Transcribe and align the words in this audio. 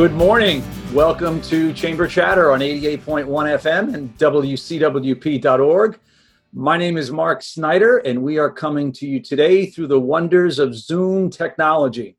Good 0.00 0.14
morning. 0.14 0.64
Welcome 0.94 1.42
to 1.42 1.74
Chamber 1.74 2.08
Chatter 2.08 2.52
on 2.52 2.60
88.1 2.60 3.26
FM 3.26 3.92
and 3.92 4.16
WCWP.org. 4.16 6.00
My 6.54 6.78
name 6.78 6.96
is 6.96 7.10
Mark 7.10 7.42
Snyder, 7.42 7.98
and 7.98 8.22
we 8.22 8.38
are 8.38 8.50
coming 8.50 8.92
to 8.92 9.06
you 9.06 9.20
today 9.20 9.66
through 9.66 9.88
the 9.88 10.00
wonders 10.00 10.58
of 10.58 10.74
Zoom 10.74 11.28
technology. 11.28 12.16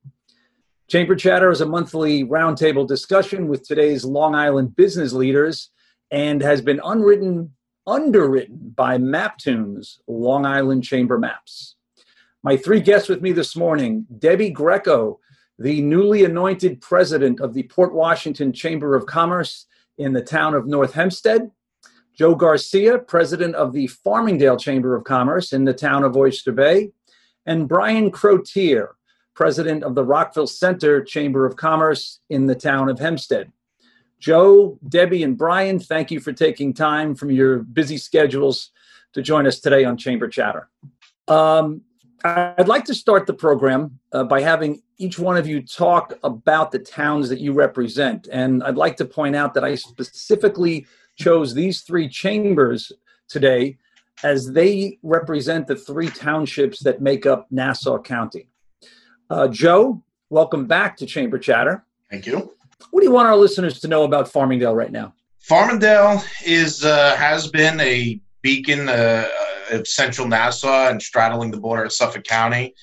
Chamber 0.91 1.15
Chatter 1.15 1.49
is 1.49 1.61
a 1.61 1.65
monthly 1.65 2.23
roundtable 2.23 2.87
discussion 2.87 3.47
with 3.47 3.67
today's 3.67 4.05
Long 4.05 4.35
Island 4.35 4.75
business 4.75 5.11
leaders 5.11 5.71
and 6.11 6.39
has 6.43 6.61
been 6.61 6.81
unwritten, 6.85 7.51
underwritten 7.87 8.73
by 8.75 8.99
Maptoons, 8.99 10.01
Long 10.05 10.45
Island 10.45 10.83
Chamber 10.83 11.17
Maps. 11.17 11.77
My 12.43 12.57
three 12.57 12.79
guests 12.79 13.09
with 13.09 13.23
me 13.23 13.31
this 13.31 13.55
morning 13.55 14.05
Debbie 14.19 14.51
Greco, 14.51 15.19
the 15.61 15.81
newly 15.81 16.25
anointed 16.25 16.81
president 16.81 17.39
of 17.39 17.53
the 17.53 17.63
Port 17.63 17.93
Washington 17.93 18.51
Chamber 18.51 18.95
of 18.95 19.05
Commerce 19.05 19.67
in 19.97 20.13
the 20.13 20.23
town 20.23 20.55
of 20.55 20.65
North 20.65 20.93
Hempstead, 20.93 21.51
Joe 22.15 22.33
Garcia, 22.33 22.97
president 22.97 23.53
of 23.55 23.71
the 23.71 23.87
Farmingdale 23.87 24.59
Chamber 24.59 24.95
of 24.95 25.03
Commerce 25.03 25.53
in 25.53 25.65
the 25.65 25.73
town 25.73 26.03
of 26.03 26.17
Oyster 26.17 26.51
Bay, 26.51 26.91
and 27.45 27.67
Brian 27.67 28.09
Crotier, 28.11 28.89
president 29.35 29.83
of 29.83 29.93
the 29.93 30.03
Rockville 30.03 30.47
Centre 30.47 31.03
Chamber 31.03 31.45
of 31.45 31.55
Commerce 31.57 32.19
in 32.29 32.47
the 32.47 32.55
town 32.55 32.89
of 32.89 32.97
Hempstead. 32.97 33.51
Joe, 34.19 34.79
Debbie, 34.87 35.23
and 35.23 35.37
Brian, 35.37 35.79
thank 35.79 36.09
you 36.09 36.19
for 36.19 36.33
taking 36.33 36.73
time 36.73 37.13
from 37.13 37.29
your 37.29 37.59
busy 37.59 37.97
schedules 37.97 38.71
to 39.13 39.21
join 39.21 39.45
us 39.45 39.59
today 39.59 39.83
on 39.83 39.97
Chamber 39.97 40.27
Chatter. 40.27 40.69
Um, 41.27 41.81
I'd 42.23 42.67
like 42.67 42.85
to 42.85 42.93
start 42.93 43.25
the 43.25 43.33
program 43.33 43.99
uh, 44.11 44.23
by 44.23 44.41
having 44.41 44.81
each 44.97 45.17
one 45.17 45.37
of 45.37 45.47
you 45.47 45.61
talk 45.61 46.13
about 46.23 46.71
the 46.71 46.79
towns 46.79 47.29
that 47.29 47.39
you 47.39 47.53
represent. 47.53 48.27
And 48.31 48.63
I'd 48.63 48.77
like 48.77 48.97
to 48.97 49.05
point 49.05 49.35
out 49.35 49.53
that 49.55 49.63
I 49.63 49.75
specifically 49.75 50.85
chose 51.17 51.53
these 51.53 51.81
three 51.81 52.07
chambers 52.07 52.91
today 53.27 53.77
as 54.23 54.51
they 54.51 54.99
represent 55.01 55.65
the 55.67 55.75
three 55.75 56.09
townships 56.09 56.83
that 56.83 57.01
make 57.01 57.25
up 57.25 57.47
Nassau 57.49 57.99
County. 57.99 58.49
Uh, 59.29 59.47
Joe, 59.47 60.03
welcome 60.29 60.67
back 60.67 60.97
to 60.97 61.05
Chamber 61.05 61.39
Chatter. 61.39 61.83
Thank 62.09 62.27
you. 62.27 62.53
What 62.91 63.01
do 63.01 63.05
you 63.05 63.11
want 63.11 63.27
our 63.27 63.37
listeners 63.37 63.79
to 63.79 63.87
know 63.87 64.03
about 64.03 64.31
Farmingdale 64.31 64.75
right 64.75 64.91
now? 64.91 65.13
Farmingdale 65.47 66.23
is 66.45 66.85
uh, 66.85 67.15
has 67.15 67.47
been 67.47 67.79
a 67.79 68.19
beacon 68.41 68.89
uh, 68.89 69.27
of 69.71 69.87
central 69.87 70.27
Nassau 70.27 70.89
and 70.89 71.01
straddling 71.01 71.51
the 71.51 71.59
border 71.59 71.83
of 71.83 71.93
Suffolk 71.93 72.23
County, 72.23 72.75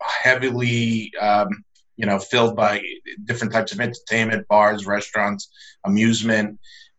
heavily 0.00 1.12
um, 1.20 1.48
you 1.96 2.06
know 2.06 2.18
filled 2.18 2.56
by 2.56 2.82
different 3.24 3.52
types 3.52 3.72
of 3.72 3.80
entertainment, 3.80 4.48
bars, 4.48 4.86
restaurants, 4.86 5.50
amusement. 5.84 6.58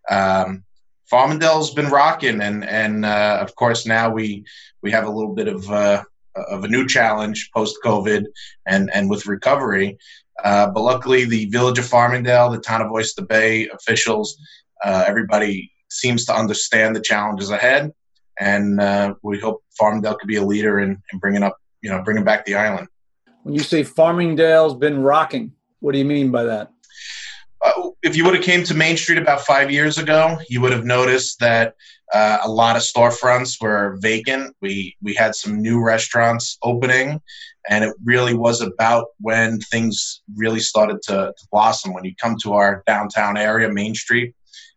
Um, 0.10 0.64
Farmingdale's 1.12 1.74
been 1.74 1.90
rocking, 1.90 2.42
and 2.42 2.64
and 2.64 3.06
uh, 3.06 3.40
of 3.42 3.56
course 3.56 3.86
now 3.86 4.10
we 4.10 4.46
we 4.82 4.92
have 4.92 5.06
a 5.06 5.12
little 5.12 5.34
bit 5.34 5.48
of 5.48 5.70
uh, 5.70 6.04
of 6.36 6.64
a 6.64 6.68
new 6.68 6.88
challenge 6.88 7.50
post 7.54 7.78
COVID 7.84 8.26
and 8.66 8.90
and 8.94 9.10
with 9.10 9.28
recovery. 9.28 9.98
Uh, 10.44 10.68
but 10.68 10.82
luckily, 10.82 11.26
the 11.26 11.46
village 11.46 11.78
of 11.78 11.86
Farmingdale, 11.86 12.52
the 12.52 12.60
town 12.60 12.82
of 12.82 12.92
Oyster 12.92 13.24
Bay 13.24 13.68
officials, 13.70 14.38
uh, 14.84 15.04
everybody 15.06 15.72
seems 15.90 16.26
to 16.26 16.36
understand 16.36 16.96
the 16.96 17.02
challenges 17.02 17.52
ahead, 17.52 17.92
and 18.40 18.80
uh, 18.80 19.14
we 19.22 19.40
hope 19.40 19.64
Farmingdale 19.80 20.18
could 20.18 20.28
be 20.28 20.38
a 20.38 20.44
leader 20.44 20.80
in, 20.80 21.02
in 21.12 21.20
bringing 21.20 21.44
up, 21.44 21.58
you 21.82 21.90
know, 21.90 22.02
bringing 22.04 22.24
back 22.24 22.46
the 22.46 22.56
island. 22.56 22.88
When 23.44 23.56
you 23.56 23.62
say 23.62 23.84
Farmingdale's 23.84 24.76
been 24.76 25.02
rocking, 25.02 25.54
what 25.80 25.94
do 25.94 25.98
you 26.00 26.06
mean 26.06 26.32
by 26.32 26.44
that? 26.44 26.72
Uh, 27.64 27.90
if 28.02 28.16
you 28.16 28.26
would 28.26 28.34
have 28.34 28.44
came 28.44 28.64
to 28.64 28.74
Main 28.74 28.98
Street 28.98 29.18
about 29.20 29.42
five 29.42 29.70
years 29.70 29.98
ago, 29.98 30.38
you 30.50 30.62
would 30.62 30.72
have 30.72 30.86
noticed 30.86 31.40
that 31.40 31.76
uh, 32.14 32.40
a 32.44 32.50
lot 32.50 32.76
of 32.76 32.82
storefronts 32.82 33.62
were 33.62 33.98
vacant. 34.02 34.56
We 34.62 34.96
we 35.02 35.14
had 35.14 35.36
some 35.36 35.62
new 35.62 35.84
restaurants 35.84 36.58
opening, 36.64 37.22
and 37.70 37.84
it 37.84 37.96
really 38.04 38.34
was 38.34 38.62
about 38.62 39.08
when 39.20 39.60
things 39.60 40.22
really 40.36 40.60
started 40.60 41.02
to, 41.04 41.34
to 41.38 41.48
blossom. 41.52 41.94
When 41.94 42.04
you 42.04 42.16
come 42.16 42.36
to 42.44 42.54
our 42.54 42.84
downtown 42.88 43.38
area, 43.38 43.70
Main 43.70 43.96
Street, 43.96 44.34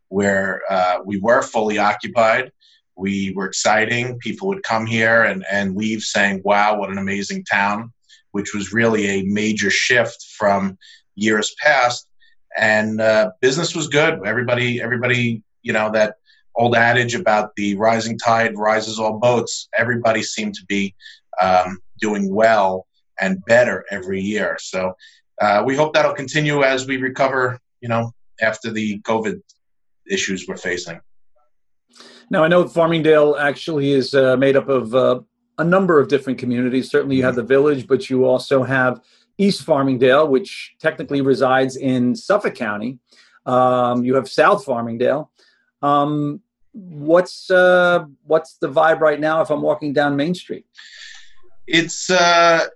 where 0.08 0.60
uh, 0.70 0.98
we 1.04 1.18
were 1.18 1.42
fully 1.42 1.78
occupied, 1.78 2.52
we 2.96 3.32
were 3.34 3.46
exciting. 3.46 4.18
People 4.18 4.48
would 4.48 4.62
come 4.62 4.86
here 4.86 5.22
and 5.22 5.44
and 5.50 5.76
leave 5.76 6.02
saying, 6.02 6.42
"Wow, 6.44 6.78
what 6.78 6.90
an 6.90 6.98
amazing 6.98 7.44
town," 7.44 7.92
which 8.32 8.54
was 8.54 8.72
really 8.72 9.06
a 9.06 9.22
major 9.24 9.70
shift 9.70 10.24
from 10.36 10.78
years 11.16 11.54
past 11.62 12.08
and 12.56 13.00
uh, 13.00 13.30
business 13.40 13.74
was 13.74 13.88
good. 13.88 14.20
Everybody, 14.24 14.80
everybody, 14.80 15.42
you 15.62 15.72
know 15.72 15.90
that 15.90 16.16
old 16.54 16.76
adage 16.76 17.14
about 17.14 17.54
the 17.56 17.74
rising 17.76 18.18
tide 18.18 18.56
rises 18.56 18.98
all 18.98 19.18
boats. 19.18 19.68
Everybody 19.76 20.22
seemed 20.22 20.54
to 20.54 20.64
be 20.66 20.94
um, 21.40 21.78
doing 21.98 22.32
well 22.32 22.86
and 23.20 23.44
better 23.46 23.84
every 23.90 24.20
year. 24.20 24.56
So 24.60 24.94
uh, 25.40 25.62
we 25.66 25.74
hope 25.74 25.94
that'll 25.94 26.14
continue 26.14 26.62
as 26.62 26.86
we 26.86 26.96
recover. 26.98 27.58
You 27.80 27.88
know, 27.88 28.12
after 28.40 28.70
the 28.70 29.00
COVID 29.00 29.40
issues 30.08 30.46
we're 30.46 30.56
facing. 30.56 31.00
Now 32.34 32.42
I 32.42 32.48
know 32.48 32.64
Farmingdale 32.64 33.38
actually 33.38 33.92
is 33.92 34.12
uh, 34.12 34.36
made 34.36 34.56
up 34.56 34.68
of 34.68 34.92
uh, 34.92 35.20
a 35.56 35.62
number 35.62 36.00
of 36.00 36.08
different 36.08 36.36
communities. 36.36 36.90
Certainly, 36.90 37.14
you 37.14 37.22
have 37.22 37.36
the 37.36 37.44
village, 37.44 37.86
but 37.86 38.10
you 38.10 38.24
also 38.24 38.64
have 38.64 39.00
East 39.38 39.64
Farmingdale, 39.64 40.28
which 40.28 40.74
technically 40.80 41.20
resides 41.20 41.76
in 41.76 42.16
Suffolk 42.16 42.56
County. 42.56 42.98
Um, 43.46 44.04
you 44.04 44.16
have 44.16 44.28
South 44.28 44.66
Farmingdale. 44.66 45.28
Um, 45.80 46.40
what's 46.72 47.52
uh, 47.52 48.06
what's 48.24 48.54
the 48.54 48.68
vibe 48.68 48.98
right 48.98 49.20
now 49.20 49.40
if 49.40 49.48
I'm 49.48 49.62
walking 49.62 49.92
down 49.92 50.16
Main 50.16 50.34
Street? 50.34 50.66
It's 51.68 52.10
uh, 52.10 52.66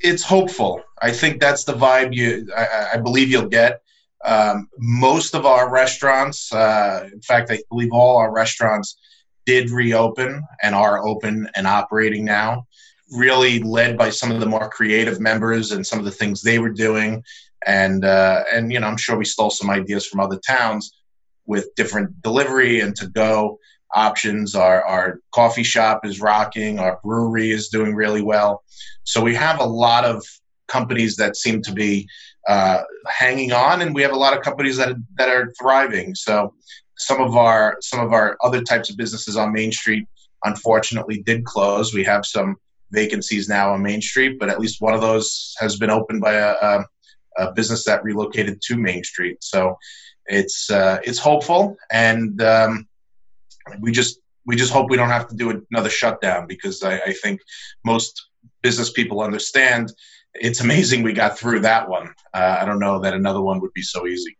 it's 0.00 0.24
hopeful. 0.24 0.82
I 1.00 1.12
think 1.12 1.40
that's 1.40 1.62
the 1.62 1.74
vibe 1.74 2.12
you. 2.12 2.48
I, 2.56 2.88
I 2.94 2.96
believe 2.96 3.30
you'll 3.30 3.46
get. 3.46 3.83
Um, 4.24 4.68
most 4.78 5.34
of 5.34 5.44
our 5.44 5.70
restaurants, 5.70 6.52
uh, 6.52 7.08
in 7.12 7.20
fact, 7.20 7.50
I 7.50 7.60
believe 7.70 7.90
all 7.92 8.16
our 8.16 8.32
restaurants 8.32 8.96
did 9.46 9.70
reopen 9.70 10.42
and 10.62 10.74
are 10.74 11.06
open 11.06 11.48
and 11.54 11.66
operating 11.66 12.24
now 12.24 12.66
really 13.12 13.60
led 13.60 13.96
by 13.96 14.10
some 14.10 14.30
of 14.30 14.40
the 14.40 14.46
more 14.46 14.68
creative 14.68 15.20
members 15.20 15.72
and 15.72 15.86
some 15.86 15.98
of 15.98 16.04
the 16.04 16.10
things 16.10 16.42
they 16.42 16.58
were 16.58 16.70
doing. 16.70 17.22
And 17.66 18.04
uh, 18.04 18.44
and 18.52 18.72
you 18.72 18.80
know, 18.80 18.86
I'm 18.86 18.96
sure 18.96 19.16
we 19.16 19.24
stole 19.24 19.50
some 19.50 19.70
ideas 19.70 20.06
from 20.06 20.20
other 20.20 20.38
towns 20.46 20.92
with 21.46 21.74
different 21.76 22.22
delivery 22.22 22.80
and 22.80 22.94
to 22.96 23.06
go 23.08 23.58
options. 23.94 24.54
Our 24.54 24.84
our 24.84 25.20
coffee 25.32 25.62
shop 25.62 26.04
is 26.04 26.20
rocking. 26.20 26.78
Our 26.78 27.00
brewery 27.02 27.50
is 27.50 27.68
doing 27.68 27.94
really 27.94 28.22
well. 28.22 28.62
So 29.04 29.22
we 29.22 29.34
have 29.34 29.60
a 29.60 29.64
lot 29.64 30.04
of 30.04 30.24
companies 30.68 31.16
that 31.16 31.36
seem 31.36 31.62
to 31.62 31.72
be 31.72 32.08
uh, 32.48 32.82
hanging 33.06 33.52
on, 33.52 33.82
and 33.82 33.94
we 33.94 34.02
have 34.02 34.12
a 34.12 34.16
lot 34.16 34.36
of 34.36 34.42
companies 34.42 34.76
that 34.76 34.96
that 35.16 35.28
are 35.28 35.52
thriving. 35.60 36.14
So 36.14 36.54
some 36.96 37.20
of 37.20 37.36
our 37.36 37.76
some 37.80 38.00
of 38.00 38.12
our 38.12 38.36
other 38.42 38.62
types 38.62 38.90
of 38.90 38.96
businesses 38.96 39.36
on 39.36 39.52
Main 39.52 39.72
Street 39.72 40.06
unfortunately 40.44 41.22
did 41.22 41.44
close. 41.44 41.94
We 41.94 42.04
have 42.04 42.26
some 42.26 42.56
vacancies 42.90 43.48
now 43.48 43.72
on 43.72 43.82
Main 43.82 44.02
Street, 44.02 44.38
but 44.38 44.50
at 44.50 44.60
least 44.60 44.80
one 44.80 44.94
of 44.94 45.00
those 45.00 45.54
has 45.58 45.76
been 45.76 45.90
opened 45.90 46.20
by 46.20 46.34
a, 46.34 46.52
a, 46.52 46.84
a 47.38 47.52
business 47.52 47.84
that 47.84 48.04
relocated 48.04 48.60
to 48.62 48.76
Main 48.76 49.02
Street. 49.04 49.38
So 49.42 49.78
it's 50.26 50.70
uh, 50.70 50.98
it's 51.04 51.18
hopeful, 51.18 51.76
and 51.90 52.40
um, 52.42 52.86
we 53.80 53.92
just 53.92 54.20
we 54.46 54.56
just 54.56 54.72
hope 54.72 54.90
we 54.90 54.96
don't 54.96 55.08
have 55.08 55.28
to 55.28 55.36
do 55.36 55.62
another 55.70 55.90
shutdown 55.90 56.46
because 56.46 56.82
I, 56.82 56.98
I 56.98 57.12
think 57.12 57.40
most 57.84 58.28
business 58.62 58.90
people 58.90 59.20
understand 59.20 59.92
it's 60.34 60.60
amazing 60.60 61.02
we 61.02 61.12
got 61.12 61.38
through 61.38 61.60
that 61.60 61.88
one. 61.88 62.14
Uh, 62.32 62.58
I 62.60 62.64
don't 62.64 62.78
know 62.78 62.98
that 63.00 63.14
another 63.14 63.40
one 63.40 63.60
would 63.60 63.72
be 63.72 63.82
so 63.82 64.06
easy. 64.06 64.36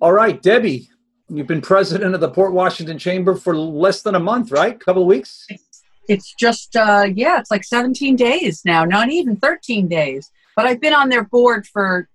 All 0.00 0.12
right, 0.12 0.40
Debbie, 0.42 0.88
you've 1.28 1.46
been 1.46 1.60
president 1.60 2.14
of 2.14 2.20
the 2.20 2.30
Port 2.30 2.52
Washington 2.52 2.98
Chamber 2.98 3.34
for 3.34 3.56
less 3.56 4.02
than 4.02 4.14
a 4.14 4.20
month, 4.20 4.50
right? 4.50 4.74
A 4.74 4.78
couple 4.78 5.02
of 5.02 5.08
weeks? 5.08 5.46
It's 6.08 6.34
just 6.38 6.76
uh, 6.76 7.06
yeah 7.14 7.40
it's 7.40 7.50
like 7.50 7.64
17 7.64 8.14
days 8.14 8.62
now 8.64 8.84
not 8.84 9.10
even 9.10 9.36
13 9.36 9.88
days. 9.88 10.30
But 10.54 10.66
i've 10.66 10.80
been 10.80 10.94
on 10.94 11.08
their 11.10 11.24
board 11.24 11.66
for 11.66 12.08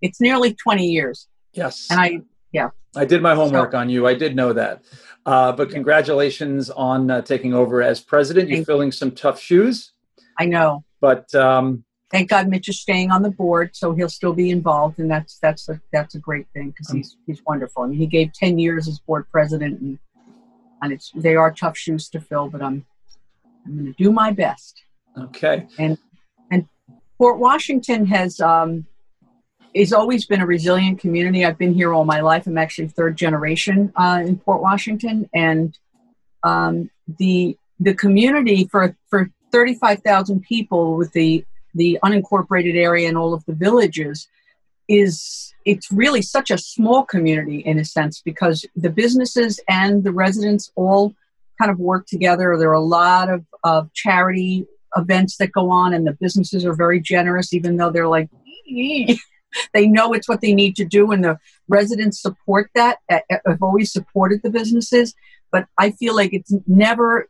it's 0.00 0.20
nearly 0.20 0.54
20 0.54 0.86
years. 0.86 1.28
Yes. 1.52 1.86
And 1.90 2.00
i 2.00 2.20
yeah. 2.52 2.70
I 2.94 3.06
did 3.06 3.22
my 3.22 3.34
homework 3.34 3.72
so, 3.72 3.78
on 3.78 3.88
you. 3.88 4.06
I 4.06 4.14
did 4.14 4.36
know 4.36 4.52
that. 4.52 4.82
Uh, 5.24 5.52
but 5.52 5.70
congratulations 5.70 6.68
on 6.70 7.10
uh, 7.10 7.22
taking 7.22 7.54
over 7.54 7.82
as 7.82 8.00
president. 8.00 8.50
You're 8.50 8.64
filling 8.64 8.92
some 8.92 9.12
tough 9.12 9.40
shoes. 9.40 9.92
I 10.38 10.46
know. 10.46 10.84
But 11.00 11.34
um, 11.34 11.84
thank 12.12 12.28
god 12.28 12.48
mitch 12.48 12.68
is 12.68 12.80
staying 12.80 13.10
on 13.10 13.22
the 13.22 13.30
board 13.30 13.70
so 13.74 13.92
he'll 13.94 14.08
still 14.08 14.32
be 14.32 14.50
involved 14.50 14.98
and 14.98 15.10
that's 15.10 15.38
that's 15.38 15.68
a 15.68 15.80
that's 15.92 16.14
a 16.14 16.18
great 16.18 16.46
thing 16.52 16.70
because 16.70 16.90
he's 16.90 17.16
he's 17.26 17.42
wonderful 17.46 17.82
I 17.82 17.86
mean, 17.88 17.98
he 17.98 18.06
gave 18.06 18.32
10 18.32 18.58
years 18.58 18.86
as 18.86 18.98
board 19.00 19.26
president 19.30 19.80
and 19.80 19.98
and 20.82 20.92
it's 20.92 21.10
they 21.14 21.36
are 21.36 21.52
tough 21.52 21.76
shoes 21.76 22.08
to 22.10 22.20
fill 22.20 22.48
but 22.48 22.62
i'm 22.62 22.84
I'm 23.64 23.74
going 23.74 23.86
to 23.86 24.02
do 24.02 24.12
my 24.12 24.30
best. 24.32 24.82
Okay. 25.18 25.66
And 25.78 25.98
and 26.50 26.66
Port 27.18 27.38
Washington 27.38 28.06
has 28.06 28.40
um, 28.40 28.86
it's 29.74 29.92
always 29.92 30.26
been 30.26 30.40
a 30.40 30.46
resilient 30.46 31.00
community. 31.00 31.44
I've 31.44 31.58
been 31.58 31.74
here 31.74 31.92
all 31.92 32.04
my 32.04 32.20
life. 32.20 32.46
I'm 32.46 32.58
actually 32.58 32.88
third 32.88 33.16
generation 33.16 33.92
uh, 33.96 34.22
in 34.24 34.38
Port 34.38 34.60
Washington, 34.60 35.28
and 35.34 35.76
um, 36.42 36.90
the 37.18 37.56
the 37.78 37.94
community 37.94 38.66
for 38.70 38.96
for 39.08 39.30
35,000 39.52 40.40
people 40.42 40.96
with 40.96 41.12
the 41.12 41.44
the 41.74 41.98
unincorporated 42.04 42.74
area 42.76 43.08
and 43.08 43.16
all 43.16 43.34
of 43.34 43.44
the 43.46 43.54
villages 43.54 44.28
is 44.88 45.54
it's 45.64 45.90
really 45.92 46.22
such 46.22 46.50
a 46.50 46.58
small 46.58 47.04
community 47.04 47.60
in 47.60 47.78
a 47.78 47.84
sense 47.84 48.20
because 48.20 48.66
the 48.74 48.90
businesses 48.90 49.60
and 49.68 50.04
the 50.04 50.12
residents 50.12 50.70
all 50.74 51.14
kind 51.58 51.70
of 51.70 51.78
work 51.78 52.06
together. 52.06 52.56
There 52.58 52.70
are 52.70 52.74
a 52.74 52.80
lot 52.80 53.30
of, 53.30 53.44
of 53.62 53.92
charity 53.94 54.66
events 54.96 55.36
that 55.36 55.52
go 55.52 55.70
on, 55.70 55.94
and 55.94 56.06
the 56.06 56.16
businesses 56.20 56.64
are 56.64 56.74
very 56.74 57.00
generous, 57.00 57.52
even 57.52 57.76
though 57.76 57.90
they're 57.90 58.08
like, 58.08 58.28
they 58.66 59.86
know 59.86 60.12
it's 60.12 60.28
what 60.28 60.40
they 60.40 60.54
need 60.54 60.76
to 60.76 60.84
do, 60.84 61.12
and 61.12 61.24
the 61.24 61.38
residents 61.68 62.20
support 62.20 62.70
that. 62.74 62.98
Have 63.08 63.62
always 63.62 63.92
supported 63.92 64.42
the 64.42 64.50
businesses, 64.50 65.14
but 65.50 65.66
I 65.78 65.92
feel 65.92 66.16
like 66.16 66.32
it's 66.32 66.52
never 66.66 67.28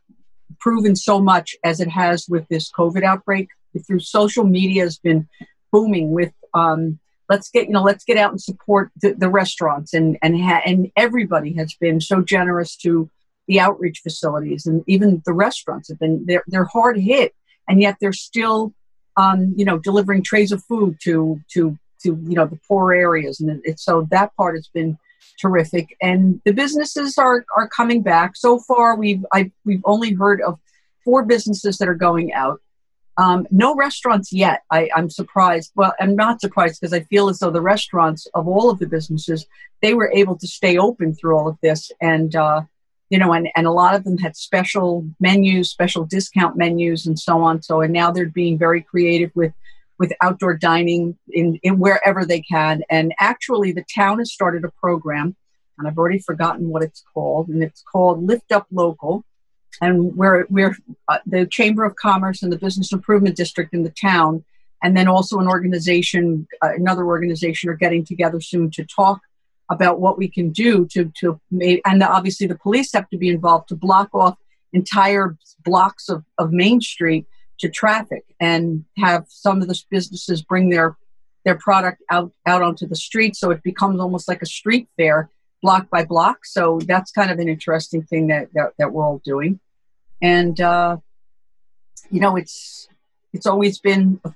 proven 0.59 0.95
so 0.95 1.19
much 1.19 1.55
as 1.63 1.79
it 1.79 1.89
has 1.89 2.27
with 2.27 2.47
this 2.47 2.71
COVID 2.71 3.03
outbreak. 3.03 3.49
Through 3.79 3.99
social 3.99 4.43
media 4.43 4.83
has 4.83 4.97
been 4.97 5.27
booming 5.71 6.11
with 6.11 6.33
um, 6.53 6.99
let's 7.29 7.49
get 7.49 7.67
you 7.67 7.73
know 7.73 7.83
let's 7.83 8.03
get 8.03 8.17
out 8.17 8.31
and 8.31 8.41
support 8.41 8.91
the, 9.01 9.13
the 9.13 9.29
restaurants 9.29 9.93
and 9.93 10.17
and 10.21 10.39
ha- 10.39 10.61
and 10.65 10.91
everybody 10.95 11.53
has 11.53 11.73
been 11.73 11.99
so 11.99 12.21
generous 12.21 12.75
to 12.77 13.09
the 13.47 13.59
outreach 13.59 13.99
facilities 13.99 14.65
and 14.65 14.83
even 14.87 15.21
the 15.25 15.33
restaurants 15.33 15.89
have 15.89 15.99
been 15.99 16.25
they're 16.25 16.43
they're 16.47 16.65
hard 16.65 16.97
hit 16.97 17.33
and 17.67 17.81
yet 17.81 17.97
they're 17.99 18.13
still 18.13 18.73
um, 19.17 19.53
you 19.55 19.65
know 19.65 19.77
delivering 19.77 20.23
trays 20.23 20.51
of 20.51 20.63
food 20.63 20.97
to 21.03 21.39
to 21.51 21.77
to 22.03 22.19
you 22.27 22.35
know 22.35 22.45
the 22.45 22.59
poor 22.67 22.93
areas. 22.93 23.39
And 23.39 23.61
it, 23.63 23.79
so 23.79 24.07
that 24.11 24.35
part 24.35 24.55
has 24.55 24.67
been 24.67 24.97
terrific 25.39 25.97
and 26.01 26.39
the 26.45 26.53
businesses 26.53 27.17
are 27.17 27.45
are 27.55 27.67
coming 27.67 28.01
back. 28.01 28.35
So 28.35 28.59
far 28.59 28.95
we've 28.95 29.25
I, 29.33 29.51
we've 29.65 29.81
only 29.85 30.13
heard 30.13 30.41
of 30.41 30.59
four 31.03 31.25
businesses 31.25 31.77
that 31.77 31.89
are 31.89 31.95
going 31.95 32.33
out 32.33 32.61
um, 33.17 33.47
no 33.51 33.75
restaurants 33.75 34.33
yet. 34.33 34.63
I, 34.71 34.89
I'm 34.95 35.09
surprised. 35.09 35.71
Well, 35.75 35.93
I'm 35.99 36.15
not 36.15 36.41
surprised 36.41 36.81
because 36.81 36.93
I 36.93 37.01
feel 37.01 37.29
as 37.29 37.39
though 37.39 37.51
the 37.51 37.61
restaurants 37.61 38.27
of 38.33 38.47
all 38.47 38.69
of 38.69 38.79
the 38.79 38.87
businesses 38.87 39.45
they 39.81 39.93
were 39.93 40.11
able 40.13 40.37
to 40.37 40.47
stay 40.47 40.77
open 40.77 41.13
through 41.13 41.37
all 41.37 41.47
of 41.47 41.57
this, 41.61 41.91
and 42.01 42.35
uh, 42.35 42.61
you 43.09 43.19
know, 43.19 43.33
and, 43.33 43.49
and 43.55 43.67
a 43.67 43.71
lot 43.71 43.95
of 43.95 44.03
them 44.03 44.17
had 44.17 44.35
special 44.35 45.05
menus, 45.19 45.69
special 45.69 46.05
discount 46.05 46.55
menus, 46.55 47.05
and 47.05 47.19
so 47.19 47.41
on. 47.41 47.61
So, 47.61 47.81
and 47.81 47.93
now 47.93 48.09
they're 48.09 48.25
being 48.25 48.57
very 48.57 48.81
creative 48.81 49.31
with 49.35 49.53
with 49.99 50.11
outdoor 50.21 50.57
dining 50.57 51.17
in, 51.29 51.59
in 51.61 51.77
wherever 51.77 52.25
they 52.25 52.41
can. 52.41 52.81
And 52.89 53.13
actually, 53.19 53.71
the 53.71 53.85
town 53.93 54.17
has 54.19 54.33
started 54.33 54.63
a 54.63 54.71
program, 54.79 55.35
and 55.77 55.87
I've 55.87 55.97
already 55.97 56.19
forgotten 56.19 56.69
what 56.69 56.81
it's 56.81 57.03
called, 57.13 57.49
and 57.49 57.61
it's 57.61 57.83
called 57.83 58.25
Lift 58.25 58.51
Up 58.51 58.65
Local 58.71 59.23
and 59.81 60.15
we're 60.15 60.45
we're 60.49 60.75
uh, 61.07 61.19
the 61.25 61.45
Chamber 61.45 61.83
of 61.83 61.95
Commerce 61.95 62.43
and 62.43 62.51
the 62.51 62.57
Business 62.57 62.91
Improvement 62.91 63.35
District 63.35 63.73
in 63.73 63.83
the 63.83 63.89
town, 63.91 64.43
and 64.81 64.95
then 64.95 65.07
also 65.07 65.39
an 65.39 65.47
organization, 65.47 66.47
uh, 66.61 66.73
another 66.75 67.05
organization, 67.05 67.69
are 67.69 67.75
getting 67.75 68.05
together 68.05 68.41
soon 68.41 68.71
to 68.71 68.85
talk 68.85 69.21
about 69.69 69.99
what 69.99 70.17
we 70.17 70.27
can 70.27 70.51
do 70.51 70.85
to 70.87 71.11
to 71.19 71.39
make, 71.51 71.81
and 71.85 72.03
obviously 72.03 72.47
the 72.47 72.57
police 72.57 72.91
have 72.93 73.09
to 73.09 73.17
be 73.17 73.29
involved 73.29 73.69
to 73.69 73.75
block 73.75 74.09
off 74.13 74.37
entire 74.73 75.37
blocks 75.63 76.09
of, 76.09 76.23
of 76.37 76.51
Main 76.51 76.81
Street 76.81 77.25
to 77.59 77.69
traffic 77.69 78.23
and 78.39 78.83
have 78.97 79.25
some 79.29 79.61
of 79.61 79.67
the 79.67 79.79
businesses 79.89 80.41
bring 80.41 80.69
their 80.69 80.97
their 81.45 81.55
product 81.55 82.01
out 82.09 82.31
out 82.45 82.61
onto 82.61 82.87
the 82.87 82.95
street. 82.95 83.35
So 83.35 83.51
it 83.51 83.63
becomes 83.63 83.99
almost 83.99 84.27
like 84.27 84.41
a 84.41 84.45
street 84.45 84.87
fair 84.97 85.29
block 85.63 85.89
by 85.89 86.05
block. 86.05 86.45
So 86.45 86.79
that's 86.85 87.11
kind 87.11 87.31
of 87.31 87.39
an 87.39 87.49
interesting 87.49 88.03
thing 88.03 88.27
that 88.27 88.49
that, 88.53 88.73
that 88.77 88.91
we're 88.91 89.03
all 89.03 89.21
doing. 89.25 89.59
And 90.21 90.59
uh, 90.61 90.97
you 92.11 92.19
know 92.19 92.35
it's 92.35 92.87
it's 93.31 93.47
always 93.47 93.79
been 93.79 94.19
a 94.23 94.33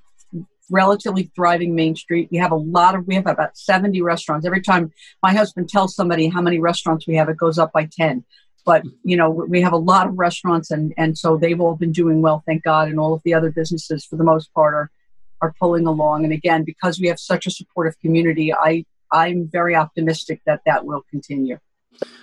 relatively 0.72 1.30
thriving 1.36 1.76
main 1.76 1.96
street. 1.96 2.30
We 2.32 2.38
have 2.40 2.52
a 2.52 2.56
lot 2.56 2.96
of 2.96 3.06
we 3.06 3.14
have 3.16 3.28
about 3.28 3.58
70 3.58 4.02
restaurants. 4.02 4.48
Every 4.48 4.62
time 4.62 4.92
my 5.22 5.34
husband 5.34 5.70
tells 5.70 5.94
somebody 5.94 6.30
how 6.30 6.42
many 6.42 6.60
restaurants 6.60 7.06
we 7.06 7.16
have 7.18 7.30
it 7.30 7.38
goes 7.38 7.60
up 7.60 7.72
by 7.72 7.88
10 7.92 8.26
but 8.66 8.84
you 9.06 9.16
know 9.16 9.30
we 9.30 9.62
have 9.62 9.72
a 9.72 9.78
lot 9.78 10.08
of 10.08 10.20
restaurants 10.20 10.72
and 10.72 10.94
and 10.98 11.18
so 11.18 11.38
they've 11.38 11.62
all 11.62 11.78
been 11.78 11.94
doing 11.94 12.22
well 12.22 12.44
thank 12.46 12.62
god 12.64 12.90
and 12.90 13.00
all 13.00 13.14
of 13.14 13.22
the 13.24 13.34
other 13.34 13.50
businesses 13.50 14.04
for 14.04 14.18
the 14.18 14.26
most 14.26 14.54
part 14.54 14.74
are 14.74 14.92
are 15.40 15.54
pulling 15.60 15.86
along. 15.86 16.24
And 16.26 16.34
again 16.34 16.64
because 16.64 17.00
we 17.00 17.08
have 17.08 17.20
such 17.20 17.48
a 17.48 17.52
supportive 17.52 17.98
community 18.02 18.54
i 18.54 18.84
i'm 19.12 19.48
very 19.48 19.76
optimistic 19.76 20.42
that 20.46 20.62
that 20.66 20.86
will 20.86 21.04
continue 21.10 21.58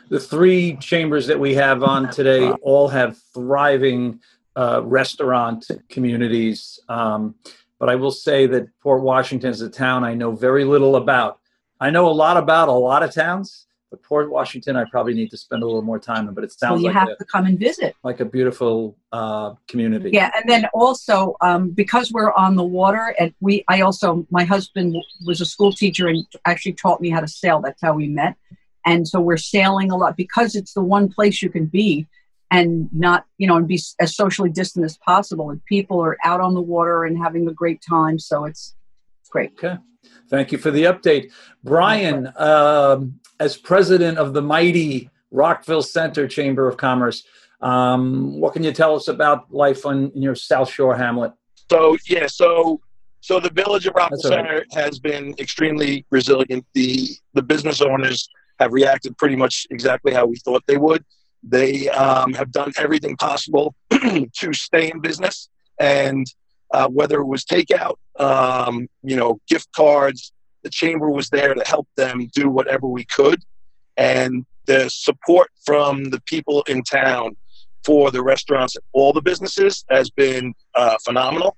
the 0.09 0.21
three 0.21 0.77
chambers 0.77 1.27
that 1.27 1.41
we 1.41 1.55
have 1.55 1.83
on 1.83 2.11
today 2.11 2.51
all 2.63 2.89
have 2.89 3.19
thriving 3.33 4.21
uh, 4.57 4.83
restaurant 4.85 5.67
communities. 5.89 6.79
Um, 6.89 7.35
but 7.79 7.89
I 7.89 7.97
will 7.97 8.11
say 8.11 8.47
that 8.47 8.69
Port 8.81 9.03
Washington 9.03 9.51
is 9.51 9.61
a 9.61 9.69
town 9.69 10.05
I 10.05 10.15
know 10.15 10.33
very 10.33 10.65
little 10.65 10.97
about. 10.97 11.41
I 11.81 11.91
know 11.91 12.07
a 12.07 12.13
lot 12.13 12.37
about 12.37 12.69
a 12.69 12.73
lot 12.73 13.03
of 13.03 13.13
towns, 13.13 13.67
but 13.94 14.02
Port 14.02 14.31
Washington, 14.31 14.76
I 14.76 14.85
probably 14.85 15.14
need 15.14 15.31
to 15.31 15.37
spend 15.37 15.62
a 15.62 15.67
little 15.67 15.82
more 15.82 15.99
time 15.99 16.29
in. 16.29 16.35
But 16.35 16.44
it 16.44 16.52
sounds 16.52 16.73
well, 16.73 16.81
you 16.81 16.87
like 16.87 16.96
have 16.96 17.08
a, 17.08 17.17
to 17.17 17.25
come 17.25 17.46
and 17.46 17.58
visit. 17.58 17.94
like 18.02 18.20
a 18.20 18.25
beautiful 18.25 18.96
uh, 19.12 19.55
community. 19.69 20.11
Yeah, 20.12 20.31
and 20.35 20.49
then 20.49 20.67
also 20.75 21.37
um, 21.41 21.70
because 21.70 22.12
we're 22.12 22.32
on 22.32 22.56
the 22.56 22.64
water, 22.64 23.14
and 23.19 23.32
we, 23.41 23.64
I 23.69 23.81
also, 23.81 24.26
my 24.31 24.44
husband 24.44 24.96
was 25.26 25.41
a 25.41 25.46
school 25.46 25.73
teacher 25.73 26.08
and 26.08 26.26
actually 26.44 26.75
taught 26.75 27.00
me 27.00 27.11
how 27.11 27.20
to 27.20 27.29
sail. 27.29 27.61
That's 27.61 27.81
how 27.81 27.94
we 27.94 28.08
met 28.08 28.37
and 28.85 29.08
so 29.08 29.20
we're 29.20 29.37
sailing 29.37 29.91
a 29.91 29.97
lot 29.97 30.17
because 30.17 30.55
it's 30.55 30.75
the 30.75 30.82
one 30.82 31.08
place 31.08 31.43
you 31.43 31.50
can 31.50 31.67
be 31.67 32.06
and 32.50 32.88
not 32.93 33.25
you 33.38 33.47
know 33.47 33.56
and 33.56 33.67
be 33.67 33.81
as 34.00 34.14
socially 34.14 34.50
distant 34.50 34.85
as 34.85 34.99
possible 34.99 35.50
and 35.50 35.64
people 35.64 36.00
are 36.00 36.17
out 36.25 36.40
on 36.40 36.55
the 36.55 36.61
water 36.61 37.05
and 37.05 37.19
having 37.19 37.49
a 37.49 37.52
great 37.52 37.82
time 37.82 38.19
so 38.19 38.44
it's, 38.44 38.75
it's 38.76 38.84
great. 39.35 39.53
Okay. 39.55 39.77
Thank 40.29 40.53
you 40.53 40.59
for 40.59 40.71
the 40.71 40.85
update. 40.85 41.33
Brian 41.65 42.33
um, 42.37 43.19
as 43.41 43.57
president 43.57 44.17
of 44.17 44.33
the 44.33 44.41
mighty 44.41 45.11
rockville 45.33 45.83
centre 45.83 46.29
chamber 46.29 46.69
of 46.69 46.77
commerce 46.77 47.25
um, 47.61 48.39
what 48.39 48.53
can 48.53 48.63
you 48.63 48.73
tell 48.73 48.95
us 48.95 49.09
about 49.09 49.53
life 49.53 49.87
on, 49.87 50.12
in 50.14 50.23
your 50.23 50.37
south 50.37 50.71
shore 50.71 50.97
hamlet? 50.97 51.33
So 51.69 51.97
yeah 52.09 52.29
so 52.29 52.81
so 53.21 53.41
the 53.41 53.50
village 53.50 53.87
of 53.87 53.95
rockville 53.97 54.21
centre 54.21 54.64
has 54.73 55.00
been 55.00 55.35
extremely 55.41 56.07
resilient. 56.11 56.64
The 56.75 57.09
the 57.33 57.43
business 57.43 57.81
owners 57.81 58.29
have 58.61 58.73
reacted 58.73 59.19
pretty 59.19 59.35
much 59.35 59.67
exactly 59.71 60.12
how 60.14 60.26
we 60.26 60.37
thought 60.45 60.62
they 60.69 60.76
would. 60.76 61.05
They 61.43 61.88
um, 61.88 62.35
have 62.35 62.53
done 62.53 62.71
everything 62.79 63.17
possible 63.17 63.75
to 63.91 64.53
stay 64.53 64.91
in 64.93 65.00
business, 65.00 65.49
and 65.81 66.25
uh, 66.75 66.88
whether 66.88 67.21
it 67.21 67.26
was 67.26 67.45
takeout, 67.45 67.95
um, 68.19 68.88
you 69.04 69.14
know, 69.14 69.40
gift 69.47 69.69
cards, 69.76 70.33
the 70.64 70.71
chamber 70.71 71.09
was 71.09 71.28
there 71.28 71.54
to 71.54 71.62
help 71.64 71.87
them 71.97 72.28
do 72.35 72.50
whatever 72.50 72.88
we 72.88 73.04
could, 73.04 73.40
and 73.97 74.45
the 74.66 74.90
support 74.90 75.50
from 75.64 76.11
the 76.11 76.21
people 76.23 76.62
in 76.62 76.83
town 76.83 77.37
for 77.85 78.11
the 78.11 78.23
restaurants, 78.23 78.76
all 78.93 79.12
the 79.12 79.23
businesses, 79.23 79.85
has 79.88 80.11
been 80.11 80.52
uh, 80.75 80.97
phenomenal, 81.04 81.57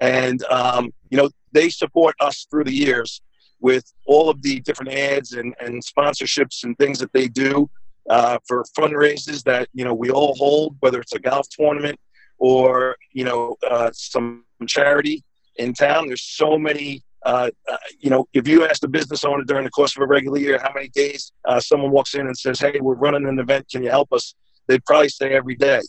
and 0.00 0.42
um, 0.50 0.90
you 1.08 1.16
know 1.16 1.30
they 1.52 1.70
support 1.70 2.14
us 2.20 2.46
through 2.50 2.64
the 2.64 2.78
years 2.86 3.22
with 3.60 3.90
all 4.06 4.28
of 4.28 4.42
the 4.42 4.60
different 4.60 4.92
ads 4.92 5.32
and, 5.32 5.54
and 5.60 5.82
sponsorships 5.82 6.62
and 6.62 6.76
things 6.76 6.98
that 6.98 7.12
they 7.14 7.26
do 7.26 7.68
uh, 8.10 8.36
for 8.46 8.64
fundraisers 8.78 9.42
that 9.44 9.66
you 9.72 9.84
know 9.84 9.94
we 9.94 10.10
all 10.10 10.34
hold, 10.34 10.76
whether 10.80 11.00
it's 11.00 11.14
a 11.14 11.18
golf 11.18 11.48
tournament 11.48 11.98
or 12.38 12.96
you 13.12 13.24
know 13.24 13.56
uh, 13.70 13.90
some 13.94 14.44
charity 14.66 15.22
in 15.56 15.74
town. 15.74 16.08
There's 16.08 16.22
so 16.22 16.58
many. 16.58 17.02
Uh, 17.26 17.50
uh 17.68 17.76
you 17.98 18.10
know, 18.10 18.26
if 18.32 18.46
you 18.46 18.64
ask 18.64 18.80
the 18.80 18.88
business 18.88 19.24
owner 19.24 19.42
during 19.44 19.64
the 19.64 19.70
course 19.70 19.96
of 19.96 20.02
a 20.02 20.06
regular 20.06 20.38
year 20.38 20.58
how 20.62 20.72
many 20.72 20.88
days 20.88 21.32
uh, 21.46 21.60
someone 21.60 21.90
walks 21.90 22.14
in 22.14 22.26
and 22.26 22.36
says, 22.36 22.60
"Hey, 22.60 22.78
we're 22.80 22.94
running 22.94 23.26
an 23.26 23.38
event. 23.38 23.66
Can 23.70 23.82
you 23.82 23.90
help 23.90 24.12
us?" 24.12 24.34
They'd 24.66 24.84
probably 24.84 25.08
say 25.08 25.32
every 25.32 25.56
day, 25.56 25.80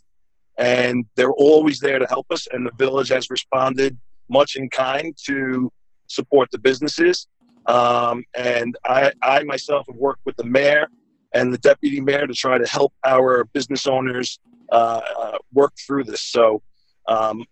and 0.57 1.05
they're 1.15 1.31
always 1.31 1.79
there 1.79 1.99
to 1.99 2.07
help 2.07 2.27
us. 2.31 2.47
And 2.51 2.65
the 2.65 2.71
village 2.77 3.09
has 3.09 3.29
responded 3.29 3.97
much 4.29 4.55
in 4.55 4.69
kind 4.69 5.15
to 5.25 5.71
support 6.07 6.49
the 6.51 6.57
businesses 6.57 7.27
um, 7.69 8.23
and 8.35 8.75
I, 8.85 9.11
I 9.21 9.43
myself 9.43 9.85
have 9.87 9.95
worked 9.95 10.25
with 10.25 10.35
the 10.37 10.43
mayor 10.43 10.87
and 11.33 11.53
the 11.53 11.59
deputy 11.59 12.01
mayor 12.01 12.25
to 12.25 12.33
try 12.33 12.57
to 12.57 12.67
help 12.67 12.93
our 13.05 13.43
business 13.53 13.85
owners 13.85 14.39
uh, 14.71 15.01
uh, 15.17 15.37
work 15.53 15.73
through 15.85 16.05
this. 16.05 16.21
So 16.21 16.63
um, 17.07 17.45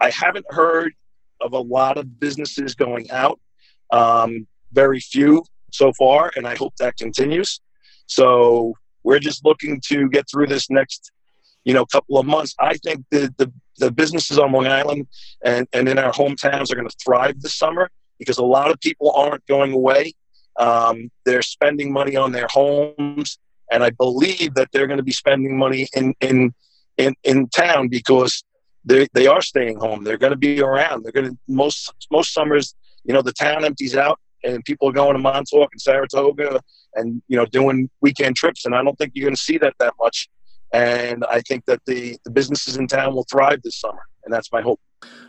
I 0.00 0.10
haven't 0.10 0.46
heard 0.50 0.92
of 1.40 1.52
a 1.52 1.58
lot 1.58 1.98
of 1.98 2.18
businesses 2.20 2.74
going 2.74 3.10
out, 3.10 3.40
um, 3.90 4.46
very 4.72 5.00
few 5.00 5.44
so 5.70 5.92
far, 5.92 6.32
and 6.36 6.46
I 6.46 6.54
hope 6.54 6.74
that 6.76 6.96
continues. 6.96 7.60
So 8.06 8.74
we're 9.02 9.18
just 9.18 9.44
looking 9.44 9.80
to 9.88 10.08
get 10.08 10.28
through 10.30 10.46
this 10.46 10.70
next, 10.70 11.12
you 11.64 11.74
know, 11.74 11.84
couple 11.86 12.18
of 12.18 12.26
months. 12.26 12.54
I 12.58 12.74
think 12.78 13.04
the 13.10 13.32
the, 13.36 13.52
the 13.78 13.90
businesses 13.90 14.38
on 14.38 14.52
Long 14.52 14.66
Island 14.66 15.06
and, 15.44 15.66
and 15.72 15.88
in 15.88 15.98
our 15.98 16.12
hometowns 16.12 16.70
are 16.70 16.76
going 16.76 16.88
to 16.88 16.96
thrive 17.04 17.40
this 17.40 17.54
summer 17.54 17.90
because 18.18 18.38
a 18.38 18.44
lot 18.44 18.70
of 18.70 18.80
people 18.80 19.12
aren't 19.12 19.44
going 19.46 19.72
away. 19.72 20.12
Um, 20.56 21.10
they're 21.24 21.42
spending 21.42 21.92
money 21.92 22.16
on 22.16 22.30
their 22.30 22.46
homes, 22.48 23.38
and 23.72 23.82
I 23.82 23.90
believe 23.90 24.54
that 24.54 24.68
they're 24.72 24.86
going 24.86 24.98
to 24.98 25.04
be 25.04 25.12
spending 25.12 25.56
money 25.58 25.88
in 25.94 26.14
in 26.20 26.54
in, 26.96 27.14
in 27.24 27.48
town 27.48 27.88
because 27.88 28.44
they 28.84 29.06
they 29.12 29.26
are 29.26 29.42
staying 29.42 29.78
home. 29.78 30.04
They're 30.04 30.18
going 30.18 30.32
to 30.32 30.36
be 30.36 30.60
around. 30.60 31.04
They're 31.04 31.12
going 31.12 31.30
to 31.30 31.38
most 31.48 31.92
most 32.10 32.32
summers. 32.32 32.74
You 33.04 33.14
know, 33.14 33.22
the 33.22 33.32
town 33.32 33.64
empties 33.64 33.96
out, 33.96 34.18
and 34.44 34.64
people 34.64 34.88
are 34.88 34.92
going 34.92 35.14
to 35.14 35.18
Montauk 35.18 35.70
and 35.72 35.80
Saratoga, 35.80 36.60
and 36.94 37.22
you 37.28 37.36
know, 37.36 37.46
doing 37.46 37.90
weekend 38.00 38.36
trips. 38.36 38.64
And 38.64 38.74
I 38.74 38.82
don't 38.82 38.96
think 38.96 39.12
you're 39.14 39.26
going 39.26 39.36
to 39.36 39.42
see 39.42 39.58
that 39.58 39.74
that 39.78 39.94
much. 40.00 40.28
And 40.72 41.24
I 41.30 41.40
think 41.42 41.64
that 41.66 41.80
the 41.86 42.16
the 42.24 42.30
businesses 42.30 42.76
in 42.76 42.86
town 42.86 43.14
will 43.14 43.26
thrive 43.30 43.62
this 43.62 43.76
summer, 43.76 44.02
and 44.24 44.32
that's 44.32 44.52
my 44.52 44.60
hope. 44.60 44.80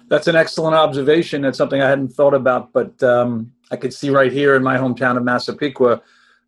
That's 0.08 0.28
an 0.28 0.36
excellent 0.36 0.76
observation. 0.76 1.42
That's 1.42 1.58
something 1.58 1.82
I 1.82 1.90
hadn't 1.90 2.10
thought 2.10 2.34
about, 2.34 2.72
but 2.74 3.02
um, 3.04 3.52
I 3.72 3.76
could 3.76 3.94
see 3.94 4.10
right 4.10 4.32
here 4.32 4.56
in 4.56 4.64
my 4.64 4.78
hometown 4.78 5.18
of 5.18 5.24
Massapequa 5.24 6.02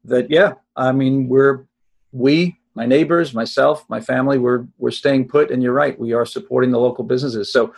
that 0.06 0.30
yeah, 0.30 0.54
I 0.76 0.92
mean 0.92 1.28
we're 1.28 1.66
we 2.12 2.58
my 2.78 2.86
neighbors, 2.86 3.34
myself, 3.34 3.84
my 3.90 4.00
family, 4.00 4.38
we're 4.38 4.68
we're 4.78 4.92
staying 4.92 5.28
put. 5.28 5.50
And 5.50 5.64
you're 5.64 5.74
right, 5.74 6.00
we 6.00 6.14
are 6.14 6.28
supporting 6.28 6.72
the 6.72 6.80
local 6.80 7.04
businesses. 7.04 7.52
So, 7.52 7.74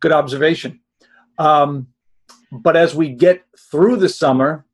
good 0.00 0.12
observation. 0.12 0.80
Um, 1.38 1.88
but 2.50 2.74
as 2.74 2.94
we 2.94 3.10
get 3.10 3.44
through 3.70 3.96
the 3.96 4.08
summer 4.08 4.64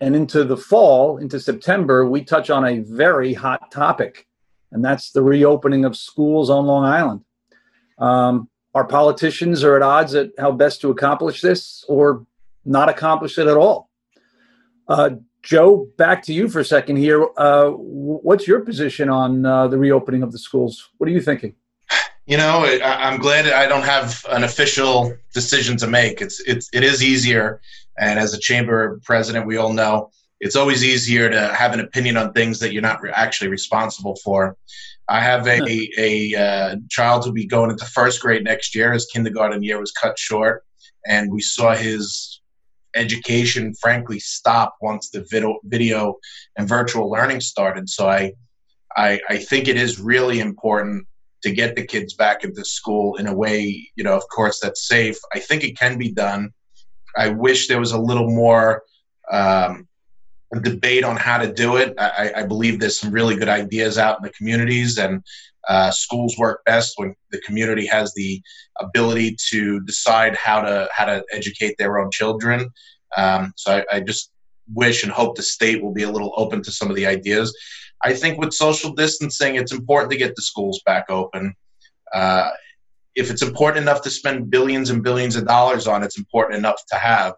and 0.00 0.16
into 0.16 0.42
the 0.42 0.56
fall, 0.56 1.16
into 1.18 1.38
September, 1.38 2.04
we 2.04 2.24
touch 2.24 2.50
on 2.50 2.66
a 2.66 2.80
very 2.80 3.32
hot 3.34 3.70
topic, 3.70 4.26
and 4.72 4.84
that's 4.84 5.12
the 5.12 5.22
reopening 5.22 5.84
of 5.84 5.96
schools 5.96 6.50
on 6.50 6.66
Long 6.66 6.84
Island. 6.84 7.24
Um, 7.98 8.48
our 8.74 8.84
politicians 8.84 9.62
are 9.62 9.76
at 9.76 9.82
odds 9.82 10.16
at 10.16 10.30
how 10.36 10.50
best 10.50 10.80
to 10.80 10.90
accomplish 10.90 11.40
this, 11.40 11.84
or 11.88 12.26
not 12.64 12.88
accomplish 12.88 13.38
it 13.38 13.46
at 13.46 13.56
all. 13.56 13.88
Uh, 14.88 15.10
Joe, 15.44 15.88
back 15.98 16.22
to 16.24 16.32
you 16.32 16.48
for 16.48 16.60
a 16.60 16.64
second 16.64 16.96
here. 16.96 17.28
Uh, 17.36 17.68
what's 17.70 18.48
your 18.48 18.60
position 18.60 19.10
on 19.10 19.44
uh, 19.44 19.68
the 19.68 19.76
reopening 19.76 20.22
of 20.22 20.32
the 20.32 20.38
schools? 20.38 20.88
What 20.96 21.08
are 21.08 21.12
you 21.12 21.20
thinking? 21.20 21.54
You 22.26 22.38
know, 22.38 22.64
I'm 22.82 23.20
glad 23.20 23.46
I 23.52 23.66
don't 23.66 23.84
have 23.84 24.24
an 24.30 24.44
official 24.44 25.14
decision 25.34 25.76
to 25.76 25.86
make. 25.86 26.22
It's 26.22 26.40
it's 26.40 26.70
it 26.72 26.82
is 26.82 27.04
easier, 27.04 27.60
and 27.98 28.18
as 28.18 28.32
a 28.32 28.38
chamber 28.38 28.98
president, 29.04 29.46
we 29.46 29.58
all 29.58 29.74
know 29.74 30.10
it's 30.40 30.56
always 30.56 30.82
easier 30.82 31.28
to 31.28 31.48
have 31.48 31.74
an 31.74 31.80
opinion 31.80 32.16
on 32.16 32.32
things 32.32 32.60
that 32.60 32.72
you're 32.72 32.80
not 32.80 33.02
re- 33.02 33.12
actually 33.14 33.48
responsible 33.48 34.16
for. 34.24 34.56
I 35.06 35.20
have 35.20 35.46
a 35.46 35.90
a 35.98 36.34
uh, 36.34 36.76
child 36.88 37.24
who'll 37.24 37.34
be 37.34 37.46
going 37.46 37.70
into 37.70 37.84
first 37.84 38.22
grade 38.22 38.44
next 38.44 38.74
year. 38.74 38.94
His 38.94 39.04
kindergarten 39.04 39.62
year 39.62 39.78
was 39.78 39.92
cut 39.92 40.18
short, 40.18 40.64
and 41.06 41.30
we 41.30 41.42
saw 41.42 41.74
his 41.74 42.33
education 42.94 43.74
frankly 43.74 44.18
stopped 44.18 44.78
once 44.80 45.10
the 45.10 45.26
video, 45.64 46.16
and 46.56 46.68
virtual 46.68 47.10
learning 47.10 47.40
started. 47.40 47.88
So 47.88 48.08
I, 48.08 48.32
I, 48.96 49.20
I 49.28 49.38
think 49.38 49.68
it 49.68 49.76
is 49.76 50.00
really 50.00 50.40
important 50.40 51.06
to 51.42 51.52
get 51.52 51.76
the 51.76 51.86
kids 51.86 52.14
back 52.14 52.42
into 52.42 52.64
school 52.64 53.16
in 53.16 53.26
a 53.26 53.34
way, 53.34 53.90
you 53.96 54.04
know, 54.04 54.16
of 54.16 54.26
course, 54.28 54.60
that's 54.60 54.88
safe. 54.88 55.18
I 55.34 55.40
think 55.40 55.62
it 55.62 55.78
can 55.78 55.98
be 55.98 56.10
done. 56.10 56.52
I 57.16 57.28
wish 57.28 57.68
there 57.68 57.80
was 57.80 57.92
a 57.92 57.98
little 57.98 58.30
more 58.30 58.82
um, 59.30 59.86
debate 60.62 61.04
on 61.04 61.16
how 61.16 61.38
to 61.38 61.52
do 61.52 61.76
it. 61.76 61.94
I, 61.98 62.32
I, 62.36 62.42
believe 62.44 62.78
there's 62.78 62.98
some 62.98 63.10
really 63.10 63.36
good 63.36 63.48
ideas 63.48 63.98
out 63.98 64.18
in 64.18 64.22
the 64.22 64.30
communities, 64.30 64.98
and 64.98 65.22
uh, 65.68 65.90
schools 65.90 66.36
work 66.38 66.64
best 66.64 66.94
when 66.96 67.14
the 67.30 67.40
community 67.40 67.86
has 67.86 68.12
the 68.14 68.42
ability 68.80 69.36
to 69.50 69.80
decide 69.80 70.36
how 70.36 70.60
to 70.60 70.88
how 70.92 71.04
to 71.04 71.24
educate 71.32 71.76
their 71.78 71.98
own 71.98 72.10
children. 72.10 72.70
Um, 73.16 73.52
so 73.56 73.76
I, 73.90 73.96
I, 73.96 74.00
just 74.00 74.32
wish 74.72 75.04
and 75.04 75.12
hope 75.12 75.36
the 75.36 75.42
state 75.42 75.80
will 75.80 75.92
be 75.92 76.02
a 76.02 76.10
little 76.10 76.32
open 76.36 76.62
to 76.64 76.72
some 76.72 76.90
of 76.90 76.96
the 76.96 77.06
ideas. 77.06 77.56
I 78.02 78.12
think 78.12 78.38
with 78.38 78.52
social 78.52 78.92
distancing, 78.92 79.54
it's 79.54 79.72
important 79.72 80.10
to 80.10 80.18
get 80.18 80.34
the 80.34 80.42
schools 80.42 80.82
back 80.84 81.08
open. 81.08 81.54
Uh, 82.12 82.50
if 83.14 83.30
it's 83.30 83.42
important 83.42 83.82
enough 83.82 84.02
to 84.02 84.10
spend 84.10 84.50
billions 84.50 84.90
and 84.90 85.02
billions 85.02 85.36
of 85.36 85.46
dollars 85.46 85.86
on, 85.86 86.02
it's 86.02 86.18
important 86.18 86.58
enough 86.58 86.84
to 86.90 86.96
have. 86.96 87.34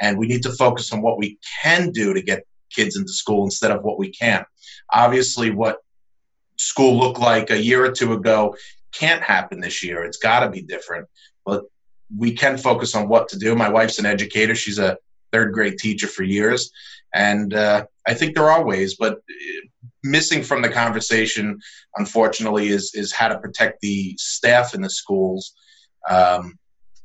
And 0.00 0.18
we 0.18 0.26
need 0.26 0.42
to 0.42 0.52
focus 0.52 0.92
on 0.92 1.02
what 1.02 1.18
we 1.18 1.38
can 1.62 1.90
do 1.90 2.14
to 2.14 2.22
get 2.22 2.46
kids 2.70 2.96
into 2.96 3.12
school 3.12 3.44
instead 3.44 3.70
of 3.70 3.82
what 3.82 3.98
we 3.98 4.10
can't. 4.10 4.46
Obviously, 4.92 5.50
what 5.50 5.78
school 6.56 6.98
looked 6.98 7.20
like 7.20 7.50
a 7.50 7.62
year 7.62 7.84
or 7.84 7.92
two 7.92 8.12
ago 8.12 8.56
can't 8.92 9.22
happen 9.22 9.60
this 9.60 9.82
year. 9.82 10.04
It's 10.04 10.16
got 10.16 10.40
to 10.40 10.50
be 10.50 10.62
different. 10.62 11.08
But 11.44 11.64
we 12.16 12.32
can 12.32 12.56
focus 12.56 12.94
on 12.94 13.08
what 13.08 13.28
to 13.28 13.38
do. 13.38 13.54
My 13.54 13.68
wife's 13.68 13.98
an 13.98 14.06
educator. 14.06 14.54
She's 14.54 14.78
a 14.78 14.98
third 15.32 15.52
grade 15.52 15.78
teacher 15.78 16.06
for 16.06 16.22
years. 16.22 16.70
And 17.14 17.54
uh, 17.54 17.86
I 18.06 18.14
think 18.14 18.34
there 18.34 18.50
are 18.50 18.64
ways, 18.64 18.96
but 18.96 19.14
uh, 19.14 19.66
missing 20.04 20.42
from 20.42 20.62
the 20.62 20.68
conversation, 20.68 21.58
unfortunately, 21.96 22.68
is, 22.68 22.92
is 22.94 23.12
how 23.12 23.28
to 23.28 23.38
protect 23.38 23.80
the 23.80 24.14
staff 24.18 24.74
in 24.74 24.82
the 24.82 24.90
schools 24.90 25.54
um, 26.08 26.58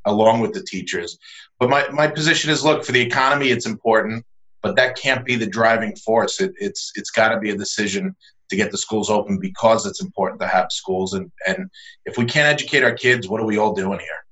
along 0.05 0.41
with 0.41 0.53
the 0.53 0.63
teachers. 0.63 1.17
But 1.60 1.70
my, 1.70 1.88
my 1.89 2.08
position 2.08 2.51
is 2.51 2.63
look, 2.63 2.84
for 2.84 2.91
the 2.91 3.01
economy, 3.01 3.50
it's 3.50 3.65
important, 3.65 4.25
but 4.62 4.75
that 4.75 4.98
can't 4.98 5.25
be 5.25 5.36
the 5.36 5.48
driving 5.48 5.96
force. 5.96 6.39
It, 6.39 6.53
it's 6.60 6.91
it's 6.96 7.10
got 7.10 7.29
to 7.29 7.39
be 7.39 7.51
a 7.51 7.58
decision 7.58 8.15
to 8.51 8.55
get 8.55 8.72
the 8.72 8.77
schools 8.77 9.10
open 9.10 9.39
because 9.39 9.86
it's 9.88 10.01
important 10.01 10.39
to 10.41 10.48
have 10.48 10.72
schools. 10.72 11.13
And, 11.13 11.31
and 11.48 11.70
if 12.05 12.17
we 12.17 12.25
can't 12.25 12.48
educate 12.48 12.84
our 12.84 12.93
kids, 12.93 13.27
what 13.27 13.41
are 13.41 13.46
we 13.46 13.58
all 13.58 13.74
doing 13.74 14.00
here? 14.00 14.25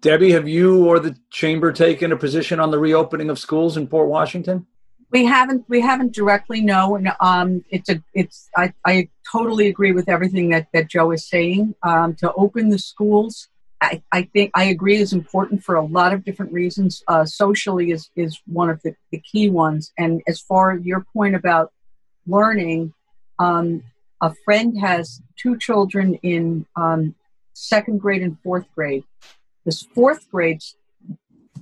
Debbie, 0.00 0.32
have 0.32 0.48
you 0.48 0.86
or 0.86 0.98
the 0.98 1.16
chamber 1.30 1.72
taken 1.72 2.12
a 2.12 2.16
position 2.16 2.60
on 2.60 2.70
the 2.70 2.78
reopening 2.78 3.30
of 3.30 3.38
schools 3.38 3.76
in 3.76 3.86
Port 3.86 4.08
Washington? 4.08 4.66
We 5.10 5.24
haven't. 5.24 5.64
We 5.68 5.80
haven't 5.80 6.12
directly. 6.12 6.60
No. 6.60 6.98
Um, 7.20 7.64
it's 7.70 7.88
a. 7.88 8.02
It's. 8.14 8.48
I. 8.56 8.72
I 8.84 9.08
totally 9.30 9.68
agree 9.68 9.92
with 9.92 10.08
everything 10.08 10.50
that 10.50 10.66
that 10.74 10.90
Joe 10.90 11.12
is 11.12 11.28
saying. 11.28 11.74
Um, 11.82 12.16
to 12.16 12.32
open 12.34 12.68
the 12.68 12.78
schools, 12.78 13.48
I, 13.80 14.02
I 14.12 14.22
think 14.22 14.50
I 14.54 14.64
agree 14.64 14.96
is 14.96 15.12
important 15.12 15.62
for 15.62 15.76
a 15.76 15.84
lot 15.84 16.12
of 16.12 16.24
different 16.24 16.52
reasons. 16.52 17.02
Uh, 17.06 17.24
socially 17.24 17.90
is 17.90 18.10
is 18.16 18.40
one 18.46 18.70
of 18.70 18.82
the, 18.82 18.94
the 19.12 19.20
key 19.20 19.50
ones. 19.50 19.92
And 19.98 20.22
as 20.26 20.40
far 20.40 20.72
as 20.72 20.84
your 20.84 21.06
point 21.12 21.34
about 21.34 21.72
learning, 22.26 22.92
um, 23.38 23.82
a 24.20 24.32
friend 24.44 24.78
has 24.80 25.20
two 25.36 25.58
children 25.58 26.14
in 26.22 26.66
um, 26.76 27.14
second 27.52 28.00
grade 28.00 28.22
and 28.22 28.38
fourth 28.42 28.66
grade. 28.74 29.04
This 29.64 29.82
fourth 29.82 30.30
grade 30.30 30.62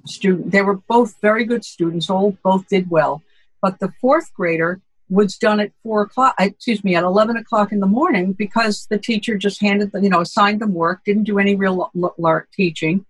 student, 0.07 0.51
they 0.51 0.63
were 0.63 0.77
both 0.77 1.15
very 1.21 1.45
good 1.45 1.65
students, 1.65 2.11
all 2.11 2.37
both 2.43 2.69
did 2.69 2.91
well. 2.91 3.23
But 3.61 3.79
the 3.79 3.93
fourth 4.01 4.33
grader 4.35 4.81
was 5.09 5.37
done 5.37 5.61
at 5.61 5.73
four 5.83 6.03
o'clock, 6.03 6.35
uh, 6.41 6.45
excuse 6.45 6.83
me, 6.83 6.97
at 6.97 7.05
11 7.05 7.37
o'clock 7.37 7.71
in 7.71 7.81
the 7.81 7.87
morning 7.87 8.33
because 8.33 8.87
the 8.91 8.99
teacher 8.99 9.37
just 9.37 9.61
handed 9.61 9.93
them, 9.93 10.03
you 10.03 10.11
know, 10.11 10.21
assigned 10.21 10.61
them 10.61 10.75
work, 10.75 11.03
didn't 11.05 11.25
do 11.25 11.39
any 11.39 11.55
real 11.55 11.91
l- 11.95 12.15
l- 12.25 12.43
teaching, 12.53 13.05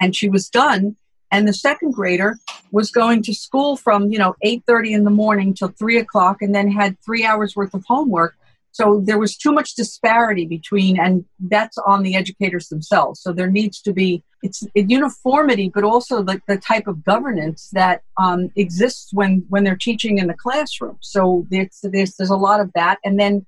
and 0.00 0.14
she 0.14 0.28
was 0.28 0.48
done. 0.48 0.96
And 1.30 1.46
the 1.46 1.52
second 1.52 1.92
grader 1.92 2.38
was 2.72 2.90
going 2.90 3.22
to 3.22 3.34
school 3.34 3.76
from, 3.76 4.10
you 4.10 4.18
know, 4.18 4.34
8.30 4.44 4.90
in 4.92 5.04
the 5.04 5.10
morning 5.10 5.54
till 5.54 5.68
3 5.68 5.98
o'clock 5.98 6.42
and 6.42 6.54
then 6.54 6.70
had 6.70 6.96
three 7.04 7.24
hours 7.24 7.54
worth 7.54 7.74
of 7.74 7.84
homework 7.86 8.34
so 8.78 9.02
there 9.04 9.18
was 9.18 9.36
too 9.36 9.50
much 9.50 9.74
disparity 9.74 10.46
between, 10.46 11.00
and 11.00 11.24
that's 11.40 11.78
on 11.78 12.04
the 12.04 12.14
educators 12.14 12.68
themselves. 12.68 13.20
So 13.20 13.32
there 13.32 13.50
needs 13.50 13.80
to 13.82 13.92
be 13.92 14.22
it's 14.40 14.62
uniformity, 14.72 15.68
but 15.74 15.82
also 15.82 16.22
the, 16.22 16.40
the 16.46 16.58
type 16.58 16.86
of 16.86 17.04
governance 17.04 17.70
that 17.72 18.02
um, 18.18 18.52
exists 18.54 19.12
when 19.12 19.44
when 19.48 19.64
they're 19.64 19.74
teaching 19.74 20.18
in 20.18 20.28
the 20.28 20.34
classroom. 20.34 20.96
So 21.00 21.44
there's 21.50 21.80
there's, 21.82 22.14
there's 22.14 22.30
a 22.30 22.36
lot 22.36 22.60
of 22.60 22.70
that, 22.74 22.98
and 23.04 23.18
then 23.18 23.46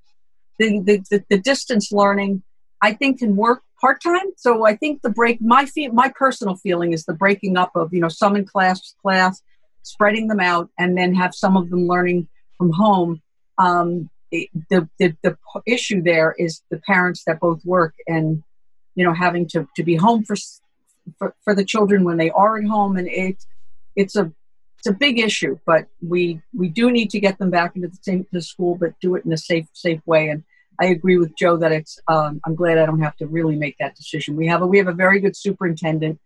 the, 0.58 0.80
the, 0.80 1.04
the, 1.10 1.24
the 1.30 1.38
distance 1.38 1.92
learning, 1.92 2.42
I 2.82 2.92
think, 2.92 3.18
can 3.18 3.36
work 3.36 3.62
part 3.80 4.02
time. 4.02 4.32
So 4.36 4.66
I 4.66 4.76
think 4.76 5.02
the 5.02 5.10
break, 5.10 5.40
my 5.40 5.66
fe- 5.66 5.88
my 5.88 6.12
personal 6.14 6.56
feeling 6.56 6.92
is 6.92 7.04
the 7.04 7.14
breaking 7.14 7.56
up 7.56 7.72
of 7.74 7.92
you 7.92 8.00
know 8.00 8.08
some 8.08 8.36
in 8.36 8.44
class 8.44 8.94
class, 9.02 9.42
spreading 9.82 10.28
them 10.28 10.40
out, 10.40 10.70
and 10.78 10.96
then 10.96 11.14
have 11.14 11.34
some 11.34 11.56
of 11.56 11.70
them 11.70 11.86
learning 11.86 12.28
from 12.58 12.72
home. 12.72 13.20
Um, 13.58 14.10
the, 14.30 14.88
the, 14.98 15.16
the 15.22 15.36
issue 15.66 16.02
there 16.02 16.34
is 16.38 16.62
the 16.70 16.78
parents 16.78 17.24
that 17.26 17.40
both 17.40 17.64
work 17.64 17.94
and 18.06 18.42
you 18.94 19.04
know 19.04 19.12
having 19.12 19.46
to, 19.48 19.66
to 19.76 19.82
be 19.82 19.96
home 19.96 20.24
for, 20.24 20.36
for 21.18 21.34
for 21.42 21.54
the 21.54 21.64
children 21.64 22.04
when 22.04 22.16
they 22.16 22.30
are 22.30 22.58
at 22.58 22.64
home 22.64 22.96
and 22.96 23.08
it 23.08 23.36
it's 23.96 24.16
a 24.16 24.30
it's 24.78 24.86
a 24.86 24.92
big 24.92 25.18
issue 25.18 25.58
but 25.66 25.86
we 26.00 26.40
we 26.56 26.68
do 26.68 26.90
need 26.90 27.10
to 27.10 27.20
get 27.20 27.38
them 27.38 27.50
back 27.50 27.74
into 27.76 27.88
the 27.88 27.98
same 28.02 28.26
the 28.32 28.42
school 28.42 28.74
but 28.74 28.92
do 29.00 29.14
it 29.14 29.24
in 29.24 29.32
a 29.32 29.36
safe 29.36 29.66
safe 29.72 30.00
way 30.06 30.28
and 30.28 30.44
I 30.80 30.86
agree 30.86 31.18
with 31.18 31.36
Joe 31.36 31.56
that 31.58 31.72
it's 31.72 31.98
um, 32.08 32.40
I'm 32.44 32.54
glad 32.54 32.78
I 32.78 32.86
don't 32.86 33.00
have 33.00 33.16
to 33.16 33.26
really 33.26 33.56
make 33.56 33.76
that 33.78 33.96
decision. 33.96 34.36
We 34.36 34.46
have 34.46 34.62
a 34.62 34.66
we 34.66 34.78
have 34.78 34.88
a 34.88 34.92
very 34.92 35.20
good 35.20 35.36
superintendent 35.36 36.18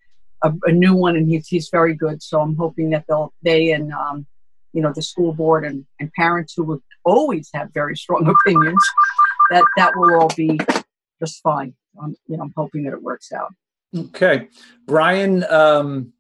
a, 0.45 0.53
a 0.65 0.73
new 0.73 0.95
one 0.95 1.17
and 1.17 1.29
he's 1.29 1.49
he's 1.49 1.69
very 1.71 1.95
good. 1.95 2.23
So 2.23 2.41
I'm 2.41 2.57
hoping 2.57 2.91
that 2.91 3.05
they'll 3.09 3.33
they 3.43 3.73
and 3.73 3.93
um, 3.93 4.27
you 4.73 4.83
know 4.83 4.93
the 4.93 5.03
school 5.03 5.33
board 5.33 5.65
and, 5.65 5.85
and 5.99 6.13
parents 6.13 6.55
who 6.57 6.65
would 6.65 6.83
always 7.05 7.51
have 7.55 7.73
very 7.73 7.97
strong 7.97 8.33
opinions 8.47 8.85
that 9.51 9.65
that 9.77 9.93
will 9.97 10.15
all 10.21 10.31
be 10.37 10.61
just 11.21 11.43
fine. 11.43 11.75
I'm, 12.01 12.15
you 12.27 12.37
know 12.37 12.43
i'm 12.43 12.53
hoping 12.57 12.85
that 12.85 12.93
it 12.93 13.03
works 13.03 13.33
out. 13.33 13.53
Okay. 13.97 14.49
Brian 14.87 15.45
um, 15.45 16.13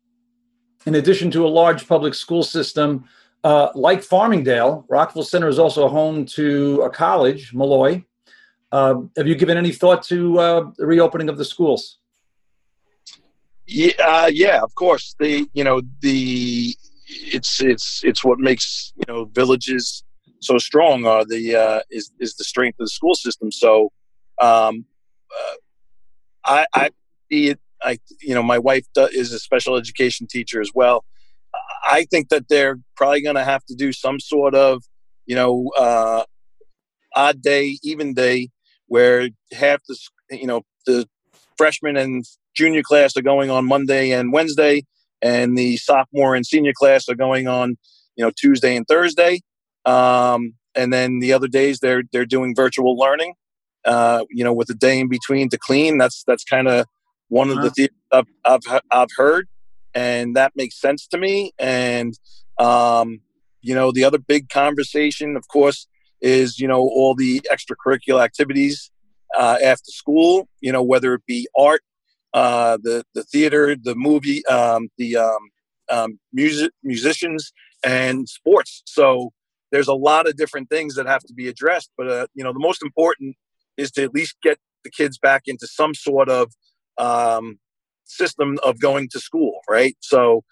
in 0.86 0.94
addition 0.94 1.30
to 1.32 1.46
a 1.46 1.48
large 1.48 1.86
public 1.86 2.14
school 2.14 2.42
system 2.42 3.04
uh, 3.42 3.68
like 3.74 4.00
Farmingdale, 4.00 4.86
Rockville 4.88 5.22
Centre 5.22 5.48
is 5.48 5.58
also 5.58 5.86
home 5.86 6.24
to 6.24 6.80
a 6.80 6.88
college, 6.88 7.52
Molloy. 7.52 8.02
Uh, 8.74 9.02
have 9.16 9.28
you 9.28 9.36
given 9.36 9.56
any 9.56 9.70
thought 9.70 10.02
to 10.02 10.36
uh, 10.40 10.70
the 10.76 10.84
reopening 10.84 11.28
of 11.28 11.38
the 11.38 11.44
schools? 11.44 11.98
Yeah, 13.68 13.92
uh, 14.04 14.30
yeah, 14.32 14.62
of 14.62 14.74
course. 14.74 15.14
The 15.20 15.46
you 15.52 15.62
know 15.62 15.80
the 16.00 16.74
it's 17.08 17.62
it's 17.62 18.02
it's 18.02 18.24
what 18.24 18.40
makes 18.40 18.92
you 18.96 19.04
know 19.06 19.26
villages 19.26 20.02
so 20.40 20.58
strong. 20.58 21.06
Are 21.06 21.24
the 21.24 21.54
uh, 21.54 21.80
is 21.88 22.10
is 22.18 22.34
the 22.34 22.42
strength 22.42 22.80
of 22.80 22.86
the 22.86 22.90
school 22.90 23.14
system. 23.14 23.52
So 23.52 23.92
um, 24.40 24.84
uh, 25.38 25.54
I 26.44 26.66
I 26.74 26.90
it. 27.30 27.60
I 27.80 28.00
you 28.20 28.34
know 28.34 28.42
my 28.42 28.58
wife 28.58 28.86
is 28.96 29.32
a 29.32 29.38
special 29.38 29.76
education 29.76 30.26
teacher 30.26 30.60
as 30.60 30.72
well. 30.74 31.04
I 31.88 32.06
think 32.10 32.28
that 32.30 32.48
they're 32.48 32.80
probably 32.96 33.22
going 33.22 33.36
to 33.36 33.44
have 33.44 33.64
to 33.66 33.76
do 33.76 33.92
some 33.92 34.18
sort 34.18 34.56
of 34.56 34.82
you 35.26 35.36
know 35.36 35.70
uh, 35.78 36.24
odd 37.14 37.40
day, 37.40 37.78
even 37.84 38.14
day, 38.14 38.50
where 38.88 39.28
half 39.52 39.80
the 39.88 39.96
you 40.30 40.46
know 40.46 40.62
the 40.86 41.08
freshman 41.56 41.96
and 41.96 42.24
junior 42.54 42.82
class 42.82 43.16
are 43.16 43.22
going 43.22 43.50
on 43.50 43.66
Monday 43.66 44.10
and 44.10 44.32
Wednesday, 44.32 44.84
and 45.22 45.56
the 45.56 45.76
sophomore 45.76 46.34
and 46.34 46.46
senior 46.46 46.72
class 46.76 47.08
are 47.08 47.14
going 47.14 47.48
on, 47.48 47.76
you 48.16 48.24
know, 48.24 48.30
Tuesday 48.36 48.76
and 48.76 48.86
Thursday. 48.86 49.40
Um, 49.84 50.54
and 50.74 50.92
then 50.92 51.20
the 51.20 51.32
other 51.32 51.48
days 51.48 51.80
they're 51.80 52.02
they're 52.12 52.26
doing 52.26 52.54
virtual 52.54 52.96
learning. 52.96 53.34
Uh, 53.84 54.24
you 54.30 54.42
know, 54.42 54.52
with 54.52 54.70
a 54.70 54.74
day 54.74 54.98
in 54.98 55.08
between 55.10 55.50
to 55.50 55.58
clean. 55.58 55.98
That's 55.98 56.24
that's 56.26 56.42
kind 56.44 56.68
of 56.68 56.86
one 57.28 57.50
of 57.50 57.60
the 57.60 57.70
things 57.70 57.90
I've, 58.12 58.26
I've, 58.44 58.80
I've 58.90 59.08
heard, 59.16 59.46
and 59.94 60.36
that 60.36 60.52
makes 60.56 60.80
sense 60.80 61.06
to 61.08 61.18
me. 61.18 61.52
And 61.58 62.18
um, 62.58 63.20
you 63.60 63.74
know, 63.74 63.92
the 63.92 64.04
other 64.04 64.18
big 64.18 64.48
conversation, 64.48 65.36
of 65.36 65.48
course, 65.48 65.86
is 66.24 66.58
you 66.58 66.66
know 66.66 66.80
all 66.80 67.14
the 67.14 67.40
extracurricular 67.52 68.24
activities 68.24 68.90
uh, 69.38 69.58
after 69.62 69.90
school. 69.90 70.48
You 70.60 70.72
know, 70.72 70.82
whether 70.82 71.14
it 71.14 71.22
be 71.26 71.46
art, 71.56 71.82
uh, 72.32 72.78
the 72.82 73.04
the 73.14 73.22
theater, 73.24 73.76
the 73.80 73.94
movie, 73.94 74.44
um, 74.46 74.88
the 74.98 75.18
um, 75.18 75.50
um, 75.90 76.18
music, 76.32 76.72
musicians, 76.82 77.52
and 77.84 78.28
sports. 78.28 78.82
So 78.86 79.32
there's 79.70 79.88
a 79.88 79.94
lot 79.94 80.28
of 80.28 80.36
different 80.36 80.70
things 80.70 80.94
that 80.94 81.06
have 81.06 81.22
to 81.24 81.34
be 81.34 81.48
addressed. 81.48 81.90
But 81.96 82.10
uh, 82.10 82.26
you 82.34 82.42
know, 82.42 82.52
the 82.52 82.58
most 82.58 82.82
important 82.82 83.36
is 83.76 83.90
to 83.92 84.02
at 84.02 84.14
least 84.14 84.36
get 84.42 84.58
the 84.82 84.90
kids 84.90 85.18
back 85.18 85.42
into 85.46 85.66
some 85.66 85.94
sort 85.94 86.28
of 86.28 86.52
um, 86.98 87.58
system 88.04 88.58
of 88.64 88.80
going 88.80 89.08
to 89.10 89.20
school, 89.20 89.60
right? 89.68 89.96
So, 90.00 90.44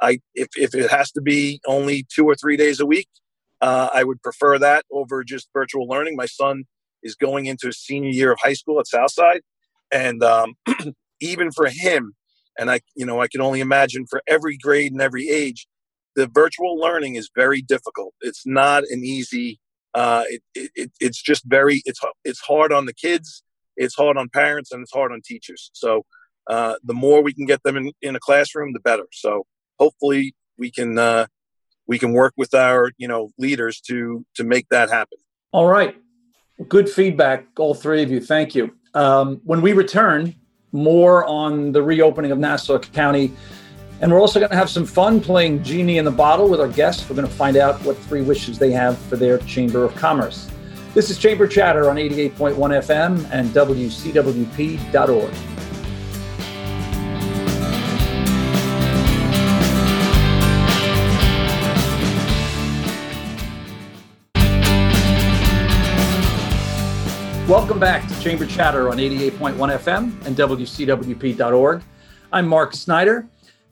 I 0.00 0.20
if 0.34 0.48
if 0.56 0.74
it 0.74 0.90
has 0.90 1.12
to 1.12 1.20
be 1.20 1.60
only 1.66 2.06
two 2.12 2.24
or 2.24 2.34
three 2.34 2.56
days 2.56 2.80
a 2.80 2.86
week, 2.86 3.08
uh, 3.60 3.88
I 3.92 4.04
would 4.04 4.22
prefer 4.22 4.58
that 4.58 4.84
over 4.90 5.22
just 5.24 5.48
virtual 5.52 5.86
learning. 5.86 6.16
My 6.16 6.26
son 6.26 6.64
is 7.02 7.14
going 7.14 7.46
into 7.46 7.66
his 7.66 7.78
senior 7.78 8.10
year 8.10 8.32
of 8.32 8.38
high 8.42 8.54
school 8.54 8.78
at 8.80 8.86
Southside, 8.86 9.42
and 9.92 10.22
um, 10.22 10.54
even 11.20 11.50
for 11.52 11.68
him, 11.68 12.14
and 12.58 12.70
I, 12.70 12.80
you 12.94 13.06
know, 13.06 13.20
I 13.20 13.28
can 13.28 13.40
only 13.40 13.60
imagine 13.60 14.06
for 14.08 14.22
every 14.26 14.56
grade 14.56 14.92
and 14.92 15.00
every 15.00 15.28
age, 15.28 15.66
the 16.16 16.26
virtual 16.26 16.78
learning 16.78 17.14
is 17.14 17.30
very 17.34 17.62
difficult. 17.62 18.14
It's 18.20 18.46
not 18.46 18.84
an 18.84 19.04
easy. 19.04 19.60
Uh, 19.94 20.24
it, 20.54 20.70
it, 20.74 20.92
it's 21.00 21.22
just 21.22 21.44
very. 21.46 21.82
It's 21.84 22.00
it's 22.24 22.40
hard 22.40 22.72
on 22.72 22.86
the 22.86 22.94
kids. 22.94 23.42
It's 23.76 23.94
hard 23.94 24.16
on 24.16 24.28
parents, 24.28 24.72
and 24.72 24.82
it's 24.82 24.92
hard 24.92 25.12
on 25.12 25.20
teachers. 25.24 25.70
So 25.72 26.04
uh, 26.48 26.74
the 26.84 26.94
more 26.94 27.22
we 27.22 27.32
can 27.32 27.46
get 27.46 27.62
them 27.62 27.76
in, 27.76 27.92
in 28.02 28.16
a 28.16 28.20
classroom, 28.20 28.72
the 28.72 28.80
better. 28.80 29.06
So 29.12 29.46
hopefully 29.78 30.34
we 30.58 30.70
can 30.70 30.98
uh, 30.98 31.26
we 31.90 31.98
can 31.98 32.12
work 32.12 32.32
with 32.36 32.54
our 32.54 32.92
you 32.96 33.08
know 33.08 33.30
leaders 33.36 33.80
to 33.80 34.24
to 34.36 34.44
make 34.44 34.68
that 34.70 34.88
happen. 34.88 35.18
All 35.52 35.66
right, 35.66 35.96
good 36.68 36.88
feedback, 36.88 37.46
all 37.58 37.74
three 37.74 38.02
of 38.02 38.10
you. 38.10 38.20
Thank 38.20 38.54
you. 38.54 38.72
Um, 38.94 39.40
when 39.44 39.60
we 39.60 39.72
return, 39.72 40.34
more 40.72 41.26
on 41.26 41.72
the 41.72 41.82
reopening 41.82 42.30
of 42.30 42.38
Nassau 42.38 42.78
County. 42.78 43.32
And 44.02 44.10
we're 44.10 44.20
also 44.20 44.38
going 44.38 44.48
to 44.48 44.56
have 44.56 44.70
some 44.70 44.86
fun 44.86 45.20
playing 45.20 45.62
Genie 45.62 45.98
in 45.98 46.06
the 46.06 46.10
Bottle 46.10 46.48
with 46.48 46.58
our 46.58 46.68
guests. 46.68 47.06
We're 47.06 47.16
going 47.16 47.28
to 47.28 47.34
find 47.34 47.58
out 47.58 47.78
what 47.82 47.98
three 47.98 48.22
wishes 48.22 48.58
they 48.58 48.70
have 48.70 48.96
for 48.96 49.16
their 49.16 49.36
Chamber 49.40 49.84
of 49.84 49.94
Commerce. 49.94 50.48
This 50.94 51.10
is 51.10 51.18
Chamber 51.18 51.46
Chatter 51.46 51.90
on 51.90 51.96
88.1 51.96 52.56
FM 52.56 53.28
and 53.30 53.50
WCWP.org. 53.50 55.59
Welcome 67.50 67.80
back 67.80 68.06
to 68.06 68.20
Chamber 68.20 68.46
Chatter 68.46 68.90
on 68.90 68.98
88.1 68.98 69.56
FM 69.56 70.24
and 70.24 70.36
WCWP.org. 70.36 71.82
I'm 72.32 72.46
Mark 72.46 72.72
Snyder. 72.74 73.26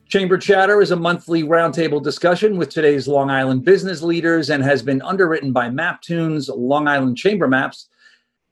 Chamber 0.08 0.36
Chatter 0.36 0.82
is 0.82 0.90
a 0.90 0.96
monthly 0.96 1.44
roundtable 1.44 2.02
discussion 2.02 2.56
with 2.56 2.70
today's 2.70 3.06
Long 3.06 3.30
Island 3.30 3.64
business 3.64 4.02
leaders 4.02 4.50
and 4.50 4.64
has 4.64 4.82
been 4.82 5.00
underwritten 5.02 5.52
by 5.52 5.68
Maptoon's 5.68 6.48
Long 6.48 6.88
Island 6.88 7.18
Chamber 7.18 7.46
Maps 7.46 7.86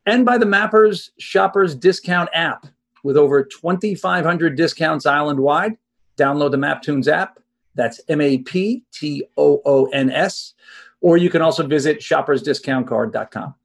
and 0.06 0.24
by 0.24 0.38
the 0.38 0.46
Mappers 0.46 1.10
Shoppers 1.18 1.74
Discount 1.74 2.30
app. 2.32 2.68
With 3.02 3.16
over 3.16 3.42
2,500 3.42 4.56
discounts 4.56 5.06
island 5.06 5.40
wide, 5.40 5.76
download 6.16 6.52
the 6.52 6.56
Maptoons 6.56 7.08
app. 7.08 7.40
That's 7.74 8.00
M 8.08 8.20
A 8.20 8.38
P 8.38 8.84
T 8.92 9.24
O 9.36 9.60
O 9.64 9.86
N 9.86 10.08
S. 10.08 10.54
Or 11.00 11.16
you 11.16 11.30
can 11.30 11.42
also 11.42 11.66
visit 11.66 11.98
shoppersdiscountcard.com. 11.98 13.56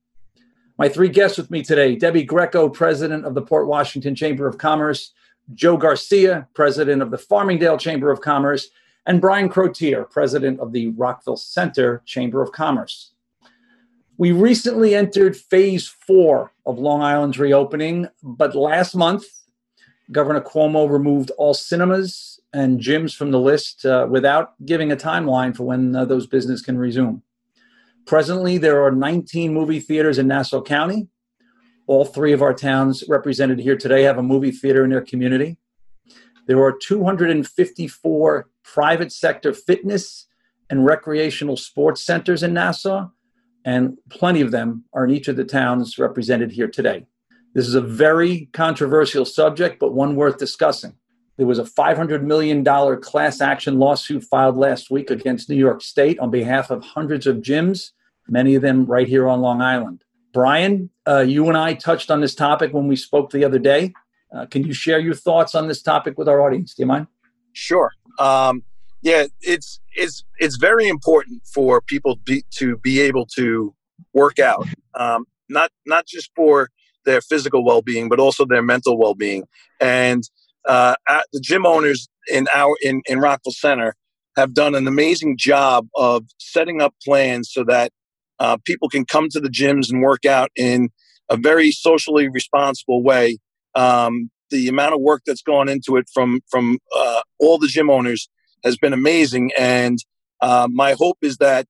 My 0.82 0.90
three 0.90 1.10
guests 1.10 1.38
with 1.38 1.52
me 1.52 1.62
today 1.62 1.96
Debbie 1.96 2.24
Greco, 2.24 2.68
president 2.68 3.24
of 3.24 3.36
the 3.36 3.42
Port 3.44 3.68
Washington 3.68 4.16
Chamber 4.16 4.48
of 4.48 4.58
Commerce, 4.58 5.14
Joe 5.54 5.78
Garcia, 5.78 6.48
president 6.56 7.04
of 7.04 7.12
the 7.12 7.20
Farmingdale 7.20 7.80
Chamber 7.80 8.10
of 8.10 8.22
Commerce, 8.22 8.70
and 9.06 9.22
Brian 9.22 9.48
Crotier, 9.48 10.10
president 10.10 10.60
of 10.60 10.72
the 10.72 10.88
Rockville 10.88 11.38
Centre 11.38 12.02
Chamber 12.08 12.42
of 12.42 12.52
Commerce. 12.52 13.12
We 14.18 14.32
recently 14.32 14.96
entered 14.96 15.38
phase 15.38 15.88
four 15.88 16.52
of 16.66 16.80
Long 16.80 17.04
Island's 17.04 17.38
reopening, 17.38 18.08
but 18.24 18.56
last 18.56 18.96
month, 18.96 19.26
Governor 20.12 20.42
Cuomo 20.42 20.90
removed 20.90 21.30
all 21.38 21.54
cinemas 21.54 22.40
and 22.54 22.80
gyms 22.80 23.16
from 23.16 23.30
the 23.30 23.40
list 23.40 23.86
uh, 23.86 24.08
without 24.10 24.56
giving 24.66 24.92
a 24.92 24.98
timeline 24.98 25.56
for 25.56 25.64
when 25.64 25.96
uh, 25.96 26.06
those 26.06 26.26
business 26.26 26.60
can 26.60 26.76
resume. 26.76 27.22
Presently, 28.06 28.58
there 28.58 28.84
are 28.84 28.92
19 28.92 29.54
movie 29.54 29.80
theaters 29.80 30.18
in 30.18 30.28
Nassau 30.28 30.62
County. 30.62 31.08
All 31.88 32.06
three 32.06 32.34
of 32.34 32.42
our 32.42 32.54
towns 32.54 33.04
represented 33.08 33.60
here 33.60 33.78
today 33.78 34.04
have 34.04 34.18
a 34.18 34.24
movie 34.24 34.52
theater 34.52 34.84
in 34.84 34.90
their 34.90 35.02
community. 35.02 35.58
There 36.48 36.62
are 36.62 36.74
254 36.74 38.50
private 38.64 39.12
sector 39.12 39.54
fitness 39.54 40.28
and 40.70 40.86
recreational 40.86 41.58
sports 41.58 42.04
centers 42.04 42.44
in 42.44 42.54
Nassau, 42.54 43.10
and 43.66 43.98
plenty 44.10 44.42
of 44.42 44.52
them 44.52 44.86
are 44.94 45.06
in 45.06 45.12
each 45.12 45.28
of 45.28 45.36
the 45.36 45.44
towns 45.44 45.98
represented 45.98 46.52
here 46.52 46.68
today. 46.68 47.06
This 47.54 47.68
is 47.68 47.76
a 47.76 47.82
very 47.82 48.50
controversial 48.54 49.26
subject, 49.26 49.80
but 49.80 49.94
one 49.94 50.16
worth 50.16 50.38
discussing. 50.38 50.94
There 51.42 51.48
was 51.48 51.58
a 51.58 51.64
$500 51.64 52.22
million 52.22 52.64
class 53.02 53.42
action 53.42 53.80
lawsuit 53.80 54.24
filed 54.26 54.58
last 54.58 54.92
week 54.92 55.10
against 55.10 55.50
New 55.50 55.56
York 55.56 55.82
State 55.82 56.20
on 56.20 56.30
behalf 56.30 56.70
of 56.70 56.84
hundreds 56.84 57.26
of 57.26 57.38
gyms, 57.38 57.94
many 58.28 58.54
of 58.54 58.62
them 58.62 58.86
right 58.86 59.08
here 59.08 59.28
on 59.28 59.42
Long 59.42 59.60
Island. 59.60 60.04
Brian, 60.34 60.92
uh, 61.08 61.22
you 61.22 61.48
and 61.48 61.58
I 61.58 61.74
touched 61.74 62.12
on 62.12 62.22
this 62.22 62.36
topic 62.36 62.76
when 62.76 62.88
we 62.88 62.96
spoke 62.96 63.32
the 63.32 63.44
other 63.44 63.58
day. 63.58 63.92
Uh, 64.32 64.46
can 64.46 64.64
you 64.64 64.72
share 64.72 65.00
your 65.00 65.16
thoughts 65.16 65.56
on 65.56 65.68
this 65.68 65.82
topic 65.82 66.16
with 66.16 66.30
our 66.30 66.46
audience? 66.46 66.76
Do 66.76 66.84
you 66.84 66.86
mind? 66.86 67.08
Sure. 67.54 67.92
Um, 68.20 68.62
yeah, 69.02 69.26
it's 69.42 69.80
it's 69.96 70.24
it's 70.38 70.58
very 70.58 70.88
important 70.88 71.42
for 71.52 71.82
people 71.82 72.18
be, 72.18 72.46
to 72.58 72.78
be 72.78 73.02
able 73.02 73.26
to 73.38 73.74
work 74.14 74.38
out, 74.38 74.68
um, 74.94 75.26
not 75.50 75.72
not 75.88 76.06
just 76.06 76.30
for 76.36 76.70
their 77.04 77.20
physical 77.20 77.66
well 77.66 77.82
being, 77.82 78.10
but 78.10 78.20
also 78.20 78.46
their 78.46 78.62
mental 78.62 78.96
well 78.96 79.16
being. 79.16 79.48
And 79.80 80.24
uh, 80.68 80.96
the 81.08 81.40
gym 81.40 81.66
owners 81.66 82.08
in 82.28 82.48
our 82.54 82.76
in, 82.82 83.02
in 83.08 83.20
Rockville 83.20 83.54
Centre 83.54 83.96
have 84.38 84.54
done 84.54 84.76
an 84.76 84.88
amazing 84.88 85.38
job 85.38 85.88
of 85.96 86.24
setting 86.38 86.82
up 86.82 86.94
plans 87.04 87.50
so 87.52 87.64
that 87.66 87.92
uh, 88.40 88.58
people 88.66 88.90
can 88.90 89.06
come 89.06 89.28
to 89.30 89.40
the 89.40 89.50
gyms 89.50 89.92
and 89.92 90.02
work 90.02 90.26
out 90.26 90.50
in 90.56 90.90
a 91.30 91.38
very 91.38 91.72
socially 91.72 92.30
responsible 92.30 93.04
way. 93.04 93.38
Um, 93.76 94.30
the 94.50 94.68
amount 94.68 94.94
of 94.94 95.02
work 95.02 95.22
that's 95.26 95.42
gone 95.42 95.70
into 95.70 95.98
it 95.98 96.08
from 96.14 96.42
from 96.50 96.78
uh, 96.96 97.22
all 97.40 97.58
the 97.58 97.68
gym 97.68 97.90
owners 97.90 98.30
has 98.64 98.78
been 98.78 98.94
amazing, 98.94 99.52
and 99.58 99.98
uh, 100.42 100.68
my 100.70 100.94
hope 100.94 101.18
is 101.22 101.38
that 101.38 101.68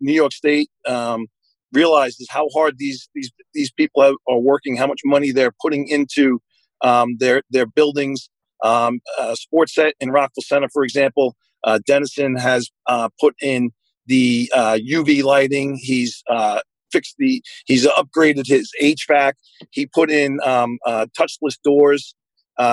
New 0.00 0.12
York 0.12 0.32
State 0.32 0.70
um, 0.86 1.26
realizes 1.72 2.28
how 2.30 2.48
hard 2.54 2.76
these 2.78 3.08
these 3.14 3.30
these 3.54 3.70
people 3.72 4.16
are 4.28 4.38
working, 4.38 4.76
how 4.76 4.86
much 4.86 5.00
money 5.04 5.30
they're 5.32 5.54
putting 5.60 5.88
into 5.88 6.40
um, 6.82 7.16
their 7.18 7.42
their 7.50 7.66
buildings. 7.66 8.28
Um, 8.62 9.00
uh, 9.18 9.34
Sports 9.34 9.74
Set 9.74 9.94
in 10.00 10.10
Rockville 10.10 10.42
Centre, 10.42 10.68
for 10.72 10.84
example, 10.84 11.34
Uh, 11.64 11.78
Dennison 11.86 12.36
has 12.36 12.70
uh, 12.86 13.08
put 13.20 13.34
in 13.42 13.70
the 14.06 14.50
UV 14.56 15.22
uh, 15.22 15.26
lighting. 15.26 15.76
He's 15.80 16.22
uh, 16.28 16.60
fixed 16.92 17.16
the. 17.18 17.42
He's 17.66 17.86
upgraded 17.86 18.46
his 18.46 18.70
HVAC. 18.80 19.34
He 19.70 19.86
put 19.86 20.10
in 20.10 20.40
um, 20.44 20.78
uh, 20.86 21.06
touchless 21.18 21.56
doors. 21.62 22.14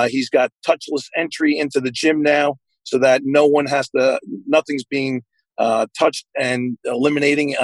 he's 0.09 0.29
got 0.29 0.51
touchless 0.65 1.05
entry 1.15 1.57
into 1.57 1.79
the 1.79 1.91
gym 1.91 2.21
now, 2.21 2.55
so 2.83 2.97
that 2.99 3.21
no 3.23 3.45
one 3.45 3.65
has 3.65 3.89
to. 3.89 4.19
Nothing's 4.45 4.85
being 4.85 5.23
touched 5.57 6.25
and 6.39 6.77
eliminating. 6.85 7.55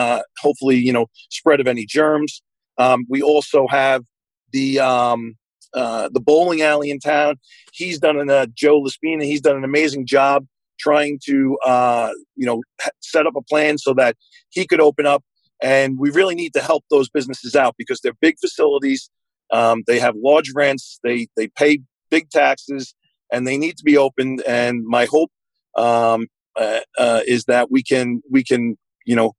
hopefully, 0.42 0.78
you 0.78 0.94
know, 0.94 1.08
spread 1.30 1.60
of 1.60 1.68
any 1.68 1.86
germs. 1.86 2.42
Um, 2.78 3.06
we 3.08 3.22
also 3.22 3.68
have 3.68 4.04
the 4.52 4.80
um, 4.80 5.36
uh, 5.74 6.10
the 6.12 6.20
bowling 6.20 6.62
alley 6.62 6.90
in 6.90 7.00
town. 7.00 7.40
He's 7.72 8.00
done 8.00 8.20
an 8.20 8.30
uh, 8.30 8.48
Joe 8.54 8.82
Laspina. 8.82 9.24
He's 9.24 9.42
done 9.42 9.58
an 9.58 9.64
amazing 9.64 10.06
job 10.06 10.46
trying 10.80 11.20
to 11.26 11.58
uh, 11.66 12.12
you 12.36 12.46
know 12.46 12.62
set 13.02 13.26
up 13.28 13.36
a 13.36 13.42
plan 13.42 13.78
so 13.78 13.94
that 13.94 14.16
he 14.50 14.66
could 14.66 14.82
open 14.82 15.06
up. 15.06 15.24
And 15.62 15.98
we 15.98 16.10
really 16.10 16.36
need 16.36 16.54
to 16.54 16.62
help 16.62 16.84
those 16.90 17.10
businesses 17.10 17.56
out 17.56 17.76
because 17.78 18.02
they're 18.02 18.14
big 18.20 18.36
facilities. 18.40 19.10
Um, 19.52 19.84
they 19.88 20.00
have 20.00 20.16
large 20.18 20.52
rents. 20.54 21.00
They 21.04 21.28
they 21.38 21.48
pay 21.48 21.80
big 22.10 22.30
taxes, 22.30 22.94
and 23.32 23.48
they 23.48 23.58
need 23.58 23.78
to 23.78 23.84
be 23.84 23.98
opened. 23.98 24.44
And 24.46 24.86
my 24.86 25.06
hope 25.06 25.32
um, 25.78 26.28
uh, 26.56 26.80
uh, 26.98 27.22
is 27.26 27.46
that 27.46 27.72
we 27.72 27.82
can 27.84 28.22
we 28.30 28.44
can 28.44 28.78
you 29.06 29.16
know 29.16 29.34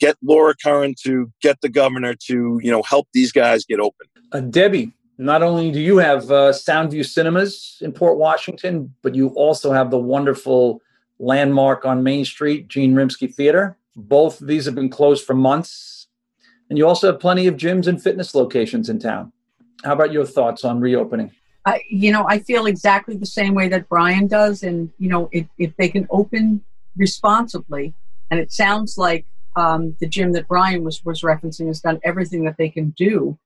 get 0.00 0.16
Laura 0.22 0.54
Curran 0.62 0.94
to 1.04 1.30
get 1.40 1.60
the 1.60 1.68
governor 1.68 2.14
to 2.26 2.60
you 2.62 2.70
know 2.70 2.82
help 2.82 3.08
these 3.12 3.32
guys 3.32 3.64
get 3.64 3.80
open. 3.80 4.06
Uh, 4.32 4.40
Debbie, 4.40 4.92
not 5.18 5.42
only 5.42 5.70
do 5.70 5.80
you 5.80 5.98
have 5.98 6.30
uh, 6.30 6.52
Soundview 6.52 7.04
Cinemas 7.04 7.78
in 7.80 7.92
Port 7.92 8.18
Washington, 8.18 8.94
but 9.02 9.14
you 9.14 9.28
also 9.28 9.72
have 9.72 9.90
the 9.90 9.98
wonderful 9.98 10.80
landmark 11.18 11.84
on 11.84 12.02
Main 12.02 12.24
Street, 12.24 12.68
Jeanne 12.68 12.94
Rimsky 12.94 13.32
Theater. 13.32 13.76
Both 13.94 14.40
of 14.40 14.46
these 14.46 14.64
have 14.64 14.74
been 14.74 14.90
closed 14.90 15.24
for 15.24 15.34
months. 15.34 16.08
And 16.68 16.78
you 16.78 16.88
also 16.88 17.12
have 17.12 17.20
plenty 17.20 17.46
of 17.46 17.56
gyms 17.56 17.86
and 17.86 18.02
fitness 18.02 18.34
locations 18.34 18.88
in 18.88 18.98
town. 18.98 19.32
How 19.84 19.92
about 19.92 20.12
your 20.12 20.24
thoughts 20.24 20.64
on 20.64 20.80
reopening? 20.80 21.30
I, 21.66 21.82
you 21.88 22.10
know, 22.10 22.24
I 22.26 22.38
feel 22.38 22.66
exactly 22.66 23.16
the 23.16 23.26
same 23.26 23.54
way 23.54 23.68
that 23.68 23.88
Brian 23.88 24.26
does. 24.26 24.62
And, 24.62 24.90
you 24.98 25.08
know, 25.08 25.28
if, 25.32 25.46
if 25.58 25.76
they 25.76 25.88
can 25.88 26.06
open 26.10 26.64
responsibly, 26.96 27.94
and 28.30 28.40
it 28.40 28.50
sounds 28.50 28.96
like 28.96 29.26
um, 29.56 29.94
the 30.00 30.08
gym 30.08 30.32
that 30.32 30.48
Brian 30.48 30.82
was, 30.82 31.04
was 31.04 31.20
referencing 31.20 31.66
has 31.66 31.80
done 31.80 32.00
everything 32.02 32.44
that 32.44 32.56
they 32.56 32.70
can 32.70 32.90
do 32.96 33.38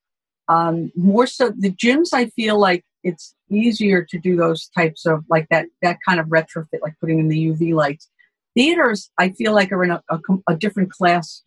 um, 0.49 0.93
more 0.95 1.27
so, 1.27 1.51
the 1.57 1.71
gyms, 1.71 2.09
I 2.13 2.27
feel 2.27 2.59
like 2.59 2.85
it's 3.03 3.35
easier 3.51 4.03
to 4.03 4.19
do 4.19 4.37
those 4.37 4.69
types 4.69 5.07
of 5.07 5.25
like 5.29 5.49
that 5.51 5.67
that 5.83 5.99
kind 6.07 6.21
of 6.21 6.27
retrofit, 6.27 6.81
like 6.83 6.95
putting 7.01 7.19
in 7.19 7.29
the 7.29 7.49
UV 7.49 7.75
lights. 7.75 8.09
Theaters, 8.55 9.11
I 9.19 9.31
feel 9.31 9.53
like 9.53 9.71
are 9.71 9.85
in 9.85 9.91
a, 9.91 10.03
a, 10.09 10.19
a 10.49 10.57
different 10.57 10.91
class 10.91 11.43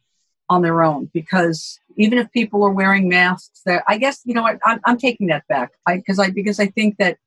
on 0.49 0.61
their 0.61 0.83
own 0.83 1.09
because 1.13 1.79
even 1.97 2.17
if 2.17 2.31
people 2.31 2.63
are 2.63 2.71
wearing 2.71 3.09
masks, 3.09 3.61
there, 3.65 3.83
I 3.87 3.97
guess 3.97 4.21
you 4.25 4.33
know 4.33 4.43
what 4.43 4.59
I'm, 4.65 4.79
I'm 4.85 4.97
taking 4.97 5.27
that 5.27 5.47
back 5.47 5.71
because 5.87 6.19
I, 6.19 6.25
I 6.25 6.29
because 6.31 6.59
I 6.59 6.67
think 6.67 6.97
that 6.97 7.17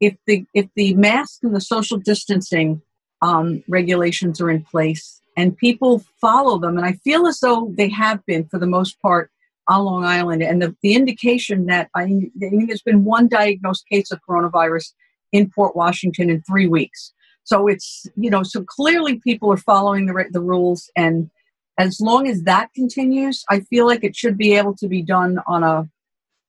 if 0.00 0.16
the 0.26 0.46
if 0.54 0.68
the 0.74 0.94
mask 0.94 1.40
and 1.42 1.54
the 1.54 1.60
social 1.60 1.98
distancing 1.98 2.80
um, 3.22 3.62
regulations 3.68 4.40
are 4.40 4.50
in 4.50 4.64
place 4.64 5.20
and 5.36 5.56
people 5.56 6.02
follow 6.20 6.58
them, 6.58 6.76
and 6.76 6.86
I 6.86 6.92
feel 7.04 7.26
as 7.26 7.40
though 7.40 7.72
they 7.76 7.90
have 7.90 8.24
been 8.26 8.46
for 8.46 8.58
the 8.58 8.66
most 8.66 9.00
part 9.00 9.30
on 9.70 9.84
Long 9.84 10.04
Island. 10.04 10.42
And 10.42 10.60
the, 10.60 10.76
the 10.82 10.94
indication 10.94 11.66
that 11.66 11.88
I, 11.94 12.02
I 12.02 12.06
think 12.50 12.66
there's 12.66 12.82
been 12.82 13.04
one 13.04 13.28
diagnosed 13.28 13.86
case 13.88 14.10
of 14.10 14.20
coronavirus 14.28 14.92
in 15.32 15.48
Port 15.48 15.76
Washington 15.76 16.28
in 16.28 16.42
three 16.42 16.66
weeks. 16.66 17.12
So 17.44 17.68
it's, 17.68 18.06
you 18.16 18.30
know, 18.30 18.42
so 18.42 18.64
clearly 18.64 19.20
people 19.20 19.52
are 19.52 19.56
following 19.56 20.06
the, 20.06 20.24
the 20.30 20.40
rules. 20.40 20.90
And 20.96 21.30
as 21.78 22.00
long 22.00 22.28
as 22.28 22.42
that 22.42 22.68
continues, 22.74 23.44
I 23.48 23.60
feel 23.60 23.86
like 23.86 24.02
it 24.02 24.16
should 24.16 24.36
be 24.36 24.54
able 24.54 24.74
to 24.76 24.88
be 24.88 25.02
done 25.02 25.38
on 25.46 25.62
a, 25.62 25.88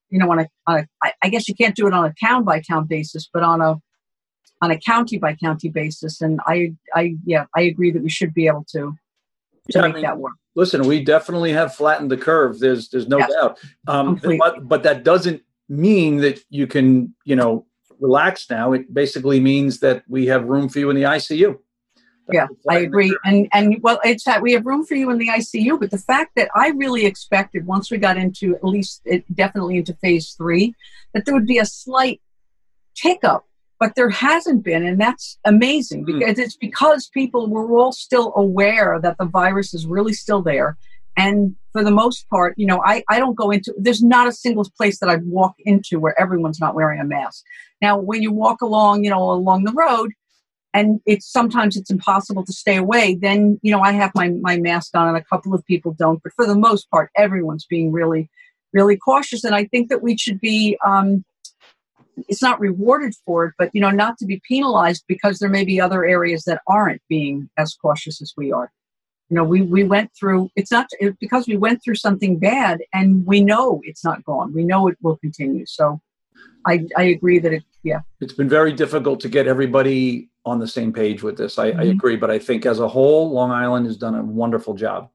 you 0.10 0.20
know, 0.20 0.30
on 0.32 0.40
a, 0.40 0.48
on 0.68 0.80
a 0.80 0.88
I, 1.02 1.14
I 1.24 1.30
guess 1.30 1.48
you 1.48 1.56
can't 1.56 1.76
do 1.76 1.88
it 1.88 1.94
on 1.94 2.06
a 2.06 2.14
town 2.20 2.44
by 2.44 2.60
town 2.60 2.88
basis, 2.88 3.30
but 3.32 3.44
on 3.44 3.62
a, 3.62 3.80
on 4.64 4.72
a 4.72 4.80
county 4.80 5.18
by 5.18 5.36
county 5.36 5.70
basis. 5.70 6.22
And 6.22 6.40
I, 6.48 6.74
I, 6.96 7.16
yeah, 7.24 7.46
I 7.56 7.62
agree 7.62 7.92
that 7.92 8.04
we 8.04 8.10
should 8.10 8.34
be 8.34 8.48
able 8.48 8.66
to, 8.72 8.80
to 8.80 8.96
yeah, 9.76 9.82
make 9.82 9.92
I 9.92 9.94
mean, 9.94 10.04
that 10.04 10.18
work 10.18 10.34
listen, 10.56 10.88
we 10.88 11.04
definitely 11.04 11.52
have 11.54 11.76
flattened 11.76 12.12
the 12.12 12.18
curve. 12.18 12.60
There's 12.60 12.90
there's 12.90 13.08
no 13.08 13.20
yes. 13.20 13.32
doubt. 13.32 13.60
Um, 13.88 14.20
but 14.40 14.68
but 14.68 14.84
that 14.84 15.04
doesn't 15.04 15.42
mean 15.70 16.18
that 16.18 16.40
you 16.50 16.68
can 16.68 17.14
you 17.26 17.36
know 17.36 17.66
relax 18.00 18.50
now. 18.50 18.74
It 18.74 18.94
basically 18.94 19.40
means 19.40 19.80
that 19.80 20.04
we 20.08 20.26
have 20.28 20.46
room 20.46 20.70
for 20.70 20.80
you 20.80 20.90
in 20.90 20.96
the 20.96 21.04
ICU. 21.04 21.58
That's 22.28 22.34
yeah, 22.34 22.48
I 22.70 22.80
agree. 22.80 23.16
And 23.24 23.48
and 23.54 23.78
well, 23.82 24.00
it's 24.04 24.24
that 24.26 24.42
we 24.42 24.52
have 24.54 24.66
room 24.66 24.86
for 24.86 24.96
you 24.96 25.10
in 25.10 25.18
the 25.18 25.28
ICU. 25.28 25.80
But 25.80 25.92
the 25.92 25.98
fact 25.98 26.34
that 26.36 26.50
I 26.56 26.70
really 26.70 27.06
expected 27.06 27.66
once 27.66 27.90
we 27.90 27.98
got 27.98 28.18
into 28.18 28.56
at 28.56 28.64
least 28.64 29.02
it, 29.06 29.24
definitely 29.34 29.78
into 29.78 29.94
phase 29.96 30.34
three, 30.34 30.76
that 31.14 31.26
there 31.26 31.34
would 31.34 31.48
be 31.48 31.58
a 31.58 31.66
slight 31.66 32.22
tick 32.96 33.24
up 33.24 33.46
but 33.82 33.96
there 33.96 34.12
hasn't 34.12 34.64
been 34.64 34.86
and 34.86 35.02
that's 35.02 35.40
amazing 35.44 36.06
hmm. 36.06 36.20
because 36.20 36.36
mm. 36.36 36.44
it's 36.44 36.56
because 36.56 37.08
people 37.08 37.50
were 37.50 37.78
all 37.78 37.92
still 37.92 38.32
aware 38.36 39.00
that 39.02 39.18
the 39.18 39.26
virus 39.26 39.74
is 39.74 39.88
really 39.88 40.14
still 40.14 40.42
there 40.42 40.78
and 41.18 41.56
for 41.74 41.84
the 41.84 41.92
most 41.92 42.30
part 42.30 42.54
you 42.58 42.68
know 42.68 42.82
I, 42.86 43.04
I 43.10 43.20
don't 43.20 43.36
go 43.36 43.50
into 43.50 43.74
there's 43.78 44.04
not 44.04 44.28
a 44.28 44.32
single 44.32 44.66
place 44.78 45.00
that 45.00 45.10
i 45.10 45.18
walk 45.26 45.56
into 45.66 46.00
where 46.00 46.18
everyone's 46.18 46.62
not 46.62 46.76
wearing 46.76 47.02
a 47.02 47.04
mask 47.04 47.44
now 47.82 47.98
when 47.98 48.22
you 48.22 48.32
walk 48.32 48.62
along 48.62 49.04
you 49.04 49.10
know 49.10 49.32
along 49.32 49.64
the 49.64 49.74
road 49.74 50.12
and 50.74 51.02
it's 51.06 51.30
sometimes 51.30 51.76
it's 51.76 51.92
impossible 51.92 52.46
to 52.46 52.54
stay 52.54 52.78
away 52.78 53.16
then 53.16 53.60
you 53.64 53.72
know 53.72 53.82
i 53.82 53.92
have 53.92 54.12
my, 54.14 54.30
my 54.42 54.58
mask 54.58 54.96
on 54.96 55.08
and 55.08 55.18
a 55.18 55.24
couple 55.24 55.56
of 55.56 55.66
people 55.66 55.92
don't 55.94 56.22
but 56.24 56.34
for 56.34 56.46
the 56.46 56.56
most 56.56 56.90
part 56.92 57.10
everyone's 57.18 57.66
being 57.66 57.92
really 57.92 58.30
really 58.74 58.96
cautious 58.96 59.44
and 59.44 59.56
i 59.56 59.66
think 59.66 59.90
that 59.90 60.04
we 60.04 60.16
should 60.16 60.40
be 60.40 60.78
um, 60.86 61.26
it's 62.28 62.42
not 62.42 62.60
rewarded 62.60 63.14
for 63.26 63.46
it, 63.46 63.54
but 63.58 63.70
you 63.74 63.82
know, 63.82 63.92
not 63.92 64.18
to 64.20 64.26
be 64.26 64.42
penalized 64.48 65.04
because 65.08 65.40
there 65.40 65.50
may 65.50 65.66
be 65.66 65.80
other 65.80 66.06
areas 66.06 66.44
that 66.46 66.62
aren't 66.68 67.02
being 67.10 67.50
as 67.58 67.74
cautious 67.76 68.22
as 68.22 68.34
we 68.38 68.52
are. 68.52 68.72
You 69.30 69.36
know, 69.36 69.44
we, 69.44 69.62
we 69.62 69.84
went 69.86 70.12
through, 70.18 70.50
it's 70.56 70.72
not 70.72 70.88
it, 71.00 71.18
because 71.20 71.48
we 71.48 71.56
went 71.56 71.82
through 71.84 71.96
something 71.96 72.38
bad 72.38 72.82
and 72.94 73.26
we 73.26 73.42
know 73.42 73.82
it's 73.86 74.04
not 74.04 74.24
gone. 74.26 74.54
We 74.54 74.66
know 74.66 74.88
it 74.88 74.98
will 75.02 75.18
continue. 75.18 75.66
So 75.66 76.02
I, 76.66 76.86
I 76.98 77.04
agree 77.04 77.40
that 77.40 77.54
it, 77.54 77.64
yeah. 77.84 78.02
It's 78.20 78.34
been 78.34 78.50
very 78.50 78.74
difficult 78.74 79.22
to 79.22 79.30
get 79.30 79.48
everybody 79.48 80.30
on 80.46 80.60
the 80.60 80.68
same 80.68 80.92
page 80.92 81.24
with 81.24 81.38
this. 81.38 81.58
I, 81.58 81.72
mm-hmm. 81.72 81.80
I 81.80 81.84
agree. 81.86 82.18
But 82.18 82.30
I 82.30 82.40
think 82.40 82.66
as 82.66 82.80
a 82.80 82.88
whole, 82.88 83.32
Long 83.32 83.52
Island 83.52 83.86
has 83.86 83.96
done 83.96 84.16
a 84.16 84.24
wonderful 84.24 84.74
job. 84.74 85.10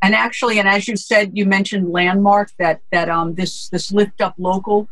And 0.00 0.14
actually, 0.14 0.58
and 0.58 0.68
as 0.68 0.88
you 0.88 0.96
said, 0.96 1.32
you 1.34 1.44
mentioned 1.44 1.90
landmark 1.90 2.52
that, 2.58 2.80
that 2.92 3.08
um, 3.08 3.34
this, 3.34 3.68
this 3.68 3.92
lift 3.92 4.20
up 4.20 4.34
local, 4.38 4.88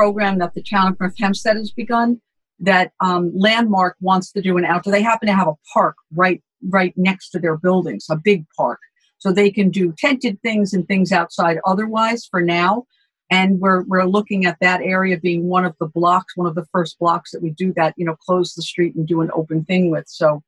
program 0.00 0.38
that 0.38 0.54
the 0.54 0.62
town 0.62 0.90
of 0.90 0.98
North 0.98 1.18
Hempstead 1.18 1.56
has 1.56 1.70
begun 1.72 2.22
that 2.58 2.92
um, 3.00 3.30
Landmark 3.34 3.96
wants 4.00 4.32
to 4.32 4.40
do 4.40 4.56
an 4.56 4.64
outdoor. 4.64 4.92
They 4.92 5.02
happen 5.02 5.28
to 5.28 5.34
have 5.34 5.48
a 5.48 5.56
park 5.74 5.96
right 6.14 6.42
right 6.70 6.94
next 6.96 7.30
to 7.30 7.38
their 7.38 7.58
buildings, 7.58 8.06
a 8.10 8.16
big 8.16 8.46
park, 8.56 8.80
so 9.18 9.30
they 9.30 9.50
can 9.50 9.68
do 9.68 9.92
tented 9.98 10.40
things 10.40 10.72
and 10.72 10.88
things 10.88 11.12
outside. 11.12 11.58
Otherwise, 11.66 12.26
for 12.30 12.40
now, 12.40 12.86
and 13.30 13.60
we're 13.60 13.82
we're 13.82 14.04
looking 14.04 14.46
at 14.46 14.56
that 14.62 14.80
area 14.80 15.18
being 15.18 15.48
one 15.48 15.66
of 15.66 15.74
the 15.78 15.86
blocks, 15.86 16.34
one 16.34 16.48
of 16.48 16.54
the 16.54 16.66
first 16.72 16.98
blocks 16.98 17.32
that 17.32 17.42
we 17.42 17.50
do 17.50 17.74
that. 17.74 17.92
You 17.98 18.06
know, 18.06 18.16
close 18.16 18.54
the 18.54 18.62
street 18.62 18.94
and 18.94 19.06
do 19.06 19.20
an 19.20 19.30
open 19.34 19.66
thing 19.66 19.90
with. 19.90 20.06
So, 20.08 20.42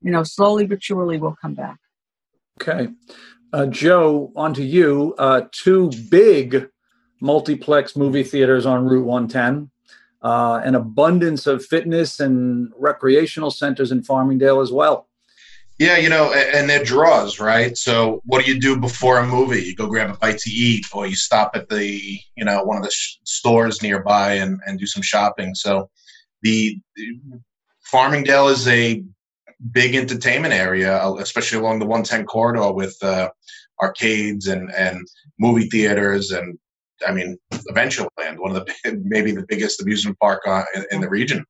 you 0.00 0.10
know, 0.10 0.24
slowly 0.24 0.66
but 0.66 0.82
surely 0.82 1.18
we'll 1.18 1.36
come 1.40 1.54
back. 1.54 1.78
Okay, 2.60 2.88
uh, 3.52 3.66
Joe, 3.66 4.32
on 4.34 4.54
to 4.54 4.64
you. 4.64 5.14
Uh, 5.18 5.42
two 5.52 5.92
big 6.10 6.68
multiplex 7.22 7.96
movie 7.96 8.24
theaters 8.24 8.66
on 8.66 8.84
Route 8.84 9.06
110, 9.06 9.70
uh, 10.22 10.60
an 10.64 10.74
abundance 10.74 11.46
of 11.46 11.64
fitness 11.64 12.20
and 12.20 12.72
recreational 12.76 13.50
centers 13.50 13.92
in 13.92 14.02
Farmingdale 14.02 14.60
as 14.60 14.72
well. 14.72 15.08
Yeah, 15.78 15.96
you 15.96 16.08
know, 16.08 16.32
and 16.32 16.68
they're 16.68 16.84
draws, 16.84 17.40
right? 17.40 17.76
So, 17.76 18.20
what 18.24 18.44
do 18.44 18.52
you 18.52 18.60
do 18.60 18.78
before 18.78 19.18
a 19.18 19.26
movie? 19.26 19.62
You 19.62 19.74
go 19.74 19.86
grab 19.86 20.10
a 20.10 20.18
bite 20.18 20.38
to 20.38 20.50
eat, 20.50 20.86
or 20.92 21.06
you 21.06 21.16
stop 21.16 21.56
at 21.56 21.68
the, 21.68 22.20
you 22.36 22.44
know, 22.44 22.62
one 22.62 22.76
of 22.76 22.84
the 22.84 22.90
sh- 22.90 23.16
stores 23.24 23.82
nearby 23.82 24.34
and, 24.34 24.60
and 24.66 24.78
do 24.78 24.86
some 24.86 25.02
shopping. 25.02 25.54
So, 25.54 25.88
the, 26.42 26.78
the 26.94 27.18
Farmingdale 27.90 28.50
is 28.50 28.68
a 28.68 29.02
big 29.72 29.94
entertainment 29.94 30.52
area, 30.54 31.04
especially 31.18 31.58
along 31.58 31.78
the 31.78 31.86
110 31.86 32.26
corridor 32.26 32.72
with 32.72 32.96
uh, 33.02 33.30
arcades 33.82 34.46
and, 34.46 34.72
and 34.74 35.06
movie 35.38 35.68
theaters 35.68 36.30
and 36.30 36.58
I 37.06 37.12
mean, 37.12 37.38
Adventureland, 37.52 38.38
one 38.38 38.54
of 38.56 38.66
the 38.66 39.02
maybe 39.04 39.32
the 39.32 39.46
biggest 39.48 39.80
amusement 39.82 40.18
park 40.20 40.42
uh, 40.46 40.64
in, 40.74 40.84
in 40.92 41.00
the 41.00 41.08
region. 41.08 41.44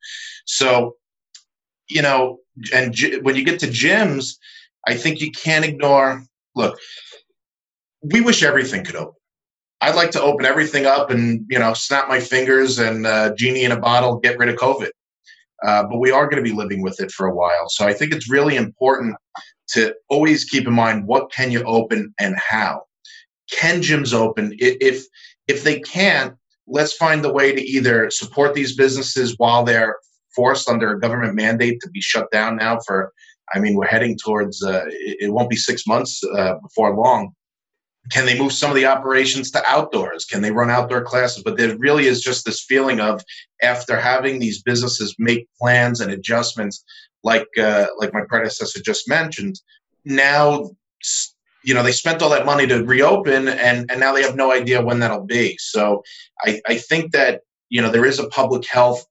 So, 0.46 0.96
you 1.88 2.02
know, 2.02 2.38
and 2.72 2.94
when 3.22 3.36
you 3.36 3.44
get 3.44 3.60
to 3.60 3.66
gyms, 3.66 4.36
I 4.86 4.94
think 4.94 5.20
you 5.20 5.30
can't 5.30 5.64
ignore. 5.64 6.24
Look, 6.54 6.78
we 8.02 8.20
wish 8.20 8.42
everything 8.42 8.84
could 8.84 8.96
open. 8.96 9.14
I'd 9.80 9.96
like 9.96 10.12
to 10.12 10.22
open 10.22 10.46
everything 10.46 10.86
up 10.86 11.10
and 11.10 11.44
you 11.50 11.58
know 11.58 11.74
snap 11.74 12.08
my 12.08 12.20
fingers 12.20 12.78
and 12.78 13.06
uh, 13.06 13.34
genie 13.36 13.64
in 13.64 13.72
a 13.72 13.80
bottle 13.80 14.18
get 14.18 14.38
rid 14.38 14.48
of 14.48 14.56
COVID. 14.56 14.90
uh, 15.64 15.84
but 15.84 15.98
we 15.98 16.10
are 16.10 16.26
going 16.28 16.42
to 16.42 16.48
be 16.48 16.56
living 16.56 16.82
with 16.82 17.00
it 17.00 17.10
for 17.10 17.26
a 17.26 17.34
while. 17.34 17.68
So 17.68 17.86
I 17.86 17.92
think 17.92 18.12
it's 18.12 18.30
really 18.30 18.56
important 18.56 19.16
to 19.68 19.94
always 20.08 20.44
keep 20.44 20.66
in 20.66 20.74
mind 20.74 21.06
what 21.06 21.32
can 21.32 21.50
you 21.50 21.62
open 21.64 22.12
and 22.18 22.36
how. 22.36 22.82
Can 23.50 23.80
gyms 23.80 24.12
open? 24.12 24.54
If 24.58 25.04
if 25.52 25.64
they 25.64 25.80
can't, 25.80 26.34
let's 26.66 26.94
find 26.94 27.24
a 27.24 27.32
way 27.32 27.54
to 27.54 27.62
either 27.62 28.10
support 28.10 28.54
these 28.54 28.76
businesses 28.76 29.34
while 29.38 29.64
they're 29.64 29.96
forced 30.34 30.68
under 30.68 30.92
a 30.92 31.00
government 31.00 31.34
mandate 31.34 31.80
to 31.80 31.90
be 31.90 32.00
shut 32.00 32.30
down 32.30 32.56
now 32.56 32.78
for 32.86 33.12
i 33.54 33.58
mean 33.58 33.74
we're 33.74 33.86
heading 33.86 34.16
towards 34.16 34.62
uh, 34.64 34.84
it, 34.88 35.30
won't 35.32 35.50
be 35.50 35.56
six 35.56 35.86
months 35.86 36.22
uh, 36.36 36.54
before 36.62 36.96
long. 36.96 37.32
Can 38.10 38.26
they 38.26 38.36
move 38.36 38.52
some 38.52 38.70
of 38.70 38.74
the 38.74 38.86
operations 38.86 39.52
to 39.52 39.62
outdoors? 39.68 40.24
Can 40.24 40.42
they 40.42 40.50
run 40.50 40.70
outdoor 40.70 41.02
classes? 41.02 41.44
But 41.44 41.56
there 41.56 41.76
really 41.78 42.06
is 42.06 42.20
just 42.20 42.44
this 42.44 42.64
feeling 42.64 42.98
of 42.98 43.22
after 43.62 43.96
having 43.96 44.40
these 44.40 44.60
businesses 44.60 45.14
make 45.20 45.46
plans 45.60 46.00
and 46.00 46.10
adjustments 46.10 46.82
like 47.22 47.46
uh, 47.58 47.86
like 47.98 48.12
my 48.12 48.22
predecessor 48.28 48.80
just 48.82 49.08
mentioned 49.08 49.60
now 50.04 50.70
you 51.64 51.74
know 51.74 51.82
they 51.82 51.92
spent 51.92 52.22
all 52.22 52.30
that 52.30 52.46
money 52.46 52.66
to 52.66 52.84
reopen 52.84 53.48
and 53.48 53.90
and 53.90 54.00
now 54.00 54.12
they 54.12 54.22
have 54.22 54.36
no 54.36 54.52
idea 54.52 54.82
when 54.82 55.00
that'll 55.00 55.26
be. 55.26 55.56
So 55.58 56.02
i 56.44 56.60
i 56.66 56.76
think 56.76 57.12
that 57.12 57.42
you 57.68 57.80
know 57.80 57.90
there 57.90 58.04
is 58.04 58.18
a 58.18 58.28
public 58.28 58.66
health 58.66 59.04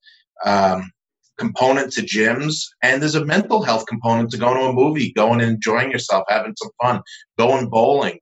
um, 0.46 0.92
component 1.38 1.92
to 1.92 2.02
gyms 2.02 2.66
and 2.84 3.02
there's 3.02 3.16
a 3.16 3.26
mental 3.26 3.64
health 3.64 3.86
component 3.88 4.30
to 4.30 4.38
going 4.38 4.58
to 4.58 4.66
a 4.66 4.74
movie 4.74 5.12
going 5.14 5.42
and 5.42 5.52
enjoying 5.52 5.92
yourself 5.92 6.24
having 6.30 6.54
some 6.56 6.70
fun 6.82 7.02
going 7.38 7.68
bowling. 7.68 8.20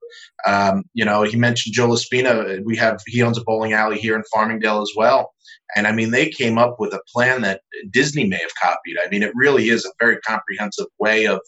Um, 0.47 0.83
you 0.93 1.03
know 1.03 1.23
he 1.23 1.35
mentioned 1.35 1.75
joe 1.75 1.89
laspina. 1.89 2.63
We 2.63 2.77
have 2.77 2.99
he 3.07 3.21
owns 3.21 3.37
a 3.37 3.43
bowling 3.43 3.73
alley 3.73 3.99
here 3.99 4.15
in 4.15 4.23
farmingdale 4.33 4.81
as 4.81 4.91
well. 4.95 5.33
And 5.75 5.87
i 5.87 5.91
mean 5.91 6.11
they 6.11 6.29
came 6.29 6.57
up 6.57 6.79
with 6.79 6.93
a 6.93 7.01
plan 7.13 7.41
that 7.41 7.61
disney 7.91 8.25
may 8.25 8.37
have 8.37 8.55
copied. 8.61 8.97
I 9.03 9.09
mean 9.09 9.23
it 9.23 9.33
really 9.35 9.69
is 9.69 9.85
a 9.85 9.91
very 9.99 10.17
comprehensive 10.21 10.87
way 10.99 11.25
of 11.27 11.41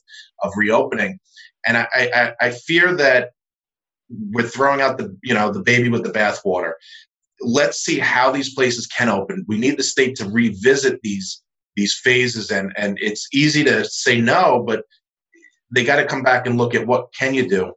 of 0.43 0.51
reopening 0.57 1.19
and 1.65 1.77
i 1.77 1.87
i, 1.93 2.33
I 2.39 2.51
fear 2.51 2.95
that 2.95 3.31
we're 4.31 4.47
throwing 4.47 4.81
out 4.81 4.97
the 4.97 5.15
you 5.23 5.33
know 5.33 5.51
the 5.51 5.61
baby 5.61 5.89
with 5.89 6.03
the 6.03 6.11
bathwater 6.11 6.73
let's 7.41 7.79
see 7.79 7.99
how 7.99 8.31
these 8.31 8.53
places 8.53 8.87
can 8.87 9.09
open. 9.09 9.43
We 9.47 9.57
need 9.57 9.77
the 9.77 9.83
state 9.83 10.15
to 10.17 10.29
revisit 10.29 11.01
these 11.01 11.41
these 11.75 11.93
phases 11.93 12.51
and 12.51 12.73
and 12.75 12.97
it's 13.01 13.27
easy 13.33 13.63
to 13.63 13.85
say 13.85 14.19
no 14.19 14.61
but 14.67 14.83
they 15.73 15.85
got 15.85 15.95
to 15.95 16.05
come 16.05 16.21
back 16.21 16.45
and 16.45 16.57
look 16.57 16.75
at 16.75 16.85
what 16.85 17.13
can 17.17 17.33
you 17.33 17.47
do 17.47 17.71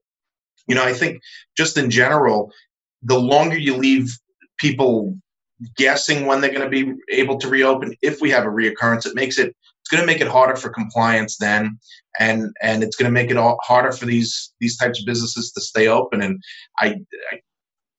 you 0.66 0.74
know 0.74 0.82
i 0.82 0.92
think 0.92 1.22
just 1.56 1.78
in 1.78 1.90
general 1.90 2.50
the 3.04 3.16
longer 3.16 3.56
you 3.56 3.76
leave 3.76 4.18
people 4.58 5.16
guessing 5.76 6.26
when 6.26 6.40
they're 6.40 6.52
going 6.52 6.68
to 6.68 6.84
be 6.84 6.92
able 7.08 7.38
to 7.38 7.48
reopen 7.48 7.94
if 8.02 8.20
we 8.20 8.30
have 8.30 8.42
a 8.42 8.48
reoccurrence 8.48 9.06
it 9.06 9.14
makes 9.14 9.38
it 9.38 9.54
it's 9.84 9.90
going 9.90 10.00
to 10.00 10.06
make 10.06 10.20
it 10.20 10.28
harder 10.28 10.56
for 10.56 10.70
compliance 10.70 11.36
then 11.36 11.78
and 12.18 12.50
and 12.62 12.82
it's 12.82 12.96
going 12.96 13.10
to 13.10 13.12
make 13.12 13.30
it 13.30 13.36
all 13.36 13.58
harder 13.62 13.92
for 13.92 14.06
these 14.06 14.52
these 14.60 14.76
types 14.76 14.98
of 14.98 15.06
businesses 15.06 15.52
to 15.52 15.60
stay 15.60 15.88
open 15.88 16.22
and 16.22 16.42
I, 16.78 16.96
I 17.32 17.40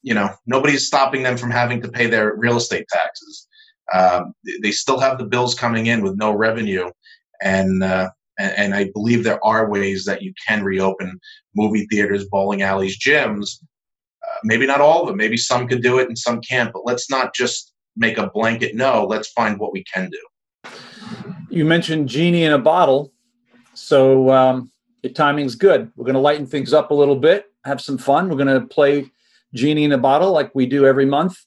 you 0.01 0.13
know 0.13 0.29
nobody's 0.45 0.87
stopping 0.87 1.23
them 1.23 1.37
from 1.37 1.51
having 1.51 1.81
to 1.81 1.89
pay 1.89 2.07
their 2.07 2.35
real 2.35 2.57
estate 2.57 2.87
taxes 2.89 3.47
um, 3.93 4.33
they 4.61 4.71
still 4.71 4.99
have 4.99 5.17
the 5.17 5.25
bills 5.25 5.53
coming 5.53 5.87
in 5.87 6.01
with 6.01 6.15
no 6.15 6.31
revenue, 6.31 6.89
and, 7.41 7.83
uh, 7.83 8.09
and 8.37 8.73
I 8.73 8.89
believe 8.93 9.23
there 9.23 9.43
are 9.45 9.69
ways 9.69 10.03
that 10.05 10.21
you 10.21 10.33
can 10.45 10.63
reopen 10.63 11.19
movie 11.55 11.87
theaters, 11.89 12.25
bowling 12.25 12.63
alleys, 12.63 12.99
gyms. 12.99 13.61
Uh, 14.27 14.39
maybe 14.43 14.65
not 14.65 14.81
all 14.81 15.01
of 15.01 15.07
them. 15.07 15.15
Maybe 15.15 15.37
some 15.37 15.67
could 15.67 15.81
do 15.81 15.99
it 15.99 16.09
and 16.09 16.17
some 16.17 16.41
can't. 16.41 16.73
But 16.73 16.85
let's 16.85 17.09
not 17.09 17.33
just 17.33 17.71
make 17.95 18.17
a 18.17 18.29
blanket 18.29 18.75
no. 18.75 19.05
Let's 19.05 19.31
find 19.31 19.57
what 19.57 19.71
we 19.71 19.85
can 19.85 20.09
do. 20.09 20.19
You 21.55 21.63
mentioned 21.63 22.09
genie 22.09 22.43
in 22.43 22.51
a 22.51 22.57
bottle, 22.57 23.13
so 23.73 24.29
um, 24.29 24.69
your 25.03 25.13
timing's 25.13 25.55
good. 25.55 25.89
We're 25.95 26.03
going 26.03 26.15
to 26.15 26.19
lighten 26.19 26.45
things 26.45 26.73
up 26.73 26.91
a 26.91 26.93
little 26.93 27.15
bit, 27.15 27.45
have 27.63 27.79
some 27.79 27.97
fun. 27.97 28.27
We're 28.27 28.35
going 28.35 28.59
to 28.59 28.67
play 28.67 29.09
genie 29.53 29.85
in 29.85 29.93
a 29.93 29.97
bottle 29.97 30.33
like 30.33 30.53
we 30.53 30.65
do 30.65 30.85
every 30.85 31.05
month. 31.05 31.37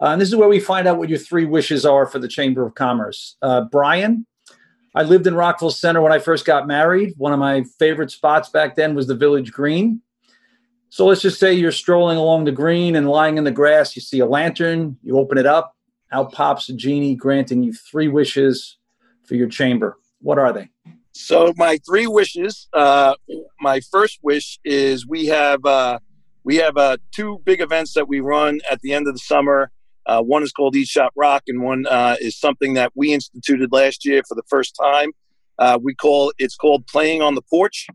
Uh, 0.00 0.06
and 0.06 0.20
this 0.22 0.30
is 0.30 0.36
where 0.36 0.48
we 0.48 0.58
find 0.58 0.88
out 0.88 0.96
what 0.96 1.10
your 1.10 1.18
three 1.18 1.44
wishes 1.44 1.84
are 1.84 2.06
for 2.06 2.18
the 2.18 2.28
Chamber 2.28 2.64
of 2.64 2.76
Commerce. 2.76 3.36
Uh, 3.42 3.60
Brian, 3.60 4.24
I 4.94 5.02
lived 5.02 5.26
in 5.26 5.34
Rockville 5.34 5.70
Centre 5.70 6.00
when 6.00 6.12
I 6.12 6.18
first 6.18 6.46
got 6.46 6.66
married. 6.66 7.12
One 7.18 7.34
of 7.34 7.38
my 7.38 7.64
favorite 7.78 8.10
spots 8.10 8.48
back 8.48 8.74
then 8.74 8.94
was 8.94 9.06
the 9.06 9.14
Village 9.14 9.52
Green. 9.52 10.00
So 10.88 11.04
let's 11.04 11.20
just 11.20 11.38
say 11.38 11.52
you're 11.52 11.72
strolling 11.72 12.16
along 12.16 12.46
the 12.46 12.52
green 12.52 12.96
and 12.96 13.06
lying 13.06 13.36
in 13.36 13.44
the 13.44 13.50
grass. 13.50 13.94
You 13.94 14.00
see 14.00 14.20
a 14.20 14.26
lantern, 14.26 14.96
you 15.02 15.18
open 15.18 15.36
it 15.36 15.44
up, 15.44 15.76
out 16.10 16.32
pops 16.32 16.70
a 16.70 16.72
genie 16.72 17.14
granting 17.14 17.62
you 17.62 17.74
three 17.74 18.08
wishes 18.08 18.77
for 19.28 19.34
your 19.34 19.48
chamber. 19.48 19.98
What 20.20 20.38
are 20.38 20.52
they? 20.52 20.70
So 21.12 21.52
my 21.56 21.78
three 21.86 22.06
wishes. 22.06 22.68
Uh, 22.72 23.14
my 23.60 23.80
first 23.92 24.18
wish 24.22 24.58
is 24.64 25.06
we 25.06 25.26
have 25.26 25.64
uh, 25.64 25.98
we 26.44 26.56
have 26.56 26.76
uh, 26.76 26.96
two 27.12 27.40
big 27.44 27.60
events 27.60 27.92
that 27.94 28.08
we 28.08 28.20
run 28.20 28.60
at 28.70 28.80
the 28.80 28.92
end 28.92 29.06
of 29.06 29.14
the 29.14 29.20
summer. 29.20 29.70
Uh, 30.06 30.22
one 30.22 30.42
is 30.42 30.52
called 30.52 30.74
Eat 30.74 30.88
Shop 30.88 31.12
Rock, 31.16 31.42
and 31.46 31.62
one 31.62 31.86
uh, 31.86 32.16
is 32.20 32.38
something 32.38 32.74
that 32.74 32.92
we 32.94 33.12
instituted 33.12 33.70
last 33.72 34.04
year 34.04 34.22
for 34.26 34.34
the 34.34 34.44
first 34.48 34.74
time. 34.80 35.10
Uh, 35.58 35.78
we 35.80 35.94
call 35.94 36.32
it's 36.38 36.56
called 36.56 36.86
Playing 36.86 37.20
on 37.20 37.34
the 37.34 37.42
Porch, 37.42 37.86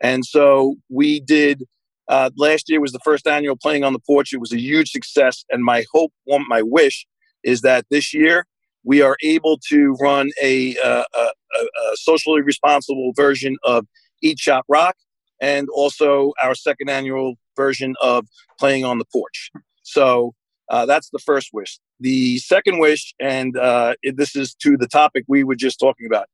and 0.00 0.24
so 0.24 0.76
we 0.88 1.20
did. 1.20 1.64
Uh, 2.08 2.28
last 2.36 2.68
year 2.68 2.80
was 2.80 2.90
the 2.90 2.98
first 3.04 3.28
annual 3.28 3.56
Playing 3.56 3.84
on 3.84 3.92
the 3.92 4.00
Porch. 4.00 4.32
It 4.32 4.40
was 4.40 4.52
a 4.52 4.58
huge 4.58 4.90
success, 4.90 5.44
and 5.50 5.64
my 5.64 5.84
hope, 5.92 6.12
my 6.26 6.62
wish, 6.62 7.06
is 7.44 7.60
that 7.60 7.86
this 7.90 8.12
year 8.12 8.46
we 8.84 9.02
are 9.02 9.16
able 9.22 9.58
to 9.68 9.96
run 10.00 10.30
a, 10.42 10.76
uh, 10.78 11.04
a, 11.14 11.18
a 11.20 11.96
socially 11.96 12.42
responsible 12.42 13.12
version 13.14 13.56
of 13.62 13.86
Eat 14.22 14.38
Shop 14.38 14.64
Rock, 14.68 14.96
and 15.40 15.68
also 15.70 16.32
our 16.42 16.54
second 16.54 16.90
annual 16.90 17.34
version 17.56 17.94
of 18.00 18.26
Playing 18.58 18.84
on 18.84 18.98
the 18.98 19.04
Porch. 19.12 19.50
So 19.82 20.34
uh, 20.68 20.86
that's 20.86 21.10
the 21.10 21.18
first 21.18 21.50
wish. 21.52 21.78
The 21.98 22.38
second 22.38 22.78
wish, 22.78 23.14
and 23.20 23.56
uh, 23.56 23.94
this 24.14 24.36
is 24.36 24.54
to 24.62 24.76
the 24.76 24.86
topic 24.86 25.24
we 25.26 25.44
were 25.44 25.56
just 25.56 25.78
talking 25.78 26.06
about. 26.06 26.26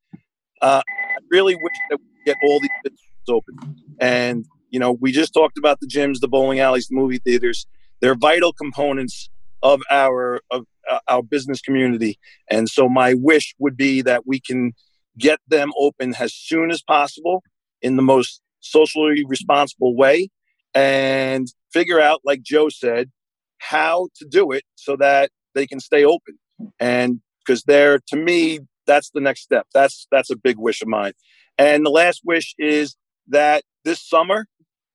Uh, 0.61 0.83
I 0.89 1.19
really 1.31 1.55
wish 1.55 1.77
that 1.91 1.99
we 1.99 2.07
get 2.25 2.37
all 2.45 2.61
these 2.61 2.71
businesses 2.85 3.29
open. 3.29 3.77
And 4.01 4.45
you 4.71 4.81
know, 4.81 4.93
we 4.93 5.13
just 5.13 5.33
talked 5.33 5.59
about 5.59 5.81
the 5.81 5.87
gyms, 5.87 6.21
the 6.21 6.29
bowling 6.29 6.61
alleys, 6.61 6.89
the 6.89 6.97
movie 6.97 7.19
theaters. 7.19 7.67
They're 8.01 8.15
vital 8.15 8.53
components 8.53 9.31
of 9.63 9.81
our 9.91 10.41
of 10.51 10.67
Uh, 10.91 10.99
our 11.09 11.23
business 11.23 11.61
community. 11.61 12.19
And 12.51 12.69
so, 12.69 12.89
my 12.89 13.15
wish 13.15 13.55
would 13.59 13.77
be 13.77 14.03
that 14.03 14.27
we 14.27 14.41
can 14.41 14.73
get 15.19 15.41
them 15.49 15.73
open 15.79 16.15
as 16.19 16.35
soon 16.35 16.71
as 16.71 16.83
possible 16.83 17.43
in 17.83 17.97
the 17.97 18.03
most 18.03 18.41
socially 18.61 19.25
responsible 19.27 19.97
way, 19.97 20.29
and 20.75 21.49
figure 21.73 22.01
out, 22.01 22.21
like 22.25 22.43
Joe 22.43 22.69
said, 22.69 23.11
how 23.59 24.09
to 24.17 24.27
do 24.27 24.53
it 24.53 24.65
so 24.75 24.97
that 24.97 25.31
they 25.55 25.67
can 25.67 25.81
stay 25.81 26.05
open. 26.05 26.39
And 26.79 27.21
because 27.41 27.63
they're, 27.65 27.99
to 28.09 28.17
me, 28.17 28.61
that's 28.87 29.11
the 29.11 29.21
next 29.21 29.43
step. 29.43 29.67
That's 29.75 30.07
that's 30.11 30.31
a 30.31 30.37
big 30.37 30.59
wish 30.59 30.83
of 30.83 30.89
mine. 30.89 31.13
And 31.59 31.85
the 31.85 31.91
last 31.91 32.23
wish 32.25 32.55
is 32.59 32.97
that 33.29 33.65
this 33.85 34.01
summer 34.01 34.47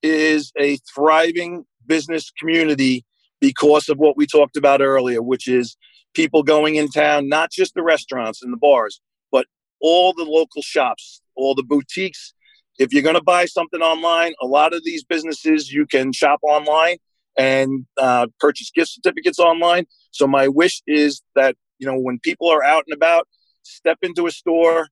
is 0.02 0.52
a 0.58 0.78
thriving 0.94 1.64
business 1.86 2.30
community 2.38 3.04
because 3.42 3.88
of 3.88 3.98
what 3.98 4.16
we 4.16 4.24
talked 4.24 4.56
about 4.56 4.80
earlier, 4.80 5.20
which 5.20 5.48
is 5.48 5.76
people 6.14 6.44
going 6.44 6.76
in 6.76 6.88
town, 6.88 7.28
not 7.28 7.50
just 7.50 7.74
the 7.74 7.82
restaurants 7.82 8.40
and 8.40 8.52
the 8.52 8.56
bars, 8.56 9.00
but 9.32 9.46
all 9.80 10.12
the 10.12 10.22
local 10.22 10.62
shops, 10.62 11.20
all 11.34 11.52
the 11.56 11.64
boutiques. 11.64 12.34
If 12.78 12.92
you're 12.92 13.02
going 13.02 13.16
to 13.16 13.22
buy 13.22 13.46
something 13.46 13.80
online, 13.80 14.34
a 14.40 14.46
lot 14.46 14.72
of 14.72 14.84
these 14.84 15.02
businesses 15.02 15.72
you 15.72 15.86
can 15.86 16.12
shop 16.12 16.38
online 16.44 16.98
and 17.36 17.84
uh, 17.98 18.28
purchase 18.38 18.70
gift 18.70 18.92
certificates 18.92 19.40
online. 19.40 19.86
So 20.12 20.28
my 20.28 20.46
wish 20.46 20.80
is 20.86 21.20
that 21.34 21.56
you 21.80 21.86
know 21.88 21.98
when 21.98 22.20
people 22.20 22.48
are 22.48 22.62
out 22.62 22.84
and 22.86 22.94
about, 22.94 23.26
step 23.64 23.98
into 24.02 24.28
a 24.28 24.30
store, 24.30 24.86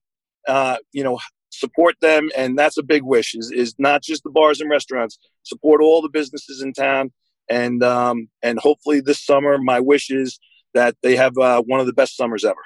uh, 0.45 0.75
you 0.91 1.05
know, 1.05 1.19
support 1.51 1.95
them, 2.01 2.29
and 2.35 2.59
that's 2.59 2.77
a 2.77 2.83
big 2.83 3.03
wish. 3.03 3.33
Is 3.33 3.49
is 3.49 3.75
not 3.79 4.03
just 4.03 4.23
the 4.23 4.29
bars 4.29 4.59
and 4.59 4.69
restaurants. 4.69 5.17
Support 5.43 5.79
all 5.81 6.01
the 6.01 6.09
businesses 6.09 6.61
in 6.61 6.73
town, 6.73 7.11
and 7.49 7.83
um, 7.83 8.29
and 8.41 8.59
hopefully 8.59 9.01
this 9.01 9.23
summer, 9.23 9.57
my 9.57 9.79
wish 9.79 10.09
is 10.09 10.39
that 10.73 10.95
they 11.03 11.15
have 11.15 11.37
uh, 11.37 11.61
one 11.61 11.79
of 11.79 11.85
the 11.85 11.93
best 11.93 12.15
summers 12.15 12.45
ever. 12.45 12.61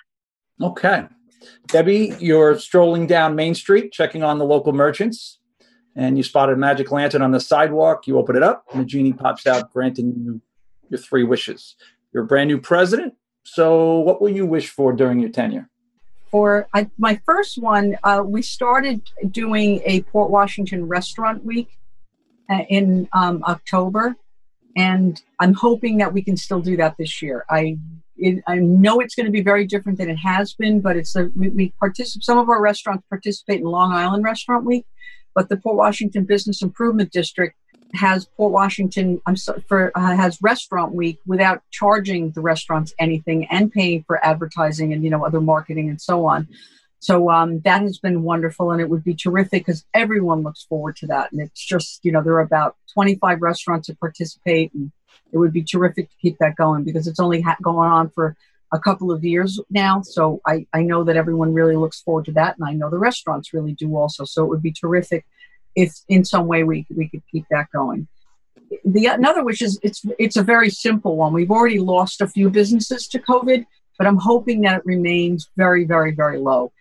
Okay. 0.61 1.05
Debbie, 1.67 2.13
you're 2.19 2.57
strolling 2.57 3.07
down 3.07 3.35
Main 3.35 3.53
Street, 3.53 3.91
checking 3.91 4.23
on 4.23 4.39
the 4.39 4.45
local 4.45 4.73
merchants 4.73 5.39
and 5.95 6.17
you 6.17 6.23
spotted 6.23 6.53
a 6.53 6.57
magic 6.57 6.91
lantern 6.91 7.21
on 7.21 7.31
the 7.31 7.39
sidewalk. 7.39 8.05
You 8.07 8.17
open 8.17 8.35
it 8.35 8.43
up, 8.43 8.65
and 8.71 8.81
the 8.81 8.85
genie 8.85 9.13
pops 9.13 9.47
out, 9.47 9.71
granting 9.71 10.13
you 10.17 10.41
your 10.89 10.99
three 10.99 11.23
wishes. 11.23 11.75
You're 12.13 12.23
a 12.23 12.27
brand 12.27 12.49
new 12.49 12.59
president. 12.59 13.13
So, 13.43 13.99
what 13.99 14.21
will 14.21 14.29
you 14.29 14.45
wish 14.45 14.69
for 14.69 14.93
during 14.93 15.19
your 15.19 15.29
tenure? 15.29 15.69
For 16.29 16.67
I, 16.73 16.89
my 16.97 17.19
first 17.25 17.57
one, 17.57 17.95
uh, 18.03 18.23
we 18.25 18.41
started 18.41 19.01
doing 19.31 19.81
a 19.85 20.01
Port 20.03 20.31
Washington 20.31 20.87
Restaurant 20.87 21.45
Week 21.45 21.69
uh, 22.49 22.63
in 22.69 23.07
um, 23.13 23.43
October, 23.47 24.15
and 24.75 25.21
I'm 25.39 25.53
hoping 25.53 25.97
that 25.97 26.13
we 26.13 26.21
can 26.21 26.37
still 26.37 26.61
do 26.61 26.77
that 26.77 26.95
this 26.97 27.21
year. 27.21 27.45
I 27.49 27.77
it, 28.17 28.43
I 28.47 28.57
know 28.57 28.99
it's 28.99 29.15
going 29.15 29.25
to 29.25 29.31
be 29.31 29.41
very 29.41 29.65
different 29.65 29.97
than 29.97 30.09
it 30.09 30.15
has 30.15 30.53
been, 30.53 30.79
but 30.79 30.95
it's 30.95 31.15
a, 31.15 31.29
we, 31.35 31.49
we 31.49 31.73
participate. 31.79 32.23
Some 32.23 32.37
of 32.37 32.49
our 32.49 32.61
restaurants 32.61 33.03
participate 33.09 33.59
in 33.59 33.65
Long 33.65 33.91
Island 33.91 34.23
Restaurant 34.23 34.63
Week, 34.63 34.85
but 35.33 35.49
the 35.49 35.57
Port 35.57 35.75
Washington 35.75 36.23
Business 36.23 36.61
Improvement 36.61 37.11
District 37.11 37.55
has 37.93 38.25
Port 38.37 38.51
Washington 38.51 39.21
I'm 39.25 39.35
for 39.67 39.91
uh, 39.95 40.15
has 40.15 40.41
Restaurant 40.41 40.93
Week 40.93 41.19
without 41.25 41.61
charging 41.71 42.31
the 42.31 42.41
restaurants 42.41 42.93
anything 42.99 43.45
and 43.47 43.71
paying 43.71 44.03
for 44.07 44.23
advertising 44.25 44.93
and 44.93 45.03
you 45.03 45.09
know 45.09 45.25
other 45.25 45.41
marketing 45.41 45.89
and 45.89 46.01
so 46.01 46.25
on. 46.25 46.47
So 47.05 47.29
um, 47.29 47.59
that 47.59 47.83
has 47.83 47.99
been 47.99 48.23
wonderful, 48.23 48.71
and 48.71 48.81
it 48.81 48.89
would 48.89 49.03
be 49.03 49.13
terrific 49.13 49.63
because 49.63 49.85
everyone 49.93 50.41
looks 50.41 50.63
forward 50.63 50.95
to 50.97 51.07
that. 51.07 51.31
And 51.31 51.39
it's 51.39 51.63
just 51.63 52.03
you 52.03 52.11
know 52.11 52.23
there 52.23 52.33
are 52.33 52.39
about 52.39 52.77
25 52.93 53.43
restaurants 53.43 53.87
that 53.87 53.99
participate, 53.99 54.73
and 54.73 54.91
it 55.31 55.37
would 55.37 55.53
be 55.53 55.63
terrific 55.63 56.09
to 56.09 56.15
keep 56.19 56.39
that 56.39 56.55
going 56.55 56.83
because 56.83 57.07
it's 57.07 57.19
only 57.19 57.41
ha- 57.41 57.57
going 57.61 57.91
on 57.91 58.09
for 58.09 58.35
a 58.73 58.79
couple 58.79 59.11
of 59.11 59.23
years 59.23 59.59
now. 59.69 60.01
So 60.01 60.41
I, 60.47 60.65
I 60.73 60.81
know 60.81 61.03
that 61.03 61.15
everyone 61.15 61.53
really 61.53 61.75
looks 61.75 62.01
forward 62.01 62.25
to 62.25 62.31
that, 62.31 62.57
and 62.57 62.67
I 62.67 62.73
know 62.73 62.89
the 62.89 62.97
restaurants 62.97 63.53
really 63.53 63.73
do 63.73 63.95
also. 63.95 64.25
So 64.25 64.43
it 64.43 64.49
would 64.49 64.63
be 64.63 64.73
terrific 64.73 65.27
if 65.75 65.93
in 66.09 66.25
some 66.25 66.47
way 66.47 66.63
we 66.63 66.87
we 66.89 67.07
could 67.07 67.21
keep 67.31 67.45
that 67.51 67.67
going. 67.71 68.07
The 68.83 69.05
another 69.05 69.43
which 69.43 69.61
is 69.61 69.79
it's 69.83 70.03
it's 70.17 70.37
a 70.37 70.43
very 70.43 70.71
simple 70.71 71.17
one. 71.17 71.33
We've 71.33 71.51
already 71.51 71.77
lost 71.77 72.21
a 72.21 72.27
few 72.27 72.49
businesses 72.49 73.07
to 73.09 73.19
COVID, 73.19 73.63
but 73.99 74.07
I'm 74.07 74.17
hoping 74.17 74.61
that 74.61 74.77
it 74.77 74.85
remains 74.85 75.51
very 75.55 75.85
very 75.85 76.11
very 76.11 76.39
low. 76.39 76.71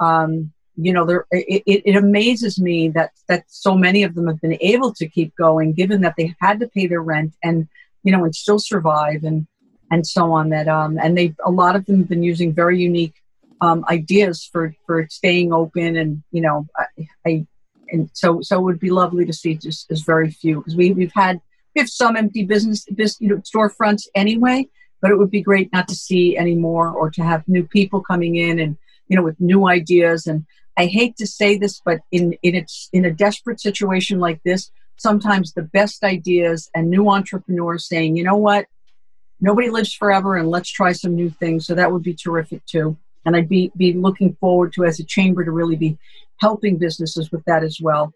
Um, 0.00 0.52
you 0.76 0.92
know, 0.92 1.04
there 1.06 1.26
it, 1.30 1.62
it 1.66 1.96
amazes 1.96 2.60
me 2.60 2.88
that 2.90 3.12
that 3.28 3.44
so 3.48 3.76
many 3.76 4.02
of 4.02 4.14
them 4.14 4.26
have 4.26 4.40
been 4.40 4.58
able 4.60 4.92
to 4.94 5.08
keep 5.08 5.34
going, 5.36 5.72
given 5.72 6.00
that 6.00 6.14
they 6.16 6.34
had 6.40 6.60
to 6.60 6.68
pay 6.68 6.86
their 6.86 7.02
rent 7.02 7.34
and 7.42 7.68
you 8.02 8.10
know 8.12 8.24
and 8.24 8.34
still 8.34 8.58
survive 8.58 9.22
and 9.22 9.46
and 9.90 10.06
so 10.06 10.32
on. 10.32 10.48
That 10.48 10.66
um, 10.66 10.98
and 10.98 11.16
they 11.16 11.34
a 11.44 11.50
lot 11.50 11.76
of 11.76 11.86
them 11.86 11.98
have 11.98 12.08
been 12.08 12.24
using 12.24 12.52
very 12.52 12.78
unique 12.78 13.14
um, 13.60 13.84
ideas 13.88 14.48
for 14.50 14.74
for 14.86 15.06
staying 15.10 15.52
open 15.52 15.96
and 15.96 16.22
you 16.32 16.40
know 16.40 16.66
I, 16.76 17.08
I 17.26 17.46
and 17.90 18.10
so 18.12 18.40
so 18.42 18.58
it 18.58 18.62
would 18.62 18.80
be 18.80 18.90
lovely 18.90 19.24
to 19.24 19.32
see 19.32 19.54
just 19.54 19.90
as 19.90 20.00
very 20.00 20.30
few 20.30 20.56
because 20.56 20.76
we 20.76 20.92
we've 20.92 21.12
had 21.14 21.40
we 21.74 21.80
have 21.80 21.88
some 21.88 22.16
empty 22.16 22.44
business, 22.44 22.84
business 22.86 23.20
you 23.20 23.28
know 23.28 23.36
storefronts 23.36 24.06
anyway, 24.14 24.68
but 25.00 25.10
it 25.10 25.18
would 25.18 25.30
be 25.30 25.42
great 25.42 25.72
not 25.72 25.88
to 25.88 25.94
see 25.94 26.36
any 26.36 26.54
more 26.54 26.88
or 26.90 27.10
to 27.10 27.22
have 27.22 27.46
new 27.48 27.64
people 27.64 28.00
coming 28.00 28.36
in 28.36 28.58
and 28.58 28.76
you 29.08 29.16
know 29.16 29.22
with 29.22 29.40
new 29.40 29.68
ideas 29.68 30.26
and 30.26 30.46
I 30.76 30.86
hate 30.86 31.16
to 31.16 31.26
say 31.26 31.56
this, 31.56 31.80
but 31.84 32.00
in 32.10 32.36
in 32.42 32.54
its 32.54 32.88
in 32.92 33.04
a 33.04 33.10
desperate 33.10 33.60
situation 33.60 34.18
like 34.18 34.42
this, 34.44 34.70
sometimes 34.96 35.52
the 35.52 35.62
best 35.62 36.02
ideas 36.02 36.68
and 36.74 36.90
new 36.90 37.08
entrepreneurs 37.08 37.88
saying, 37.88 38.16
you 38.16 38.24
know 38.24 38.36
what, 38.36 38.66
nobody 39.40 39.70
lives 39.70 39.94
forever, 39.94 40.36
and 40.36 40.48
let's 40.48 40.70
try 40.70 40.92
some 40.92 41.14
new 41.14 41.30
things. 41.30 41.66
So 41.66 41.74
that 41.74 41.92
would 41.92 42.02
be 42.02 42.14
terrific 42.14 42.64
too. 42.66 42.96
And 43.24 43.36
I'd 43.36 43.48
be 43.48 43.70
be 43.76 43.92
looking 43.92 44.36
forward 44.40 44.72
to 44.74 44.84
as 44.84 44.98
a 44.98 45.04
chamber 45.04 45.44
to 45.44 45.52
really 45.52 45.76
be 45.76 45.96
helping 46.40 46.76
businesses 46.76 47.30
with 47.30 47.44
that 47.44 47.62
as 47.62 47.78
well. 47.80 48.12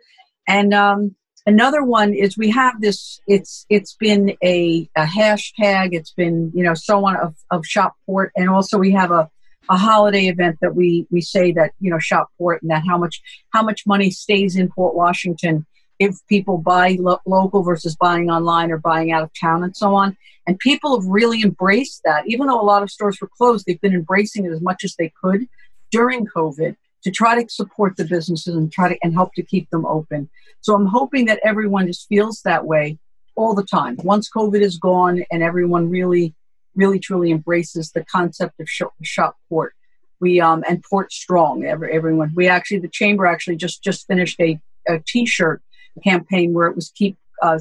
And 0.49 0.75
um, 0.75 1.15
another 1.47 1.85
one 1.85 2.13
is 2.13 2.37
we 2.37 2.51
have 2.51 2.81
this. 2.81 3.21
It's 3.29 3.67
it's 3.69 3.95
been 3.95 4.37
a, 4.43 4.91
a 4.97 5.05
hashtag. 5.05 5.91
It's 5.93 6.13
been 6.13 6.51
you 6.55 6.65
know 6.65 6.75
so 6.75 7.07
on 7.07 7.17
of 7.17 7.37
of 7.53 7.63
Shopport, 7.63 8.31
and 8.35 8.51
also 8.51 8.79
we 8.79 8.91
have 8.93 9.13
a 9.13 9.31
a 9.69 9.77
holiday 9.77 10.27
event 10.27 10.59
that 10.63 10.75
we 10.75 11.07
we 11.11 11.21
say 11.21 11.53
that 11.53 11.73
you 11.81 11.91
know 11.91 11.99
Shopport 11.99 12.61
and 12.63 12.71
that 12.71 12.85
how 12.87 12.99
much 12.99 13.21
how 13.51 13.63
much 13.63 13.87
money 13.87 14.11
stays 14.11 14.57
in 14.57 14.69
Port 14.69 14.95
Washington 14.95 15.67
if 15.99 16.17
people 16.29 16.59
buy 16.59 16.97
lo- 16.99 17.21
local 17.27 17.63
versus 17.63 17.97
buying 17.97 18.31
online 18.31 18.71
or 18.71 18.79
buying 18.79 19.11
out 19.11 19.23
of 19.23 19.31
town 19.39 19.65
and 19.65 19.77
so 19.77 19.95
on. 19.95 20.17
And 20.47 20.59
people 20.59 20.99
have 20.99 21.09
really 21.09 21.43
embraced 21.43 22.03
that. 22.05 22.25
Even 22.27 22.47
though 22.47 22.61
a 22.61 22.63
lot 22.63 22.83
of 22.83 22.91
stores 22.91 23.19
were 23.21 23.31
closed, 23.37 23.65
they've 23.67 23.81
been 23.81 23.95
embracing 23.95 24.47
it 24.47 24.53
as 24.53 24.61
much 24.61 24.85
as 24.85 24.95
they 24.97 25.13
could 25.21 25.49
during 25.91 26.27
COVID 26.27 26.77
to 27.03 27.11
try 27.11 27.41
to 27.41 27.49
support 27.51 27.97
the 27.97 28.05
businesses 28.05 28.55
and 28.55 28.73
try 28.73 28.89
to 28.89 28.99
and 29.03 29.13
help 29.13 29.35
to 29.35 29.43
keep 29.43 29.69
them 29.71 29.85
open. 29.87 30.29
So 30.61 30.75
I'm 30.75 30.87
hoping 30.87 31.27
that 31.27 31.41
everyone 31.45 31.87
just 31.87 32.09
feels 32.09 32.43
that 32.43 32.65
way 32.65 32.99
all 33.37 33.55
the 33.55 33.65
time. 33.65 33.97
Once 34.03 34.29
COVID 34.31 34.61
is 34.61 34.79
gone 34.79 35.25
and 35.31 35.43
everyone 35.43 35.91
really, 35.91 36.35
really 36.79 36.99
truly 36.99 37.31
embraces 37.31 37.93
the 37.93 38.05
concept 38.05 38.59
of 38.61 38.69
shop, 38.71 38.95
shop 39.03 39.37
port, 39.49 39.75
we 40.21 40.41
um 40.41 40.65
and 40.67 40.83
port 40.83 41.13
strong. 41.13 41.65
Every, 41.65 41.93
everyone, 41.93 42.33
we 42.35 42.49
actually 42.49 42.81
the 42.81 42.89
chamber 42.89 43.27
actually 43.27 43.57
just 43.57 43.85
just 43.85 44.07
finished 44.07 44.41
a, 44.41 44.59
a 44.89 45.01
T-shirt 45.07 45.63
campaign 46.03 46.55
where 46.55 46.69
it 46.69 46.77
was 46.77 46.91
keep 46.95 47.19
uh, 47.43 47.59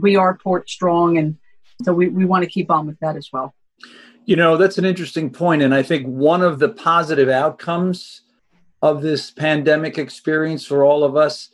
we 0.00 0.16
are 0.16 0.38
port 0.38 0.70
strong 0.70 1.18
and 1.18 1.36
so 1.82 1.92
we, 1.92 2.08
we 2.08 2.24
want 2.24 2.44
to 2.44 2.50
keep 2.50 2.70
on 2.70 2.86
with 2.86 2.98
that 3.00 3.16
as 3.16 3.28
well. 3.32 3.54
You 4.24 4.36
know 4.36 4.56
that's 4.56 4.78
an 4.78 4.86
interesting 4.86 5.28
point 5.28 5.60
and 5.60 5.74
i 5.74 5.82
think 5.82 6.06
one 6.06 6.40
of 6.40 6.58
the 6.58 6.70
positive 6.70 7.28
outcomes 7.28 8.22
of 8.80 9.02
this 9.02 9.30
pandemic 9.30 9.98
experience 9.98 10.64
for 10.64 10.82
all 10.82 11.04
of 11.04 11.14
us 11.14 11.50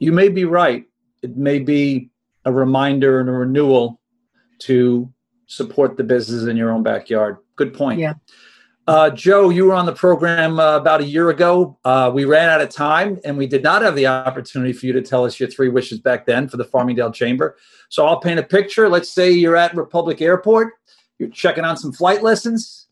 you 0.00 0.12
may 0.12 0.30
be 0.30 0.46
right. 0.46 0.86
It 1.22 1.36
may 1.36 1.58
be 1.60 2.10
a 2.44 2.52
reminder 2.52 3.20
and 3.20 3.28
a 3.28 3.32
renewal 3.32 4.00
to 4.60 5.12
support 5.50 5.96
the 5.96 6.04
business 6.04 6.44
in 6.44 6.56
your 6.56 6.70
own 6.70 6.82
backyard 6.82 7.38
good 7.56 7.74
point 7.74 7.98
yeah 7.98 8.14
uh, 8.90 9.08
Joe, 9.08 9.50
you 9.50 9.66
were 9.66 9.74
on 9.74 9.86
the 9.86 9.92
program 9.92 10.58
uh, 10.58 10.76
about 10.76 11.00
a 11.00 11.04
year 11.04 11.30
ago. 11.30 11.78
Uh, 11.84 12.10
we 12.12 12.24
ran 12.24 12.48
out 12.48 12.60
of 12.60 12.70
time 12.70 13.20
and 13.24 13.38
we 13.38 13.46
did 13.46 13.62
not 13.62 13.82
have 13.82 13.94
the 13.94 14.08
opportunity 14.08 14.72
for 14.72 14.86
you 14.86 14.92
to 14.94 15.00
tell 15.00 15.24
us 15.24 15.38
your 15.38 15.48
three 15.48 15.68
wishes 15.68 16.00
back 16.00 16.26
then 16.26 16.48
for 16.48 16.56
the 16.56 16.64
Farmingdale 16.64 17.14
Chamber. 17.14 17.56
So 17.88 18.04
I'll 18.04 18.18
paint 18.18 18.40
a 18.40 18.42
picture. 18.42 18.88
Let's 18.88 19.08
say 19.08 19.30
you're 19.30 19.54
at 19.54 19.76
Republic 19.76 20.20
Airport, 20.20 20.72
you're 21.20 21.28
checking 21.28 21.64
on 21.64 21.76
some 21.76 21.92
flight 21.92 22.24
lessons, 22.24 22.88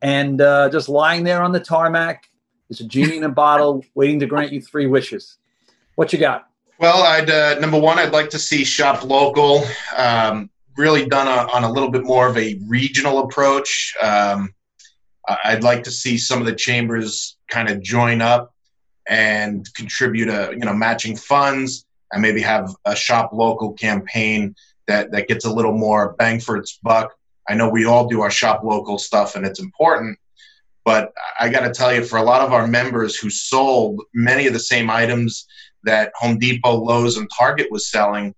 and 0.00 0.40
uh, 0.40 0.68
just 0.68 0.88
lying 0.88 1.24
there 1.24 1.42
on 1.42 1.50
the 1.50 1.58
tarmac 1.58 2.28
is 2.68 2.78
a 2.78 2.84
genie 2.84 3.16
in 3.16 3.24
a 3.24 3.28
bottle 3.28 3.84
waiting 3.96 4.20
to 4.20 4.26
grant 4.26 4.52
you 4.52 4.60
three 4.60 4.86
wishes. 4.86 5.38
What 5.96 6.12
you 6.12 6.20
got? 6.20 6.46
Well, 6.78 7.02
I'd 7.02 7.30
uh, 7.30 7.58
number 7.58 7.80
one, 7.80 7.98
I'd 7.98 8.12
like 8.12 8.30
to 8.30 8.38
see 8.38 8.62
shop 8.62 9.02
local. 9.02 9.64
Um, 9.96 10.50
really 10.76 11.06
done 11.06 11.26
a, 11.26 11.50
on 11.52 11.64
a 11.64 11.70
little 11.70 11.90
bit 11.90 12.04
more 12.04 12.28
of 12.28 12.36
a 12.36 12.58
regional 12.66 13.20
approach. 13.20 13.94
Um, 14.02 14.54
I'd 15.44 15.62
like 15.62 15.84
to 15.84 15.90
see 15.90 16.18
some 16.18 16.40
of 16.40 16.46
the 16.46 16.54
chambers 16.54 17.36
kind 17.48 17.68
of 17.68 17.82
join 17.82 18.20
up 18.20 18.52
and 19.08 19.68
contribute 19.74 20.28
a 20.28 20.52
you 20.52 20.64
know 20.64 20.74
matching 20.74 21.16
funds 21.16 21.84
and 22.12 22.22
maybe 22.22 22.40
have 22.40 22.74
a 22.84 22.94
shop 22.94 23.30
local 23.32 23.72
campaign 23.72 24.54
that 24.86 25.10
that 25.12 25.28
gets 25.28 25.44
a 25.44 25.52
little 25.52 25.76
more 25.76 26.14
bang 26.18 26.40
for 26.40 26.56
its 26.56 26.78
buck. 26.82 27.12
I 27.48 27.54
know 27.54 27.68
we 27.68 27.84
all 27.84 28.08
do 28.08 28.20
our 28.20 28.30
shop 28.30 28.62
local 28.64 28.98
stuff 28.98 29.36
and 29.36 29.44
it's 29.46 29.60
important, 29.60 30.18
but 30.84 31.12
I 31.38 31.48
got 31.48 31.60
to 31.60 31.72
tell 31.72 31.92
you, 31.92 32.04
for 32.04 32.18
a 32.18 32.22
lot 32.22 32.42
of 32.42 32.52
our 32.52 32.66
members 32.66 33.16
who 33.16 33.30
sold 33.30 34.00
many 34.14 34.46
of 34.46 34.52
the 34.52 34.60
same 34.60 34.90
items 34.90 35.46
that 35.84 36.12
Home 36.16 36.38
Depot, 36.38 36.76
Lowe's, 36.76 37.16
and 37.16 37.28
Target 37.36 37.68
was 37.70 37.90
selling 37.90 38.34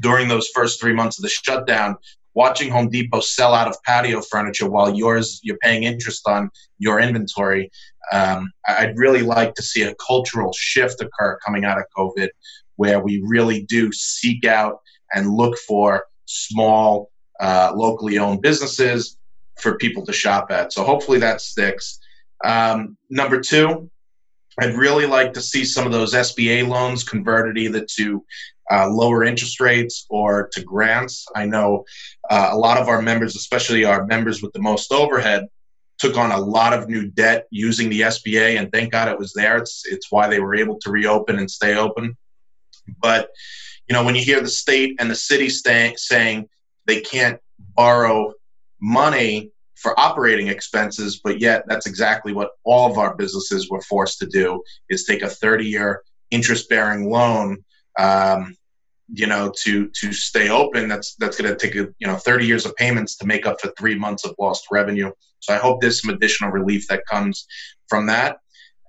during 0.00 0.28
those 0.28 0.48
first 0.54 0.80
three 0.80 0.92
months 0.92 1.18
of 1.18 1.22
the 1.22 1.28
shutdown, 1.28 1.96
watching 2.34 2.70
Home 2.70 2.88
Depot 2.88 3.20
sell 3.20 3.54
out 3.54 3.66
of 3.66 3.82
patio 3.82 4.20
furniture 4.20 4.68
while 4.68 4.94
yours 4.94 5.40
you're 5.42 5.58
paying 5.58 5.84
interest 5.84 6.28
on 6.28 6.50
your 6.78 7.00
inventory. 7.00 7.70
Um, 8.12 8.52
I'd 8.68 8.96
really 8.96 9.22
like 9.22 9.54
to 9.54 9.62
see 9.62 9.82
a 9.82 9.94
cultural 10.06 10.52
shift 10.52 11.00
occur 11.00 11.38
coming 11.44 11.64
out 11.64 11.78
of 11.78 11.84
COVID, 11.96 12.28
where 12.76 13.00
we 13.00 13.22
really 13.26 13.62
do 13.62 13.90
seek 13.92 14.44
out 14.44 14.80
and 15.14 15.30
look 15.30 15.56
for 15.66 16.04
small, 16.26 17.10
uh, 17.40 17.72
locally 17.74 18.18
owned 18.18 18.42
businesses 18.42 19.16
for 19.60 19.78
people 19.78 20.04
to 20.04 20.12
shop 20.12 20.50
at. 20.50 20.72
So 20.72 20.84
hopefully 20.84 21.18
that 21.20 21.40
sticks. 21.40 21.98
Um, 22.44 22.98
number 23.08 23.40
two, 23.40 23.90
I'd 24.58 24.74
really 24.74 25.06
like 25.06 25.32
to 25.34 25.40
see 25.40 25.64
some 25.64 25.86
of 25.86 25.92
those 25.92 26.14
SBA 26.14 26.68
loans 26.68 27.04
converted 27.04 27.58
either 27.58 27.86
to 27.96 28.24
uh, 28.70 28.88
lower 28.88 29.24
interest 29.24 29.60
rates 29.60 30.06
or 30.10 30.48
to 30.52 30.62
grants. 30.62 31.26
I 31.34 31.46
know 31.46 31.84
uh, 32.30 32.50
a 32.52 32.56
lot 32.56 32.78
of 32.78 32.88
our 32.88 33.02
members, 33.02 33.36
especially 33.36 33.84
our 33.84 34.06
members 34.06 34.42
with 34.42 34.52
the 34.52 34.60
most 34.60 34.92
overhead, 34.92 35.46
took 35.98 36.16
on 36.16 36.32
a 36.32 36.38
lot 36.38 36.72
of 36.72 36.88
new 36.88 37.08
debt 37.10 37.46
using 37.50 37.88
the 37.88 38.02
SBA, 38.02 38.58
and 38.58 38.70
thank 38.70 38.92
God 38.92 39.08
it 39.08 39.18
was 39.18 39.32
there. 39.32 39.56
It's 39.56 39.82
it's 39.86 40.10
why 40.10 40.28
they 40.28 40.40
were 40.40 40.54
able 40.54 40.78
to 40.80 40.90
reopen 40.90 41.38
and 41.38 41.50
stay 41.50 41.76
open. 41.76 42.16
But 43.00 43.30
you 43.88 43.94
know, 43.94 44.04
when 44.04 44.14
you 44.14 44.22
hear 44.22 44.40
the 44.40 44.48
state 44.48 44.96
and 44.98 45.10
the 45.10 45.14
city 45.14 45.48
stay, 45.48 45.94
saying 45.96 46.48
they 46.86 47.00
can't 47.00 47.40
borrow 47.74 48.32
money 48.80 49.50
for 49.74 49.98
operating 49.98 50.48
expenses, 50.48 51.20
but 51.22 51.40
yet 51.40 51.64
that's 51.66 51.86
exactly 51.86 52.32
what 52.32 52.50
all 52.64 52.90
of 52.90 52.98
our 52.98 53.14
businesses 53.14 53.70
were 53.70 53.82
forced 53.82 54.18
to 54.18 54.26
do: 54.26 54.62
is 54.90 55.04
take 55.04 55.22
a 55.22 55.26
30-year 55.26 56.02
interest-bearing 56.30 57.08
loan 57.08 57.64
um, 57.98 58.54
you 59.08 59.26
know, 59.26 59.52
to 59.62 59.88
to 60.00 60.12
stay 60.12 60.48
open, 60.48 60.88
that's 60.88 61.14
that's 61.16 61.40
going 61.40 61.50
to 61.50 61.56
take 61.56 61.74
you 61.74 61.94
know 62.00 62.16
30 62.16 62.46
years 62.46 62.66
of 62.66 62.74
payments 62.76 63.16
to 63.18 63.26
make 63.26 63.46
up 63.46 63.60
for 63.60 63.72
three 63.78 63.94
months 63.94 64.24
of 64.24 64.34
lost 64.38 64.66
revenue. 64.70 65.12
So 65.40 65.54
I 65.54 65.58
hope 65.58 65.80
there's 65.80 66.02
some 66.02 66.14
additional 66.14 66.50
relief 66.50 66.88
that 66.88 67.06
comes 67.08 67.46
from 67.88 68.06
that. 68.06 68.38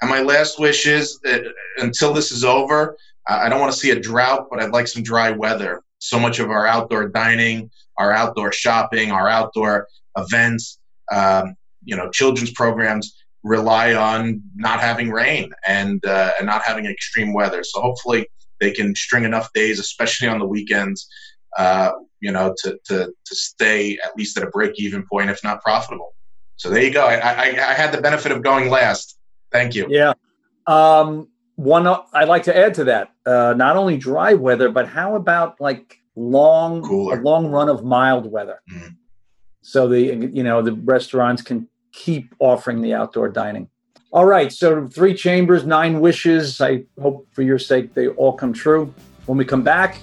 And 0.02 0.10
my 0.10 0.22
last 0.22 0.60
wish 0.60 0.88
is 0.88 1.20
that 1.24 1.44
until 1.78 2.14
this 2.14 2.32
is 2.32 2.44
over, 2.44 2.98
I 3.28 3.50
don't 3.50 3.60
want 3.60 3.72
to 3.74 3.78
see 3.78 3.92
a 3.92 4.00
drought, 4.00 4.48
but 4.50 4.62
I'd 4.62 4.72
like 4.72 4.88
some 4.88 5.04
dry 5.04 5.32
weather. 5.32 5.82
So 6.00 6.20
much 6.20 6.40
of 6.40 6.50
our 6.50 6.66
outdoor 6.66 7.10
dining, 7.10 7.70
our 7.98 8.12
outdoor 8.12 8.52
shopping, 8.52 9.12
our 9.12 9.28
outdoor 9.28 9.88
events, 10.18 10.80
um, 11.12 11.56
you 11.84 11.96
know, 11.96 12.10
children's 12.10 12.52
programs 12.52 13.16
rely 13.44 13.94
on 13.94 14.42
not 14.56 14.80
having 14.80 15.10
rain 15.10 15.52
and 15.66 16.04
uh, 16.06 16.32
and 16.38 16.46
not 16.46 16.64
having 16.64 16.86
extreme 16.86 17.34
weather. 17.34 17.64
So 17.64 17.82
hopefully 17.82 18.28
they 18.60 18.72
can 18.72 18.96
string 18.96 19.24
enough 19.24 19.52
days, 19.54 19.80
especially 19.80 20.28
on 20.28 20.40
the 20.40 20.46
weekends, 20.46 21.08
uh, 21.58 21.92
you 22.20 22.32
know, 22.32 22.54
to, 22.64 22.78
to 22.86 23.06
to 23.26 23.36
stay 23.36 23.98
at 24.04 24.16
least 24.18 24.38
at 24.38 24.44
a 24.44 24.50
break 24.50 24.74
even 24.80 25.06
point, 25.12 25.30
if 25.30 25.44
not 25.44 25.62
profitable. 25.62 26.16
So 26.56 26.70
there 26.70 26.84
you 26.84 26.92
go. 26.92 27.06
I, 27.06 27.16
I, 27.16 27.46
I 27.46 27.74
had 27.74 27.92
the 27.92 28.02
benefit 28.02 28.32
of 28.32 28.42
going 28.42 28.70
last. 28.70 29.18
Thank 29.52 29.76
you. 29.76 29.86
Yeah. 29.90 30.14
Um, 30.66 31.30
one 31.56 31.88
I'd 32.14 32.28
like 32.28 32.44
to 32.44 32.58
add 32.58 32.74
to 32.76 32.84
that. 32.86 33.12
Uh, 33.26 33.54
not 33.56 33.78
only 33.78 33.98
dry 33.98 34.34
weather, 34.34 34.70
but 34.70 34.88
how 34.88 35.16
about 35.16 35.60
like 35.60 36.00
long 36.16 36.84
Cooler. 36.84 37.20
a 37.20 37.22
long 37.22 37.48
run 37.48 37.70
of 37.70 37.84
mild 37.84 38.32
weather? 38.32 38.62
Mm. 38.72 38.96
So 39.62 39.88
the 39.88 40.00
you 40.00 40.44
know 40.44 40.62
the 40.62 40.74
restaurants 40.74 41.42
can 41.42 41.68
keep 41.92 42.34
offering 42.40 42.82
the 42.82 42.94
outdoor 42.94 43.30
dining. 43.30 43.70
All 44.18 44.26
right, 44.26 44.52
so 44.52 44.88
three 44.88 45.14
chambers, 45.14 45.64
nine 45.64 46.00
wishes. 46.00 46.60
I 46.60 46.86
hope 47.00 47.28
for 47.34 47.44
your 47.44 47.60
sake 47.60 47.94
they 47.94 48.08
all 48.08 48.34
come 48.34 48.52
true. 48.52 48.92
When 49.28 49.38
we 49.38 49.46
come 49.46 49.62
back, 49.62 50.00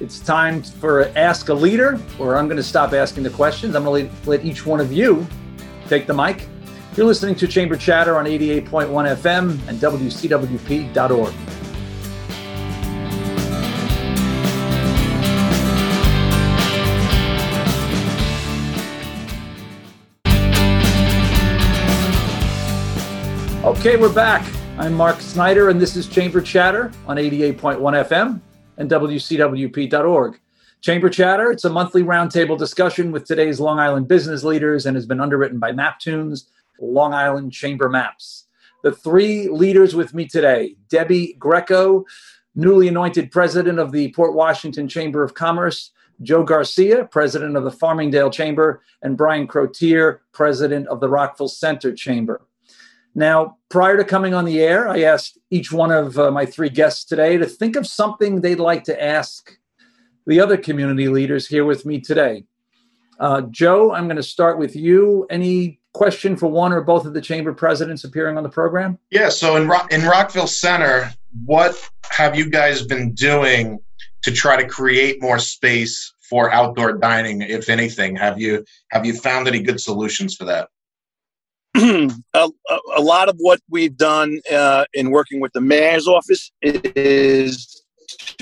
it's 0.00 0.20
time 0.20 0.62
for 0.62 1.06
Ask 1.18 1.50
a 1.50 1.52
Leader, 1.52 1.98
where 2.16 2.38
I'm 2.38 2.46
going 2.46 2.56
to 2.56 2.62
stop 2.62 2.94
asking 2.94 3.24
the 3.24 3.28
questions. 3.28 3.76
I'm 3.76 3.84
going 3.84 4.08
to 4.08 4.30
let 4.30 4.42
each 4.42 4.64
one 4.64 4.80
of 4.80 4.90
you 4.90 5.26
take 5.86 6.06
the 6.06 6.14
mic. 6.14 6.48
You're 6.96 7.04
listening 7.04 7.34
to 7.34 7.46
Chamber 7.46 7.76
Chatter 7.76 8.16
on 8.16 8.24
88.1 8.24 8.88
FM 8.88 9.68
and 9.68 9.78
WCWP.org. 9.78 11.61
Okay, 23.82 23.96
we're 23.96 24.14
back. 24.14 24.48
I'm 24.78 24.94
Mark 24.94 25.20
Snyder, 25.20 25.68
and 25.68 25.80
this 25.80 25.96
is 25.96 26.06
Chamber 26.06 26.40
Chatter 26.40 26.92
on 27.08 27.16
88.1 27.16 27.80
FM 27.80 28.40
and 28.76 28.88
WCWP.org. 28.88 30.40
Chamber 30.80 31.10
Chatter, 31.10 31.50
it's 31.50 31.64
a 31.64 31.68
monthly 31.68 32.04
roundtable 32.04 32.56
discussion 32.56 33.10
with 33.10 33.24
today's 33.24 33.58
Long 33.58 33.80
Island 33.80 34.06
business 34.06 34.44
leaders 34.44 34.86
and 34.86 34.96
has 34.96 35.04
been 35.04 35.20
underwritten 35.20 35.58
by 35.58 35.72
Maptoons, 35.72 36.44
Long 36.80 37.12
Island 37.12 37.52
Chamber 37.52 37.88
Maps. 37.88 38.46
The 38.84 38.92
three 38.92 39.48
leaders 39.48 39.96
with 39.96 40.14
me 40.14 40.28
today 40.28 40.76
Debbie 40.88 41.34
Greco, 41.40 42.04
newly 42.54 42.86
anointed 42.86 43.32
president 43.32 43.80
of 43.80 43.90
the 43.90 44.12
Port 44.12 44.34
Washington 44.34 44.86
Chamber 44.86 45.24
of 45.24 45.34
Commerce, 45.34 45.90
Joe 46.22 46.44
Garcia, 46.44 47.06
president 47.06 47.56
of 47.56 47.64
the 47.64 47.72
Farmingdale 47.72 48.32
Chamber, 48.32 48.80
and 49.02 49.16
Brian 49.16 49.48
Crotier, 49.48 50.20
president 50.30 50.86
of 50.86 51.00
the 51.00 51.08
Rockville 51.08 51.48
Centre 51.48 51.92
Chamber. 51.92 52.42
Now, 53.14 53.58
prior 53.68 53.96
to 53.96 54.04
coming 54.04 54.32
on 54.32 54.44
the 54.44 54.60
air, 54.60 54.88
I 54.88 55.02
asked 55.02 55.38
each 55.50 55.70
one 55.70 55.90
of 55.90 56.18
uh, 56.18 56.30
my 56.30 56.46
three 56.46 56.70
guests 56.70 57.04
today 57.04 57.36
to 57.36 57.46
think 57.46 57.76
of 57.76 57.86
something 57.86 58.40
they'd 58.40 58.60
like 58.60 58.84
to 58.84 59.02
ask 59.02 59.58
the 60.26 60.40
other 60.40 60.56
community 60.56 61.08
leaders 61.08 61.46
here 61.46 61.64
with 61.64 61.84
me 61.84 62.00
today. 62.00 62.44
Uh, 63.20 63.42
Joe, 63.42 63.92
I'm 63.92 64.06
going 64.06 64.16
to 64.16 64.22
start 64.22 64.58
with 64.58 64.74
you. 64.74 65.26
Any 65.30 65.80
question 65.92 66.36
for 66.36 66.46
one 66.46 66.72
or 66.72 66.80
both 66.80 67.04
of 67.04 67.12
the 67.12 67.20
chamber 67.20 67.52
presidents 67.52 68.04
appearing 68.04 68.36
on 68.36 68.42
the 68.42 68.48
program? 68.48 68.98
Yeah. 69.10 69.28
So 69.28 69.56
in 69.56 69.68
Rock, 69.68 69.92
in 69.92 70.02
Rockville 70.02 70.46
Centre, 70.46 71.12
what 71.44 71.78
have 72.10 72.36
you 72.36 72.48
guys 72.48 72.82
been 72.82 73.12
doing 73.12 73.78
to 74.22 74.32
try 74.32 74.60
to 74.60 74.66
create 74.66 75.20
more 75.20 75.38
space 75.38 76.12
for 76.20 76.50
outdoor 76.50 76.94
dining? 76.94 77.42
If 77.42 77.68
anything, 77.68 78.16
have 78.16 78.40
you 78.40 78.64
have 78.90 79.04
you 79.04 79.14
found 79.14 79.48
any 79.48 79.60
good 79.60 79.80
solutions 79.80 80.34
for 80.34 80.44
that? 80.46 80.68
a, 82.34 82.50
a, 82.96 83.00
lot 83.00 83.28
of 83.28 83.36
what 83.38 83.60
we've 83.70 83.96
done 83.96 84.40
uh, 84.50 84.84
in 84.92 85.10
working 85.10 85.40
with 85.40 85.52
the 85.52 85.60
mayor's 85.60 86.06
office 86.06 86.52
is 86.60 87.82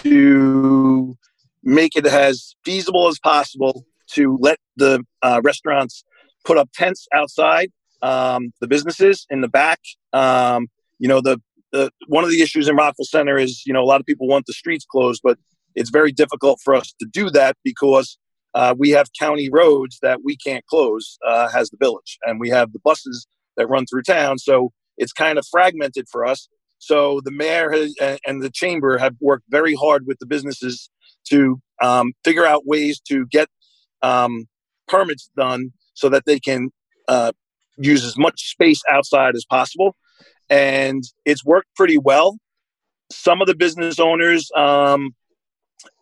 to 0.01 1.16
make 1.62 1.95
it 1.97 2.07
as 2.07 2.57
feasible 2.64 3.07
as 3.07 3.18
possible 3.20 3.85
to 4.09 4.37
let 4.41 4.59
the 4.76 5.05
uh, 5.22 5.41
restaurants 5.45 6.03
put 6.45 6.59
up 6.59 6.70
tents 6.74 7.07
outside 7.14 7.70
um, 8.03 8.53
the 8.61 8.66
businesses 8.66 9.26
in 9.31 9.41
the 9.41 9.49
back. 9.49 9.81
Um, 10.12 10.68
you 10.99 11.09
know, 11.09 11.20
the, 11.20 11.41
the 11.72 11.91
one 12.09 12.24
of 12.24 12.31
the 12.31 12.43
issues 12.43 12.68
in 12.68 12.76
Rockville 12.76 13.05
Centre 13.05 13.39
is 13.39 13.64
you 13.66 13.72
know 13.72 13.83
a 13.83 13.87
lot 13.87 14.01
of 14.01 14.07
people 14.07 14.26
want 14.26 14.47
the 14.47 14.53
streets 14.53 14.85
closed, 14.85 15.20
but 15.22 15.39
it's 15.74 15.91
very 15.91 16.12
difficult 16.12 16.61
for 16.64 16.74
us 16.74 16.93
to 16.99 17.07
do 17.07 17.31
that 17.31 17.57
because 17.64 18.18
uh, 18.55 18.75
we 18.77 18.91
have 18.91 19.09
county 19.19 19.49
roads 19.51 19.99
that 20.03 20.21
we 20.25 20.37
can't 20.37 20.65
close 20.67 21.19
uh, 21.27 21.49
has 21.49 21.71
the 21.71 21.77
village. 21.77 22.19
And 22.25 22.41
we 22.41 22.49
have 22.51 22.73
the 22.73 22.81
buses 22.81 23.27
that 23.57 23.69
run 23.69 23.87
through 23.87 24.03
town. 24.03 24.39
So 24.39 24.73
it's 24.97 25.13
kind 25.13 25.39
of 25.39 25.47
fragmented 25.51 26.09
for 26.11 26.27
us. 26.27 26.49
So 26.79 27.21
the 27.25 27.31
mayor 27.31 27.71
has, 27.71 27.95
and 28.27 28.43
the 28.43 28.51
chamber 28.51 28.99
have 28.99 29.15
worked 29.21 29.45
very 29.49 29.75
hard 29.75 30.07
with 30.07 30.19
the 30.19 30.27
businesses 30.27 30.91
to 31.29 31.61
um, 31.83 32.13
figure 32.25 32.47
out 32.47 32.67
ways 32.67 33.01
to 33.09 33.27
get 33.27 33.49
um, 34.03 34.49
permits 34.89 35.31
done 35.37 35.73
so 35.95 36.09
that 36.09 36.25
they 36.25 36.41
can 36.41 36.71
uh, 37.07 37.33
use 37.77 38.05
as 38.05 38.17
much 38.17 38.51
space 38.51 38.83
outside 38.91 39.35
as 39.35 39.45
possible. 39.45 39.95
And 40.49 41.05
it's 41.25 41.45
worked 41.45 41.69
pretty 41.77 41.99
well. 41.99 42.39
Some 43.13 43.41
of 43.41 43.47
the 43.47 43.55
business 43.55 43.99
owners 43.99 44.51
um, 44.57 45.15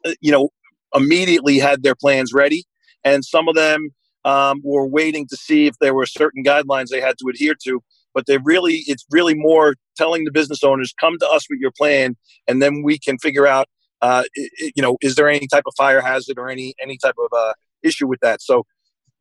uh, 0.05 0.13
you 0.21 0.31
know 0.31 0.51
immediately 0.95 1.59
had 1.59 1.82
their 1.82 1.95
plans 1.95 2.32
ready, 2.32 2.64
and 3.05 3.24
some 3.24 3.49
of 3.49 3.55
them 3.55 3.91
um, 4.24 4.61
were 4.62 4.86
waiting 4.86 5.26
to 5.28 5.36
see 5.36 5.66
if 5.66 5.74
there 5.80 5.95
were 5.95 6.07
certain 6.07 6.45
guidelines 6.45 6.89
they 6.89 7.01
had 7.01 7.16
to 7.18 7.28
adhere 7.28 7.55
to. 7.64 7.82
But 8.14 8.26
they 8.26 8.39
really, 8.39 8.84
it's 8.86 9.05
really 9.11 9.34
more 9.34 9.76
telling 9.97 10.24
the 10.24 10.32
business 10.32 10.64
owners, 10.64 10.93
come 10.99 11.18
to 11.18 11.28
us 11.28 11.47
with 11.49 11.61
your 11.61 11.70
plan, 11.76 12.16
and 12.49 12.61
then 12.61 12.82
we 12.82 12.99
can 12.99 13.18
figure 13.18 13.47
out, 13.47 13.68
uh, 14.03 14.24
you 14.34 14.82
know, 14.82 14.97
is 15.03 15.14
there 15.14 15.28
any 15.28 15.47
type 15.47 15.64
of 15.66 15.74
fire 15.76 16.01
hazard 16.01 16.39
or 16.39 16.49
any 16.49 16.74
any 16.82 16.99
type 16.99 17.14
of 17.18 17.30
uh, 17.36 17.53
issue 17.82 18.07
with 18.07 18.20
that? 18.20 18.43
So 18.43 18.64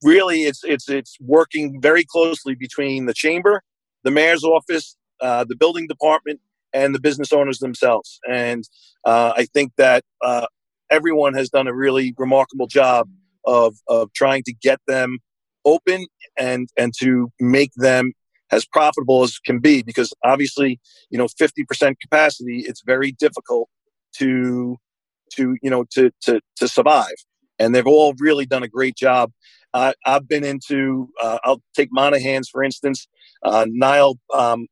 really, 0.04 0.44
it's 0.44 0.64
it's 0.64 0.90
it's 0.90 1.18
working 1.20 1.82
very 1.82 2.06
closely 2.06 2.56
between 2.56 3.06
the 3.06 3.14
chamber, 3.14 3.62
the 4.04 4.12
mayor's 4.12 4.44
office, 4.44 4.96
uh, 5.22 5.44
the 5.44 5.56
building 5.56 5.88
department, 5.88 6.40
and 6.74 6.96
the 6.96 7.00
business 7.00 7.32
owners 7.34 7.60
themselves. 7.60 8.20
And 8.30 8.64
uh, 9.06 9.34
I 9.36 9.46
think 9.46 9.74
that 9.78 10.04
uh, 10.24 10.48
everyone 10.90 11.34
has 11.34 11.50
done 11.50 11.68
a 11.68 11.74
really 11.74 12.14
remarkable 12.18 12.68
job 12.68 13.10
of 13.46 13.76
of 13.88 14.12
trying 14.14 14.44
to 14.44 14.54
get 14.54 14.80
them 14.88 15.20
open 15.66 16.08
and 16.38 16.70
and 16.78 16.94
to 17.00 17.32
make 17.40 17.72
them 17.76 18.14
as 18.52 18.66
profitable 18.66 19.24
as 19.24 19.40
can 19.40 19.60
be 19.60 19.82
because 19.84 20.14
obviously 20.24 20.80
you 21.10 21.18
know 21.18 21.28
50% 21.28 21.96
capacity 22.02 22.64
it's 22.66 22.82
very 22.86 23.12
difficult 23.12 23.70
to 24.16 24.78
to 25.34 25.58
you 25.62 25.70
know 25.70 25.86
to 25.92 26.12
to 26.22 26.42
to 26.58 26.68
survive. 26.68 27.16
And 27.60 27.74
they've 27.74 27.88
all 27.88 28.14
really 28.20 28.46
done 28.46 28.62
a 28.62 28.68
great 28.68 28.96
job. 28.96 29.32
I've 29.74 30.28
been 30.28 30.44
into 30.44 31.10
uh, 31.22 31.40
i'll 31.44 31.62
take 31.76 31.90
monahan's 31.92 32.50
for 32.50 32.64
instance. 32.64 33.08
Uh, 33.44 33.66
um, 34.34 34.68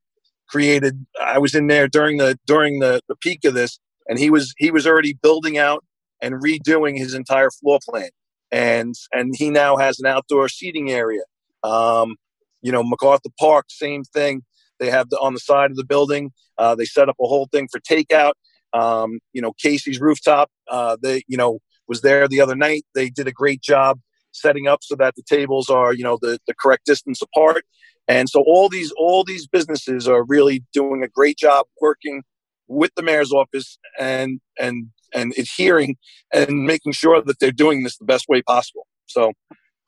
created 0.48 1.06
i 1.20 1.38
was 1.40 1.56
in 1.56 1.68
there 1.68 1.88
during 1.88 2.18
the 2.18 2.38
during 2.46 2.80
the, 2.80 3.02
the 3.08 3.16
peak 3.16 3.44
of 3.46 3.54
this 3.56 3.80
and 4.08 4.20
he 4.20 4.30
was 4.30 4.54
he 4.58 4.70
was 4.70 4.86
already 4.86 5.14
building 5.14 5.58
out 5.58 5.84
and 6.22 6.36
redoing 6.36 6.98
his 6.98 7.14
entire 7.14 7.50
floor 7.52 7.80
plan. 7.88 8.10
And 8.52 8.96
and 9.12 9.34
he 9.36 9.50
now 9.50 9.78
has 9.78 10.00
an 10.00 10.06
outdoor 10.06 10.50
seating 10.50 10.92
area. 10.92 11.24
Um, 11.64 12.16
you 12.62 12.72
know, 12.72 12.84
MacArthur 12.84 13.30
Park, 13.40 13.66
same 13.70 14.04
thing. 14.04 14.44
They 14.80 14.90
have 14.90 15.10
the 15.10 15.20
on 15.20 15.34
the 15.34 15.40
side 15.40 15.72
of 15.72 15.78
the 15.78 15.86
building. 15.86 16.32
Uh, 16.58 16.76
they 16.76 16.86
set 16.86 17.10
up 17.10 17.16
a 17.20 17.28
whole 17.28 17.48
thing 17.52 17.68
for 17.72 17.80
takeout. 17.80 18.34
Um, 18.74 19.20
you 19.34 19.42
know, 19.42 19.54
Casey's 19.54 20.00
rooftop. 20.00 20.50
Uh, 20.70 20.98
they 21.02 21.24
you 21.28 21.38
know 21.38 21.60
was 21.88 22.02
there 22.02 22.28
the 22.28 22.42
other 22.42 22.56
night. 22.56 22.84
They 22.94 23.10
did 23.10 23.28
a 23.28 23.32
great 23.32 23.62
job 23.62 24.00
setting 24.32 24.68
up 24.68 24.80
so 24.84 24.96
that 24.96 25.16
the 25.16 25.24
tables 25.24 25.70
are 25.70 25.94
you 25.94 26.04
know 26.04 26.18
the, 26.22 26.40
the 26.48 26.54
correct 26.54 26.86
distance 26.86 27.22
apart. 27.22 27.64
And 28.08 28.30
so 28.30 28.44
all 28.46 28.70
these 28.70 28.92
all 28.98 29.24
these 29.24 29.48
businesses 29.48 30.08
are 30.08 30.24
really 30.24 30.64
doing 30.74 31.04
a 31.04 31.08
great 31.08 31.38
job 31.38 31.66
working 31.82 32.24
with 32.68 32.92
the 32.96 33.04
mayor's 33.04 33.32
office 33.32 33.78
and 34.00 34.40
and 34.60 34.88
and 35.16 35.34
adhering 35.38 35.96
and 36.34 36.66
making 36.66 36.94
sure 36.94 37.22
that 37.22 37.40
they're 37.40 37.52
doing 37.52 37.84
this 37.84 37.98
the 37.98 38.06
best 38.06 38.26
way 38.28 38.42
possible. 38.42 38.88
So, 39.08 39.32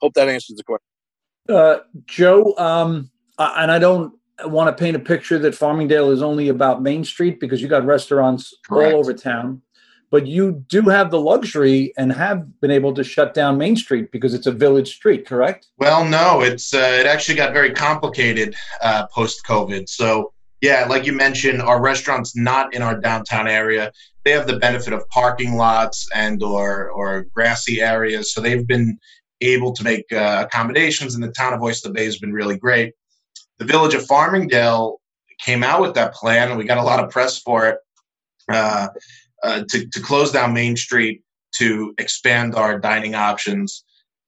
hope 0.00 0.14
that 0.14 0.28
answers 0.28 0.56
the 0.56 0.64
question. 0.64 0.84
Uh, 1.48 1.78
Joe, 2.06 2.54
um, 2.58 3.10
and 3.38 3.70
I 3.70 3.78
don't 3.78 4.12
want 4.44 4.76
to 4.76 4.80
paint 4.80 4.96
a 4.96 5.00
picture 5.00 5.38
that 5.38 5.54
Farmingdale 5.54 6.12
is 6.12 6.22
only 6.22 6.48
about 6.48 6.82
Main 6.82 7.04
Street 7.04 7.40
because 7.40 7.60
you 7.62 7.68
got 7.68 7.84
restaurants 7.84 8.54
Correct. 8.66 8.94
all 8.94 9.00
over 9.00 9.12
town. 9.12 9.62
But 10.10 10.26
you 10.26 10.64
do 10.68 10.82
have 10.82 11.10
the 11.10 11.20
luxury 11.20 11.92
and 11.98 12.10
have 12.12 12.60
been 12.60 12.70
able 12.70 12.94
to 12.94 13.04
shut 13.04 13.34
down 13.34 13.58
Main 13.58 13.76
Street 13.76 14.10
because 14.10 14.32
it's 14.32 14.46
a 14.46 14.52
village 14.52 14.94
street, 14.94 15.26
correct? 15.26 15.66
Well, 15.76 16.02
no, 16.02 16.40
it's 16.40 16.72
uh, 16.72 16.96
it 16.98 17.04
actually 17.06 17.34
got 17.34 17.52
very 17.52 17.72
complicated 17.72 18.54
uh, 18.80 19.06
post 19.08 19.44
COVID. 19.46 19.86
So 19.86 20.32
yeah, 20.62 20.86
like 20.88 21.04
you 21.04 21.12
mentioned, 21.12 21.60
our 21.60 21.80
restaurants 21.80 22.34
not 22.34 22.74
in 22.74 22.80
our 22.80 22.98
downtown 22.98 23.48
area, 23.48 23.92
they 24.28 24.34
have 24.34 24.46
the 24.46 24.58
benefit 24.58 24.92
of 24.92 25.08
parking 25.08 25.56
lots 25.56 26.06
and 26.14 26.42
or 26.42 26.90
or 26.90 27.24
grassy 27.34 27.80
areas. 27.80 28.34
So 28.34 28.42
they've 28.42 28.66
been 28.66 28.98
able 29.40 29.72
to 29.72 29.82
make 29.82 30.04
uh, 30.12 30.44
accommodations, 30.46 31.14
and 31.14 31.24
the 31.24 31.32
town 31.32 31.54
of 31.54 31.62
Oyster 31.62 31.90
Bay 31.90 32.04
has 32.04 32.18
been 32.18 32.34
really 32.34 32.58
great. 32.58 32.92
The 33.58 33.64
village 33.64 33.94
of 33.94 34.06
Farmingdale 34.06 34.96
came 35.42 35.64
out 35.64 35.80
with 35.80 35.94
that 35.94 36.12
plan, 36.12 36.50
and 36.50 36.58
we 36.58 36.64
got 36.64 36.76
a 36.76 36.82
lot 36.82 37.02
of 37.02 37.10
press 37.10 37.38
for 37.38 37.68
it 37.68 37.78
uh, 38.52 38.88
uh, 39.42 39.62
to, 39.70 39.88
to 39.88 40.00
close 40.00 40.30
down 40.30 40.52
Main 40.52 40.76
Street 40.76 41.22
to 41.56 41.94
expand 41.96 42.54
our 42.54 42.78
dining 42.78 43.14
options. 43.14 43.84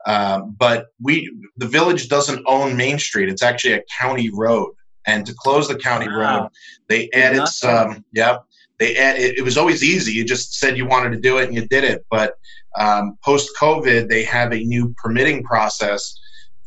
Uh, 0.06 0.40
but 0.40 0.86
we, 1.02 1.30
the 1.58 1.66
village 1.66 2.08
doesn't 2.08 2.42
own 2.46 2.74
Main 2.74 2.98
Street; 2.98 3.28
it's 3.28 3.42
actually 3.42 3.74
a 3.74 3.82
county 4.00 4.30
road. 4.32 4.72
And 5.06 5.26
to 5.26 5.34
close 5.34 5.68
the 5.68 5.76
county 5.76 6.08
wow. 6.08 6.42
road, 6.42 6.48
they 6.88 7.10
added 7.12 7.48
some. 7.48 8.02
Yep, 8.14 8.44
they 8.80 8.96
it, 8.96 9.38
it, 9.38 9.44
was 9.44 9.58
always 9.58 9.84
easy. 9.84 10.12
You 10.12 10.24
just 10.24 10.54
said 10.54 10.76
you 10.76 10.86
wanted 10.86 11.10
to 11.10 11.20
do 11.20 11.38
it, 11.38 11.44
and 11.44 11.54
you 11.54 11.66
did 11.68 11.84
it. 11.84 12.04
But 12.10 12.34
um, 12.78 13.18
post 13.22 13.50
COVID, 13.60 14.08
they 14.08 14.24
have 14.24 14.52
a 14.52 14.64
new 14.64 14.94
permitting 14.96 15.44
process 15.44 16.18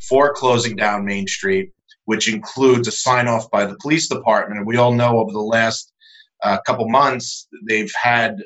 for 0.07 0.31
closing 0.31 0.75
down 0.75 1.05
Main 1.05 1.27
Street, 1.27 1.71
which 2.05 2.31
includes 2.31 2.87
a 2.87 2.91
sign 2.91 3.27
off 3.27 3.49
by 3.49 3.65
the 3.65 3.75
police 3.81 4.07
department. 4.07 4.59
And 4.59 4.67
we 4.67 4.77
all 4.77 4.93
know 4.93 5.19
over 5.19 5.31
the 5.31 5.39
last 5.39 5.91
uh, 6.43 6.59
couple 6.65 6.87
months, 6.87 7.47
they've 7.67 7.91
had 8.01 8.37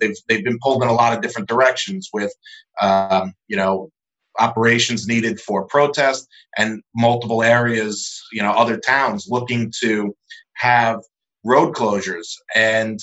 they've 0.00 0.16
they've 0.28 0.44
been 0.44 0.58
pulled 0.62 0.82
in 0.82 0.88
a 0.88 0.94
lot 0.94 1.12
of 1.12 1.22
different 1.22 1.48
directions 1.48 2.08
with 2.12 2.32
um, 2.80 3.34
you 3.48 3.56
know 3.56 3.90
operations 4.38 5.06
needed 5.06 5.38
for 5.40 5.66
protest 5.66 6.26
and 6.56 6.80
multiple 6.96 7.42
areas 7.42 8.22
you 8.32 8.42
know 8.42 8.52
other 8.52 8.78
towns 8.78 9.26
looking 9.28 9.70
to 9.78 10.14
have 10.54 11.00
road 11.44 11.74
closures 11.74 12.34
and 12.54 13.00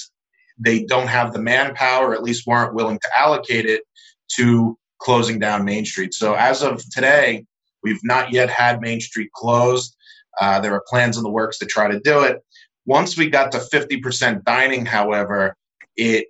they 0.58 0.84
don't 0.84 1.08
have 1.08 1.34
the 1.34 1.40
manpower, 1.40 2.14
at 2.14 2.24
least 2.24 2.46
weren't 2.46 2.74
willing 2.74 3.00
to 3.00 3.10
allocate 3.18 3.66
it 3.66 3.84
to 4.36 4.78
closing 5.00 5.40
down 5.40 5.66
Main 5.66 5.86
Street. 5.86 6.14
So 6.14 6.36
as 6.36 6.62
of 6.62 6.84
today, 6.90 7.46
we've 7.84 8.04
not 8.04 8.32
yet 8.32 8.50
had 8.50 8.82
Main 8.82 9.00
Street 9.00 9.32
closed. 9.34 9.96
Uh, 10.40 10.60
there 10.60 10.74
are 10.74 10.84
plans 10.88 11.18
in 11.18 11.24
the 11.24 11.30
works 11.30 11.58
to 11.60 11.66
try 11.66 11.90
to 11.90 12.00
do 12.02 12.24
it. 12.24 12.44
Once 12.86 13.18
we 13.18 13.30
got 13.30 13.52
to 13.52 13.60
50% 13.60 14.44
dining, 14.44 14.86
however, 14.86 15.56
it 15.96 16.28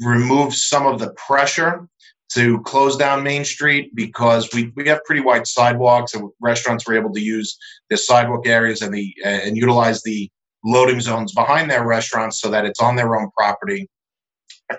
removed 0.00 0.54
some 0.54 0.86
of 0.86 0.98
the 0.98 1.12
pressure 1.12 1.88
to 2.32 2.60
close 2.62 2.96
down 2.96 3.22
Main 3.22 3.44
Street 3.44 3.94
because 3.94 4.52
we, 4.52 4.72
we 4.74 4.88
have 4.88 5.04
pretty 5.04 5.20
wide 5.20 5.46
sidewalks 5.46 6.14
and 6.14 6.30
restaurants 6.40 6.86
were 6.86 6.96
able 6.96 7.12
to 7.12 7.20
use 7.20 7.56
the 7.90 7.96
sidewalk 7.96 8.46
areas 8.46 8.82
and 8.82 8.92
the 8.92 9.14
and 9.24 9.56
utilize 9.56 10.02
the 10.02 10.28
loading 10.64 11.00
zones 11.00 11.32
behind 11.32 11.70
their 11.70 11.86
restaurants 11.86 12.40
so 12.40 12.50
that 12.50 12.64
it's 12.64 12.80
on 12.80 12.96
their 12.96 13.16
own 13.16 13.30
property. 13.36 13.88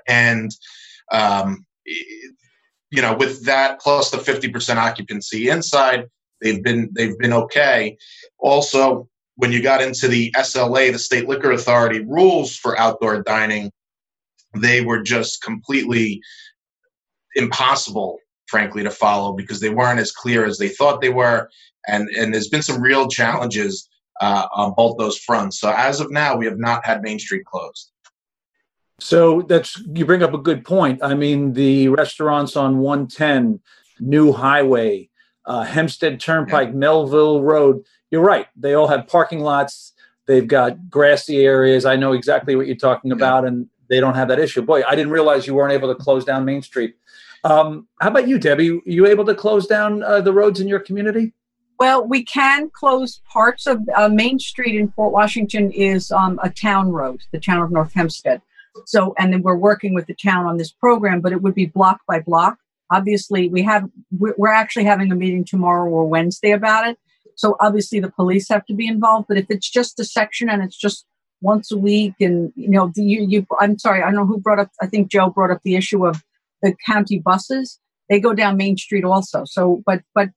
And, 0.07 0.51
um, 1.11 1.65
you 1.85 3.01
know, 3.01 3.15
with 3.15 3.45
that 3.45 3.79
plus 3.79 4.09
the 4.09 4.17
50% 4.17 4.77
occupancy 4.77 5.49
inside, 5.49 6.05
they've 6.41 6.63
been 6.63 6.89
they've 6.93 7.17
been 7.17 7.33
okay. 7.33 7.97
Also, 8.39 9.07
when 9.35 9.51
you 9.51 9.61
got 9.61 9.81
into 9.81 10.07
the 10.07 10.31
SLA, 10.37 10.91
the 10.91 10.99
State 10.99 11.27
Liquor 11.27 11.51
Authority 11.51 11.99
rules 11.99 12.55
for 12.55 12.77
outdoor 12.79 13.21
dining, 13.21 13.71
they 14.55 14.81
were 14.81 15.01
just 15.01 15.43
completely 15.43 16.21
impossible, 17.35 18.17
frankly, 18.47 18.81
to 18.83 18.91
follow 18.91 19.33
because 19.33 19.59
they 19.59 19.69
weren't 19.69 19.99
as 19.99 20.11
clear 20.11 20.45
as 20.45 20.57
they 20.57 20.69
thought 20.69 21.01
they 21.01 21.09
were. 21.09 21.49
And 21.87 22.09
and 22.17 22.33
there's 22.33 22.47
been 22.47 22.63
some 22.63 22.81
real 22.81 23.07
challenges 23.07 23.87
uh, 24.21 24.47
on 24.53 24.73
both 24.75 24.97
those 24.97 25.17
fronts. 25.17 25.59
So 25.59 25.71
as 25.71 25.99
of 25.99 26.11
now, 26.11 26.35
we 26.35 26.45
have 26.45 26.57
not 26.57 26.85
had 26.85 27.01
Main 27.01 27.19
Street 27.19 27.45
closed. 27.45 27.91
So 28.99 29.41
that's 29.41 29.81
you 29.93 30.05
bring 30.05 30.23
up 30.23 30.33
a 30.33 30.37
good 30.37 30.63
point. 30.63 31.03
I 31.03 31.15
mean, 31.15 31.53
the 31.53 31.89
restaurants 31.89 32.55
on 32.55 32.77
110, 32.77 33.59
New 33.99 34.31
Highway, 34.31 35.09
uh, 35.45 35.63
Hempstead 35.63 36.19
Turnpike, 36.19 36.69
yeah. 36.69 36.75
Melville 36.75 37.43
Road. 37.43 37.85
You're 38.09 38.23
right. 38.23 38.47
They 38.55 38.73
all 38.73 38.87
have 38.87 39.07
parking 39.07 39.41
lots. 39.41 39.93
They've 40.27 40.47
got 40.47 40.89
grassy 40.89 41.45
areas. 41.45 41.85
I 41.85 41.97
know 41.97 42.13
exactly 42.13 42.55
what 42.55 42.67
you're 42.67 42.75
talking 42.77 43.11
yeah. 43.11 43.17
about, 43.17 43.45
and 43.45 43.67
they 43.89 43.99
don't 43.99 44.15
have 44.15 44.29
that 44.29 44.39
issue. 44.39 44.61
Boy, 44.61 44.83
I 44.87 44.95
didn't 44.95 45.11
realize 45.11 45.45
you 45.45 45.53
weren't 45.53 45.73
able 45.73 45.93
to 45.93 46.01
close 46.01 46.23
down 46.23 46.45
Main 46.45 46.61
Street. 46.61 46.95
Um, 47.43 47.87
how 48.01 48.09
about 48.09 48.27
you, 48.27 48.39
Debbie? 48.39 48.81
you 48.85 49.05
able 49.05 49.25
to 49.25 49.35
close 49.35 49.67
down 49.67 50.01
uh, 50.01 50.21
the 50.21 50.33
roads 50.33 50.61
in 50.61 50.67
your 50.67 50.79
community? 50.79 51.33
Well, 51.77 52.07
we 52.07 52.23
can 52.23 52.69
close 52.69 53.21
parts 53.29 53.67
of 53.67 53.81
uh, 53.95 54.07
Main 54.07 54.39
Street 54.39 54.75
in 54.75 54.91
Port 54.91 55.11
Washington 55.11 55.71
is 55.71 56.09
um, 56.11 56.39
a 56.41 56.49
town 56.49 56.91
road, 56.91 57.21
the 57.31 57.39
town 57.39 57.61
of 57.61 57.71
North 57.71 57.93
Hempstead. 57.93 58.41
So, 58.85 59.13
and 59.17 59.33
then 59.33 59.41
we're 59.41 59.55
working 59.55 59.93
with 59.93 60.05
the 60.05 60.15
town 60.15 60.45
on 60.45 60.57
this 60.57 60.71
program, 60.71 61.21
but 61.21 61.31
it 61.31 61.41
would 61.41 61.55
be 61.55 61.65
block 61.65 62.01
by 62.07 62.19
block. 62.19 62.57
Obviously, 62.91 63.49
we 63.49 63.61
have 63.63 63.89
we're 64.11 64.47
actually 64.47 64.85
having 64.85 65.11
a 65.11 65.15
meeting 65.15 65.43
tomorrow 65.43 65.89
or 65.89 66.05
Wednesday 66.05 66.51
about 66.51 66.87
it. 66.87 66.97
So 67.35 67.57
obviously, 67.59 67.99
the 67.99 68.11
police 68.11 68.47
have 68.49 68.65
to 68.67 68.73
be 68.73 68.87
involved. 68.87 69.27
But 69.27 69.37
if 69.37 69.47
it's 69.49 69.69
just 69.69 69.99
a 69.99 70.05
section 70.05 70.49
and 70.49 70.61
it's 70.63 70.77
just 70.77 71.05
once 71.41 71.71
a 71.71 71.77
week, 71.77 72.13
and 72.19 72.53
you 72.55 72.69
know, 72.69 72.91
you 72.95 73.25
you 73.27 73.47
I'm 73.59 73.79
sorry, 73.79 74.01
I 74.01 74.05
don't 74.05 74.15
know 74.15 74.25
who 74.25 74.39
brought 74.39 74.59
up. 74.59 74.71
I 74.81 74.87
think 74.87 75.09
Joe 75.09 75.29
brought 75.29 75.51
up 75.51 75.61
the 75.63 75.75
issue 75.75 76.05
of 76.05 76.23
the 76.61 76.75
county 76.85 77.19
buses 77.19 77.79
they 78.09 78.19
go 78.19 78.33
down 78.33 78.57
Main 78.57 78.77
Street 78.77 79.03
also. 79.03 79.43
So, 79.45 79.81
but 79.85 80.01
but 80.13 80.29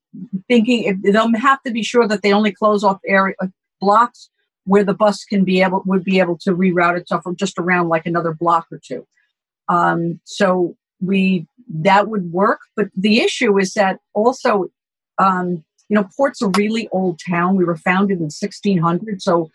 thinking 0.48 0.84
if, 0.84 1.02
they'll 1.02 1.32
have 1.36 1.62
to 1.62 1.72
be 1.72 1.82
sure 1.82 2.06
that 2.08 2.22
they 2.22 2.32
only 2.32 2.52
close 2.52 2.82
off 2.82 2.98
area 3.06 3.34
uh, 3.40 3.48
blocks 3.80 4.30
where 4.64 4.84
the 4.84 4.94
bus 4.94 5.24
can 5.24 5.44
be 5.44 5.62
able 5.62 5.82
would 5.86 6.04
be 6.04 6.18
able 6.18 6.36
to 6.38 6.54
reroute 6.54 6.98
itself 6.98 7.22
from 7.22 7.36
just 7.36 7.58
around 7.58 7.88
like 7.88 8.06
another 8.06 8.32
block 8.32 8.66
or 8.70 8.80
two. 8.82 9.06
Um, 9.68 10.20
so 10.24 10.76
we 11.00 11.46
that 11.70 12.08
would 12.08 12.32
work, 12.32 12.60
but 12.76 12.88
the 12.96 13.20
issue 13.20 13.58
is 13.58 13.74
that 13.74 13.98
also, 14.14 14.66
um, 15.18 15.64
you 15.88 15.94
know, 15.94 16.08
Port's 16.16 16.42
a 16.42 16.48
really 16.48 16.88
old 16.92 17.20
town. 17.26 17.56
We 17.56 17.64
were 17.64 17.76
founded 17.76 18.18
in 18.18 18.24
1600, 18.24 19.22
so 19.22 19.50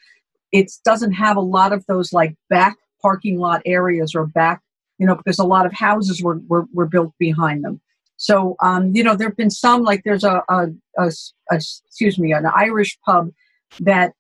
it 0.51 0.71
doesn't 0.85 1.13
have 1.13 1.37
a 1.37 1.41
lot 1.41 1.73
of 1.73 1.85
those 1.87 2.13
like 2.13 2.35
back 2.49 2.77
parking 3.01 3.39
lot 3.39 3.61
areas 3.65 4.15
or 4.15 4.25
back, 4.25 4.61
you 4.99 5.05
know, 5.05 5.15
because 5.15 5.39
a 5.39 5.43
lot 5.43 5.65
of 5.65 5.73
houses 5.73 6.21
were 6.21 6.39
were, 6.47 6.65
were 6.73 6.87
built 6.87 7.13
behind 7.19 7.63
them. 7.63 7.81
So, 8.23 8.55
um, 8.61 8.95
you 8.95 9.03
know, 9.03 9.17
there 9.17 9.27
have 9.27 9.35
been 9.35 9.49
some, 9.49 9.83
like 9.83 10.03
there's 10.05 10.23
a, 10.23 10.41
a, 10.47 10.67
a, 10.97 11.11
a 11.51 11.55
excuse 11.55 12.17
me, 12.17 12.31
an 12.31 12.45
Irish 12.45 12.97
pub 13.05 13.31
that 13.81 14.13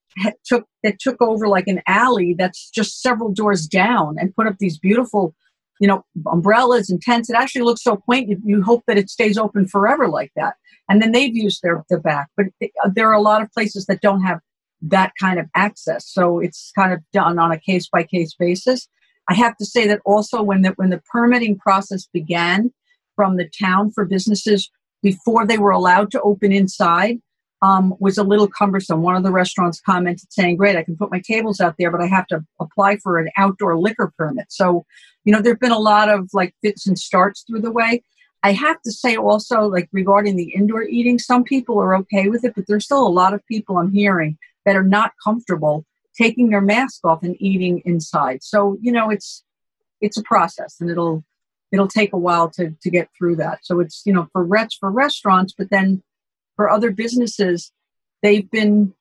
took 0.45 0.65
that 0.83 0.99
took 0.99 1.21
over 1.21 1.47
like 1.47 1.67
an 1.67 1.81
alley 1.87 2.35
that's 2.37 2.69
just 2.69 3.01
several 3.01 3.31
doors 3.31 3.65
down 3.65 4.17
and 4.19 4.35
put 4.35 4.45
up 4.45 4.57
these 4.59 4.77
beautiful, 4.77 5.33
you 5.79 5.87
know, 5.87 6.03
umbrellas 6.27 6.89
and 6.89 7.01
tents. 7.01 7.29
It 7.29 7.37
actually 7.37 7.61
looks 7.61 7.81
so 7.81 7.95
quaint. 7.95 8.27
You, 8.27 8.41
you 8.43 8.61
hope 8.61 8.83
that 8.87 8.97
it 8.97 9.09
stays 9.09 9.37
open 9.37 9.67
forever 9.67 10.09
like 10.09 10.33
that. 10.35 10.55
And 10.89 11.01
then 11.01 11.13
they've 11.13 11.33
used 11.33 11.61
their, 11.63 11.85
their 11.87 12.01
back, 12.01 12.27
but 12.35 12.47
there 12.93 13.07
are 13.07 13.13
a 13.13 13.21
lot 13.21 13.41
of 13.41 13.53
places 13.53 13.85
that 13.85 14.01
don't 14.01 14.21
have 14.23 14.39
that 14.81 15.13
kind 15.17 15.39
of 15.39 15.45
access. 15.55 16.11
So 16.11 16.39
it's 16.39 16.73
kind 16.75 16.91
of 16.91 16.99
done 17.13 17.39
on 17.39 17.53
a 17.53 17.57
case 17.57 17.87
by 17.87 18.03
case 18.03 18.35
basis. 18.37 18.89
I 19.29 19.35
have 19.35 19.55
to 19.55 19.65
say 19.65 19.87
that 19.87 20.01
also 20.03 20.43
when 20.43 20.61
the 20.61 20.71
when 20.71 20.89
the 20.89 21.01
permitting 21.09 21.57
process 21.57 22.05
began, 22.11 22.73
from 23.15 23.37
the 23.37 23.49
town 23.49 23.91
for 23.91 24.05
businesses 24.05 24.69
before 25.01 25.45
they 25.45 25.57
were 25.57 25.71
allowed 25.71 26.11
to 26.11 26.21
open 26.21 26.51
inside 26.51 27.19
um, 27.61 27.95
was 27.99 28.17
a 28.17 28.23
little 28.23 28.47
cumbersome. 28.47 29.01
One 29.01 29.15
of 29.15 29.23
the 29.23 29.31
restaurants 29.31 29.79
commented 29.79 30.31
saying, 30.31 30.57
Great, 30.57 30.75
I 30.75 30.83
can 30.83 30.97
put 30.97 31.11
my 31.11 31.21
tables 31.21 31.61
out 31.61 31.75
there, 31.79 31.89
but 31.89 32.01
I 32.01 32.07
have 32.07 32.27
to 32.27 32.43
apply 32.59 32.97
for 32.97 33.19
an 33.19 33.29
outdoor 33.37 33.79
liquor 33.79 34.11
permit. 34.17 34.47
So, 34.49 34.85
you 35.23 35.31
know, 35.31 35.41
there 35.41 35.53
have 35.53 35.61
been 35.61 35.71
a 35.71 35.79
lot 35.79 36.09
of 36.09 36.29
like 36.33 36.53
fits 36.61 36.85
and 36.87 36.99
starts 36.99 37.43
through 37.43 37.61
the 37.61 37.71
way. 37.71 38.03
I 38.43 38.51
have 38.51 38.81
to 38.81 38.91
say 38.91 39.15
also, 39.15 39.61
like 39.61 39.87
regarding 39.93 40.35
the 40.35 40.53
indoor 40.53 40.83
eating, 40.83 41.17
some 41.17 41.45
people 41.45 41.79
are 41.79 41.95
okay 41.97 42.27
with 42.27 42.43
it, 42.43 42.53
but 42.53 42.65
there's 42.67 42.83
still 42.83 43.07
a 43.07 43.07
lot 43.07 43.33
of 43.33 43.45
people 43.45 43.77
I'm 43.77 43.93
hearing 43.93 44.37
that 44.65 44.75
are 44.75 44.83
not 44.83 45.13
comfortable 45.23 45.85
taking 46.17 46.49
their 46.49 46.61
mask 46.61 47.05
off 47.05 47.23
and 47.23 47.41
eating 47.41 47.81
inside. 47.85 48.43
So, 48.43 48.77
you 48.81 48.91
know, 48.91 49.09
it's 49.09 49.43
it's 50.01 50.17
a 50.17 50.23
process 50.23 50.81
and 50.81 50.89
it'll 50.89 51.23
it'll 51.73 51.87
take 51.87 52.13
a 52.13 52.17
while 52.17 52.49
to 52.51 52.73
to 52.81 52.89
get 52.89 53.09
through 53.17 53.35
that. 53.37 53.59
So 53.63 53.81
it's 53.81 54.03
you 54.05 54.13
know 54.13 54.29
for 54.31 54.43
rets 54.43 54.75
for 54.75 54.89
restaurants, 54.89 55.53
but 55.57 55.69
then 55.71 56.03
for 56.55 56.69
other 56.69 56.91
businesses, 56.91 57.71
they've 58.21 58.49
been 58.49 58.93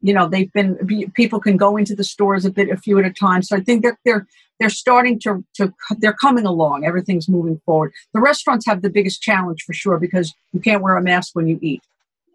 you 0.00 0.14
know 0.14 0.26
they've 0.26 0.52
been 0.52 1.10
people 1.14 1.38
can 1.38 1.56
go 1.56 1.76
into 1.76 1.94
the 1.94 2.02
stores 2.02 2.44
a 2.44 2.50
bit 2.50 2.70
a 2.70 2.76
few 2.76 2.98
at 2.98 3.04
a 3.04 3.12
time. 3.12 3.42
So 3.42 3.56
I 3.56 3.60
think 3.60 3.84
that 3.84 3.98
they're 4.04 4.26
they're 4.58 4.70
starting 4.70 5.20
to 5.20 5.44
to 5.56 5.72
they're 5.98 6.14
coming 6.14 6.46
along. 6.46 6.84
Everything's 6.84 7.28
moving 7.28 7.60
forward. 7.66 7.92
The 8.14 8.20
restaurants 8.20 8.66
have 8.66 8.82
the 8.82 8.90
biggest 8.90 9.22
challenge 9.22 9.62
for 9.62 9.74
sure 9.74 9.98
because 9.98 10.34
you 10.52 10.60
can't 10.60 10.82
wear 10.82 10.96
a 10.96 11.02
mask 11.02 11.36
when 11.36 11.46
you 11.46 11.58
eat, 11.60 11.82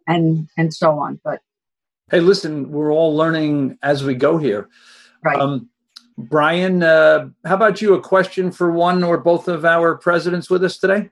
and 0.07 0.47
and 0.57 0.74
so 0.74 0.99
on. 0.99 1.20
But 1.24 1.41
hey, 2.11 2.20
listen, 2.20 2.72
we're 2.72 2.93
all 2.93 3.16
learning 3.16 3.80
as 3.82 4.03
we 4.03 4.13
go 4.13 4.38
here. 4.38 4.70
Right. 5.24 5.39
Um, 5.39 5.70
Brian, 6.18 6.82
uh, 6.82 7.30
how 7.43 7.55
about 7.55 7.82
you? 7.82 7.93
A 7.93 8.01
question 8.01 8.51
for 8.51 8.72
one 8.72 9.03
or 9.03 9.18
both 9.18 9.47
of 9.47 9.66
our 9.66 9.95
presidents 9.95 10.49
with 10.49 10.63
us 10.63 10.78
today? 10.78 11.09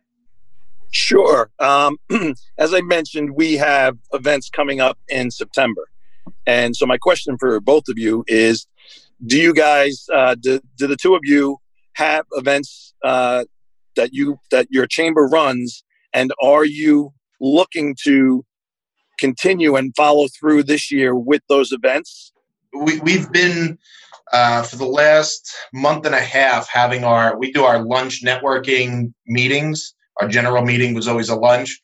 Sure. 0.91 1.49
Um, 1.60 1.97
as 2.58 2.74
I 2.74 2.82
mentioned, 2.82 3.32
we 3.32 3.54
have 3.54 3.97
events 4.14 4.49
coming 4.49 4.80
up 4.80 4.97
in 5.10 5.32
September. 5.32 5.89
And 6.45 6.76
so, 6.76 6.86
my 6.86 6.97
question 6.97 7.38
for 7.38 7.60
both 7.60 7.89
of 7.89 7.97
you 7.97 8.24
is 8.28 8.68
Do 9.26 9.38
you 9.38 9.54
guys, 9.54 10.08
uh, 10.14 10.36
do, 10.36 10.62
do 10.78 10.88
the 10.88 10.95
two 10.95 11.16
of 11.16 11.22
you 11.24 11.58
have 11.93 12.26
events 12.34 12.93
uh, 13.04 13.45
that 13.95 14.14
you 14.14 14.39
that 14.51 14.68
your 14.70 14.88
chamber 14.88 15.28
runs 15.28 15.84
And 16.14 16.32
are 16.41 16.66
you 16.66 17.14
looking 17.39 17.95
to 18.04 18.45
continue 19.20 19.76
and 19.76 19.95
follow 19.95 20.28
through 20.28 20.64
this 20.64 20.91
year 20.91 21.16
with 21.16 21.41
those 21.49 21.72
events? 21.72 22.32
We, 22.74 22.99
we've 22.99 23.32
been 23.32 23.78
uh, 24.32 24.63
for 24.63 24.78
the 24.78 24.86
last 24.86 25.53
month 25.74 26.05
and 26.05 26.15
a 26.15 26.21
half 26.21 26.67
having 26.67 27.03
our 27.03 27.38
we 27.38 27.51
do 27.51 27.63
our 27.63 27.84
lunch 27.84 28.24
networking 28.24 29.13
meetings. 29.28 29.93
Our 30.21 30.28
general 30.28 30.63
meeting 30.63 30.93
was 30.93 31.07
always 31.07 31.30
a 31.30 31.36
lunch. 31.36 31.82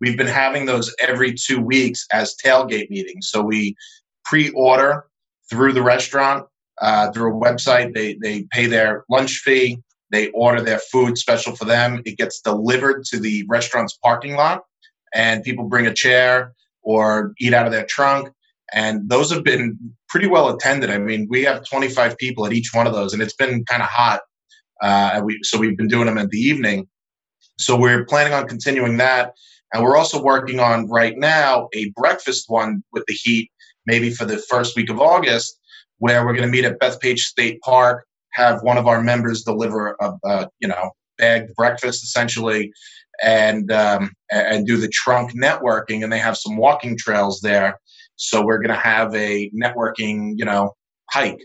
We've 0.00 0.16
been 0.16 0.26
having 0.26 0.66
those 0.66 0.94
every 1.00 1.34
two 1.34 1.60
weeks 1.60 2.06
as 2.12 2.34
tailgate 2.44 2.90
meetings. 2.90 3.28
So 3.28 3.42
we 3.42 3.76
pre-order 4.24 5.04
through 5.48 5.72
the 5.74 5.82
restaurant 5.82 6.46
uh, 6.80 7.12
through 7.12 7.36
a 7.36 7.40
website. 7.40 7.94
They 7.94 8.14
they 8.14 8.44
pay 8.50 8.66
their 8.66 9.04
lunch 9.08 9.38
fee. 9.44 9.78
They 10.10 10.28
order 10.30 10.60
their 10.60 10.78
food 10.78 11.16
special 11.16 11.56
for 11.56 11.64
them. 11.64 12.02
It 12.04 12.18
gets 12.18 12.40
delivered 12.40 13.04
to 13.06 13.18
the 13.18 13.44
restaurant's 13.48 13.96
parking 14.02 14.34
lot, 14.34 14.64
and 15.14 15.42
people 15.42 15.68
bring 15.68 15.86
a 15.86 15.94
chair 15.94 16.52
or 16.82 17.32
eat 17.38 17.54
out 17.54 17.66
of 17.66 17.72
their 17.72 17.86
trunk. 17.86 18.28
And 18.74 19.08
those 19.08 19.30
have 19.30 19.44
been 19.44 19.78
pretty 20.08 20.26
well 20.26 20.48
attended. 20.48 20.90
I 20.90 20.98
mean, 20.98 21.26
we 21.28 21.42
have 21.44 21.64
25 21.68 22.16
people 22.18 22.46
at 22.46 22.52
each 22.52 22.70
one 22.72 22.86
of 22.86 22.94
those, 22.94 23.12
and 23.12 23.22
it's 23.22 23.34
been 23.34 23.64
kind 23.64 23.82
of 23.82 23.88
hot. 23.88 24.20
Uh, 24.82 25.20
we, 25.24 25.38
so 25.42 25.58
we've 25.58 25.76
been 25.76 25.88
doing 25.88 26.06
them 26.06 26.18
in 26.18 26.28
the 26.30 26.38
evening. 26.38 26.88
So 27.58 27.76
we're 27.76 28.04
planning 28.04 28.32
on 28.32 28.48
continuing 28.48 28.96
that. 28.96 29.34
And 29.72 29.82
we're 29.82 29.96
also 29.96 30.22
working 30.22 30.60
on 30.60 30.88
right 30.88 31.16
now 31.16 31.68
a 31.74 31.90
breakfast 31.90 32.44
one 32.48 32.82
with 32.92 33.04
the 33.06 33.14
heat, 33.14 33.50
maybe 33.86 34.10
for 34.10 34.24
the 34.24 34.38
first 34.38 34.76
week 34.76 34.90
of 34.90 35.00
August, 35.00 35.58
where 35.98 36.24
we're 36.24 36.34
going 36.34 36.46
to 36.46 36.52
meet 36.52 36.64
at 36.64 36.78
Bethpage 36.78 37.20
State 37.20 37.60
Park, 37.62 38.04
have 38.32 38.62
one 38.62 38.76
of 38.76 38.86
our 38.86 39.02
members 39.02 39.42
deliver 39.42 39.96
a, 40.00 40.12
a 40.24 40.48
you 40.58 40.68
know 40.68 40.90
bagged 41.18 41.54
breakfast 41.54 42.02
essentially, 42.02 42.72
and 43.22 43.70
um, 43.72 44.12
and 44.30 44.66
do 44.66 44.76
the 44.76 44.88
trunk 44.88 45.32
networking. 45.34 46.02
And 46.02 46.12
they 46.12 46.18
have 46.18 46.36
some 46.36 46.56
walking 46.56 46.96
trails 46.98 47.40
there, 47.40 47.78
so 48.16 48.44
we're 48.44 48.58
going 48.58 48.68
to 48.68 48.74
have 48.74 49.14
a 49.14 49.50
networking 49.50 50.34
you 50.36 50.44
know 50.44 50.72
hike. 51.10 51.40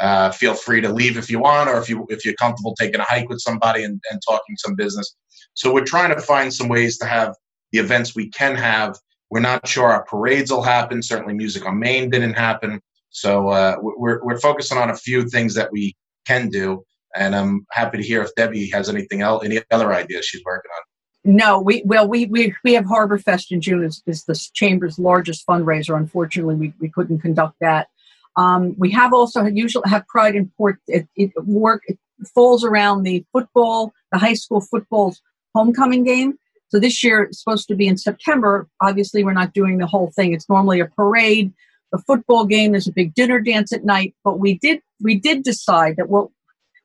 Uh, 0.00 0.30
feel 0.30 0.54
free 0.54 0.80
to 0.80 0.92
leave 0.92 1.16
if 1.16 1.28
you 1.28 1.40
want, 1.40 1.68
or 1.68 1.78
if 1.78 1.88
you 1.88 2.06
if 2.08 2.24
you're 2.24 2.34
comfortable 2.34 2.74
taking 2.76 3.00
a 3.00 3.04
hike 3.04 3.28
with 3.28 3.40
somebody 3.40 3.82
and, 3.82 4.00
and 4.10 4.20
talking 4.26 4.56
some 4.56 4.74
business. 4.76 5.16
So 5.54 5.72
we're 5.72 5.84
trying 5.84 6.14
to 6.14 6.20
find 6.20 6.54
some 6.54 6.68
ways 6.68 6.98
to 6.98 7.06
have 7.06 7.34
the 7.72 7.80
events 7.80 8.14
we 8.14 8.30
can 8.30 8.54
have. 8.54 8.96
We're 9.30 9.40
not 9.40 9.66
sure 9.66 9.90
our 9.90 10.04
parades 10.04 10.52
will 10.52 10.62
happen. 10.62 11.02
Certainly, 11.02 11.34
Music 11.34 11.66
on 11.66 11.78
Main 11.78 12.10
didn't 12.10 12.34
happen. 12.34 12.80
So 13.10 13.48
uh, 13.48 13.76
we're 13.80 14.22
we're 14.24 14.38
focusing 14.38 14.78
on 14.78 14.90
a 14.90 14.96
few 14.96 15.28
things 15.28 15.54
that 15.54 15.72
we 15.72 15.96
can 16.26 16.48
do, 16.48 16.84
and 17.16 17.34
I'm 17.34 17.66
happy 17.72 17.98
to 17.98 18.04
hear 18.04 18.22
if 18.22 18.34
Debbie 18.36 18.70
has 18.70 18.88
anything 18.88 19.22
else, 19.22 19.44
any 19.44 19.60
other 19.70 19.92
ideas 19.92 20.26
she's 20.26 20.42
working 20.44 20.70
on. 20.76 20.82
No, 21.28 21.60
we 21.60 21.82
well 21.84 22.08
we 22.08 22.24
we, 22.24 22.54
we 22.64 22.72
have 22.72 22.86
Harbor 22.86 23.18
Fest 23.18 23.52
in 23.52 23.60
June 23.60 23.84
is, 23.84 24.02
is 24.06 24.24
the 24.24 24.34
chamber's 24.54 24.98
largest 24.98 25.46
fundraiser. 25.46 25.94
Unfortunately, 25.94 26.54
we, 26.54 26.72
we 26.80 26.88
couldn't 26.88 27.18
conduct 27.18 27.56
that. 27.60 27.88
Um, 28.36 28.74
we 28.78 28.90
have 28.92 29.12
also 29.12 29.44
usually 29.44 29.90
have 29.90 30.06
Pride 30.06 30.36
in 30.36 30.50
Port. 30.56 30.78
It, 30.86 31.06
it 31.16 31.32
work 31.44 31.82
it 31.86 31.98
falls 32.34 32.64
around 32.64 33.02
the 33.02 33.26
football, 33.30 33.92
the 34.10 34.16
high 34.16 34.32
school 34.32 34.62
football's 34.62 35.20
homecoming 35.54 36.02
game. 36.02 36.38
So 36.70 36.80
this 36.80 37.04
year 37.04 37.24
it's 37.24 37.42
supposed 37.42 37.68
to 37.68 37.74
be 37.74 37.86
in 37.86 37.98
September. 37.98 38.66
Obviously, 38.80 39.22
we're 39.22 39.34
not 39.34 39.52
doing 39.52 39.76
the 39.76 39.86
whole 39.86 40.10
thing. 40.16 40.32
It's 40.32 40.48
normally 40.48 40.80
a 40.80 40.86
parade 40.86 41.52
the 41.92 41.98
football 41.98 42.46
game. 42.46 42.72
There's 42.72 42.88
a 42.88 42.92
big 42.92 43.14
dinner 43.14 43.38
dance 43.38 43.70
at 43.72 43.84
night. 43.84 44.14
But 44.24 44.38
we 44.38 44.54
did 44.54 44.80
we 45.02 45.14
did 45.16 45.42
decide 45.42 45.96
that 45.96 46.08
well, 46.08 46.32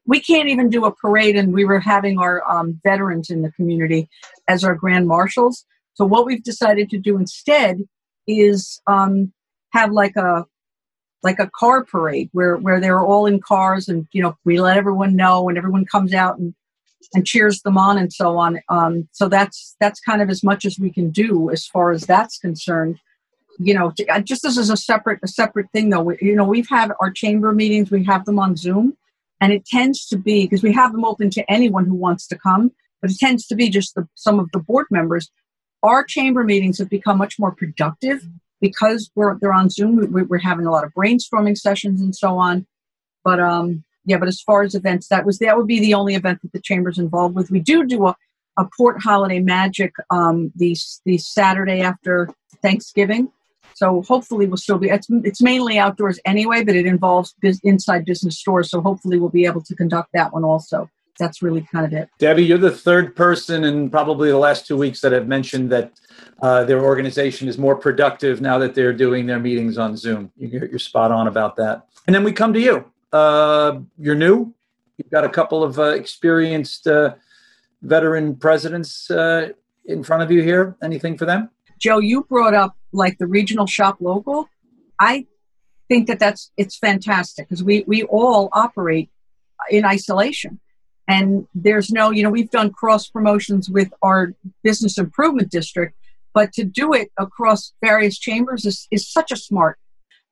we 0.06 0.20
can't 0.20 0.50
even 0.50 0.70
do 0.70 0.86
a 0.86 0.94
parade, 0.94 1.36
and 1.36 1.54
we 1.54 1.66
were 1.66 1.80
having 1.80 2.18
our 2.20 2.44
um, 2.50 2.80
veterans 2.84 3.30
in 3.30 3.42
the 3.42 3.52
community 3.52 4.10
as 4.48 4.64
our 4.64 4.76
grand 4.76 5.08
marshals. 5.08 5.66
So 5.94 6.06
what 6.06 6.26
we've 6.26 6.44
decided 6.44 6.90
to 6.90 6.98
do 6.98 7.18
instead 7.18 7.80
is 8.28 8.82
um, 8.88 9.32
have 9.72 9.92
like 9.92 10.16
a 10.16 10.46
like 11.22 11.40
a 11.40 11.50
car 11.56 11.86
parade 11.86 12.30
where 12.34 12.58
where 12.58 12.82
they're 12.82 13.02
all 13.02 13.26
in 13.26 13.40
cars, 13.40 13.88
and 13.88 14.08
you 14.12 14.22
know 14.22 14.38
we 14.46 14.60
let 14.60 14.78
everyone 14.78 15.16
know, 15.16 15.48
and 15.50 15.58
everyone 15.58 15.86
comes 15.86 16.14
out 16.14 16.38
and 16.38 16.54
and 17.14 17.28
cheers 17.28 17.62
them 17.62 17.78
on 17.78 17.98
and 17.98 18.12
so 18.12 18.38
on. 18.38 18.60
Um, 18.70 19.08
so 19.12 19.30
that's 19.30 19.76
that's 19.80 20.00
kind 20.00 20.22
of 20.22 20.30
as 20.30 20.44
much 20.44 20.66
as 20.66 20.80
we 20.80 20.90
can 20.90 21.12
do 21.12 21.50
as 21.50 21.66
far 21.66 21.92
as 21.92 22.04
that's 22.04 22.38
concerned 22.38 23.00
you 23.60 23.74
know, 23.74 23.94
just 24.24 24.44
this 24.44 24.58
is 24.58 24.70
a 24.70 24.78
separate 24.78 25.20
a 25.24 25.28
separate 25.28 25.70
thing 25.72 25.90
though. 25.90 26.02
We, 26.02 26.18
you 26.22 26.36
know, 26.36 26.46
we've 26.46 26.70
had 26.70 26.92
our 27.00 27.12
chamber 27.12 27.52
meetings. 27.52 27.92
We 27.92 28.04
have 28.06 28.26
them 28.26 28.40
on 28.40 28.56
Zoom, 28.56 28.98
and 29.44 29.52
it 29.52 29.66
tends 29.66 30.06
to 30.08 30.18
be 30.18 30.46
because 30.46 30.64
we 30.64 30.72
have 30.72 30.94
them 30.94 31.04
open 31.04 31.30
to 31.32 31.52
anyone 31.52 31.86
who 31.86 31.96
wants 31.96 32.26
to 32.28 32.38
come, 32.38 32.72
but 33.02 33.12
it 33.12 33.18
tends 33.20 33.46
to 33.48 33.56
be 33.56 33.70
just 33.70 33.94
the, 33.94 34.08
some 34.16 34.40
of 34.40 34.50
the 34.54 34.60
board 34.60 34.88
members. 34.90 35.30
Our 35.84 36.06
chamber 36.06 36.46
meetings 36.46 36.78
have 36.78 36.90
become 36.90 37.18
much 37.18 37.38
more 37.38 37.52
productive 37.52 38.26
because 38.62 39.12
we're 39.16 39.38
they're 39.40 39.52
on 39.52 39.70
Zoom. 39.70 39.98
We, 39.98 40.24
we're 40.24 40.38
having 40.38 40.66
a 40.66 40.72
lot 40.72 40.86
of 40.86 40.94
brainstorming 40.94 41.58
sessions 41.58 42.00
and 42.00 42.16
so 42.16 42.38
on. 42.38 42.66
But 43.26 43.42
um, 43.42 43.84
yeah, 44.06 44.18
but 44.18 44.30
as 44.30 44.40
far 44.40 44.64
as 44.64 44.76
events, 44.76 45.10
that 45.10 45.26
was 45.26 45.40
that 45.40 45.58
would 45.58 45.68
be 45.68 45.82
the 45.82 45.94
only 45.94 46.16
event 46.16 46.42
that 46.44 46.54
the 46.54 46.62
chamber's 46.62 46.98
involved 46.98 47.36
with. 47.36 47.52
We 47.52 47.60
do 47.60 47.86
do 47.86 48.08
a, 48.08 48.16
a 48.58 48.66
port 48.78 49.02
holiday 49.04 49.42
magic 49.42 49.94
um, 50.10 50.54
the 50.56 50.78
the 51.04 51.18
Saturday 51.18 51.82
after 51.82 52.30
Thanksgiving 52.62 53.30
so 53.84 54.02
hopefully 54.04 54.48
we'll 54.48 54.56
still 54.56 54.78
be. 54.78 54.90
It's, 54.90 55.08
it's 55.10 55.42
mainly 55.42 55.78
outdoors 55.78 56.18
anyway, 56.24 56.64
but 56.64 56.74
it 56.74 56.86
involves 56.86 57.36
biz, 57.42 57.60
inside 57.64 58.06
business 58.06 58.40
stores. 58.40 58.70
So 58.70 58.80
hopefully 58.80 59.20
we'll 59.20 59.28
be 59.42 59.46
able 59.46 59.62
to 59.62 59.76
conduct 59.76 60.12
that 60.14 60.32
one 60.32 60.46
also. 60.46 60.90
That's 61.20 61.42
really 61.42 61.68
kind 61.70 61.86
of 61.86 61.92
it. 61.92 62.08
Debbie, 62.18 62.46
you're 62.46 62.58
the 62.58 62.72
third 62.72 63.14
person 63.14 63.66
in 63.66 63.90
probably 63.90 64.30
the 64.30 64.38
last 64.38 64.66
two 64.66 64.78
weeks 64.78 65.02
that 65.02 65.12
have 65.12 65.28
mentioned 65.28 65.70
that 65.72 65.92
uh, 66.42 66.64
their 66.64 66.82
organization 66.82 67.50
is 67.50 67.58
more 67.58 67.76
productive 67.76 68.40
now 68.40 68.58
that 68.58 68.74
they're 68.74 68.94
doing 68.94 69.26
their 69.26 69.40
meetings 69.40 69.78
on 69.78 69.98
Zoom. 69.98 70.32
You're, 70.38 70.68
you're 70.68 70.80
spot 70.80 71.12
on 71.12 71.28
about 71.28 71.58
that. 71.58 71.86
And 72.08 72.16
then 72.16 72.24
we 72.24 72.32
come 72.32 72.54
to 72.54 72.62
you. 72.62 72.86
Uh, 73.12 73.80
you're 74.00 74.16
new. 74.16 74.54
You've 74.98 75.12
got 75.12 75.26
a 75.26 75.30
couple 75.30 75.62
of 75.62 75.78
uh, 75.78 75.84
experienced 75.88 76.88
uh, 76.88 77.16
veteran 77.82 78.38
presidents 78.38 79.12
uh, 79.12 79.50
in 79.86 80.04
front 80.04 80.24
of 80.24 80.32
you 80.32 80.42
here. 80.42 80.78
Anything 80.82 81.18
for 81.18 81.26
them? 81.26 81.50
Joe, 81.84 82.00
you 82.00 82.24
brought 82.24 82.54
up 82.54 82.78
like 82.94 83.18
the 83.18 83.28
regional 83.28 83.68
shop 83.68 83.98
local. 84.00 84.48
I 85.02 85.28
think 85.90 86.08
that 86.08 86.18
that's 86.18 86.50
it's 86.56 86.78
fantastic 86.78 87.50
because 87.50 87.62
we 87.62 87.84
we 87.86 88.04
all 88.04 88.48
operate 88.54 89.10
in 89.70 89.84
isolation, 89.84 90.62
and 91.10 91.46
there's 91.54 91.92
no 91.92 92.10
you 92.12 92.24
know 92.24 92.30
we've 92.30 92.50
done 92.50 92.72
cross 92.72 93.10
promotions 93.10 93.70
with 93.70 93.92
our 94.02 94.34
business 94.64 94.98
improvement 94.98 95.52
district, 95.52 95.94
but 96.34 96.54
to 96.54 96.64
do 96.64 96.94
it 96.94 97.12
across 97.20 97.74
various 97.84 98.18
chambers 98.18 98.66
is 98.66 98.88
is 98.90 99.12
such 99.12 99.30
a 99.30 99.36
smart. 99.36 99.78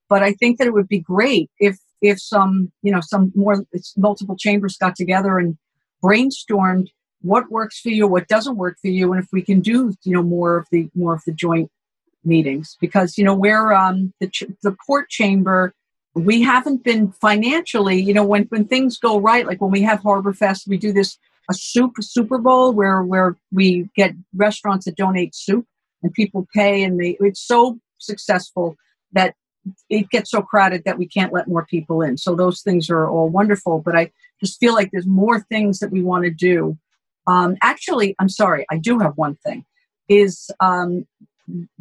But 0.08 0.24
I 0.24 0.32
think 0.32 0.58
that 0.58 0.68
it 0.68 0.74
would 0.74 0.88
be 0.88 1.00
great 1.00 1.52
if 1.60 1.78
if 2.02 2.22
some 2.22 2.72
you 2.82 2.94
know 2.94 3.02
some 3.02 3.34
more 3.36 3.66
multiple 3.98 4.38
chambers 4.38 4.78
got 4.78 4.96
together 4.96 5.38
and 5.38 5.58
brainstormed 6.02 6.88
what 7.22 7.52
works 7.52 7.80
for 7.80 7.90
you, 7.90 8.08
what 8.08 8.28
doesn't 8.28 8.58
work 8.58 8.78
for 8.82 8.88
you, 8.88 9.14
and 9.14 9.24
if 9.24 9.30
we 9.32 9.42
can 9.42 9.62
do 9.62 9.94
you 10.04 10.14
know 10.14 10.24
more 10.24 10.58
of 10.58 10.68
the 10.72 10.90
more 10.96 11.14
of 11.16 11.24
the 11.26 11.32
joint 11.32 11.72
meetings 12.24 12.78
because 12.80 13.18
you 13.18 13.24
know 13.24 13.34
we're 13.34 13.74
um, 13.74 14.14
the 14.20 14.28
ch- 14.28 14.44
the 14.64 14.76
port 14.86 15.10
chamber. 15.10 15.74
We 16.14 16.42
haven't 16.42 16.84
been 16.84 17.14
financially, 17.14 18.02
you 18.02 18.14
know, 18.14 18.26
when 18.26 18.44
when 18.46 18.66
things 18.66 18.98
go 18.98 19.20
right, 19.20 19.48
like 19.48 19.62
when 19.62 19.72
we 19.72 19.82
have 19.84 20.02
Harbor 20.02 20.34
Fest, 20.34 20.68
we 20.68 20.78
do 20.78 20.92
this 20.92 21.18
a 21.50 21.54
soup 21.54 21.94
Super 22.02 22.38
Bowl 22.38 22.74
where 22.74 23.02
where 23.02 23.38
we 23.52 23.90
get 23.96 24.12
restaurants 24.36 24.86
that 24.86 24.98
donate 24.98 25.34
soup 25.34 25.66
and 26.04 26.14
people 26.14 26.48
pay, 26.54 26.84
and 26.84 27.00
they 27.00 27.18
it's 27.22 27.42
so 27.42 27.80
successful 27.98 28.76
that 29.14 29.36
it 29.90 30.10
gets 30.10 30.32
so 30.32 30.42
crowded 30.42 30.84
that 30.86 30.98
we 30.98 31.06
can't 31.06 31.34
let 31.34 31.48
more 31.48 31.66
people 31.66 32.02
in. 32.02 32.18
So 32.18 32.36
those 32.36 32.62
things 32.62 32.90
are 32.90 33.08
all 33.10 33.30
wonderful, 33.30 33.80
but 33.80 33.96
I 33.96 34.12
just 34.40 34.60
feel 34.60 34.74
like 34.74 34.90
there's 34.92 35.06
more 35.06 35.40
things 35.40 35.80
that 35.80 35.92
we 35.92 36.02
want 36.02 36.24
to 36.24 36.32
do 36.32 36.78
um, 37.28 37.56
actually, 37.62 38.16
I'm 38.20 38.30
sorry, 38.30 38.66
I 38.70 38.78
do 38.78 39.00
have 39.00 39.14
one 39.16 39.36
thing. 39.46 39.66
Is 40.08 40.52
um, 40.60 41.06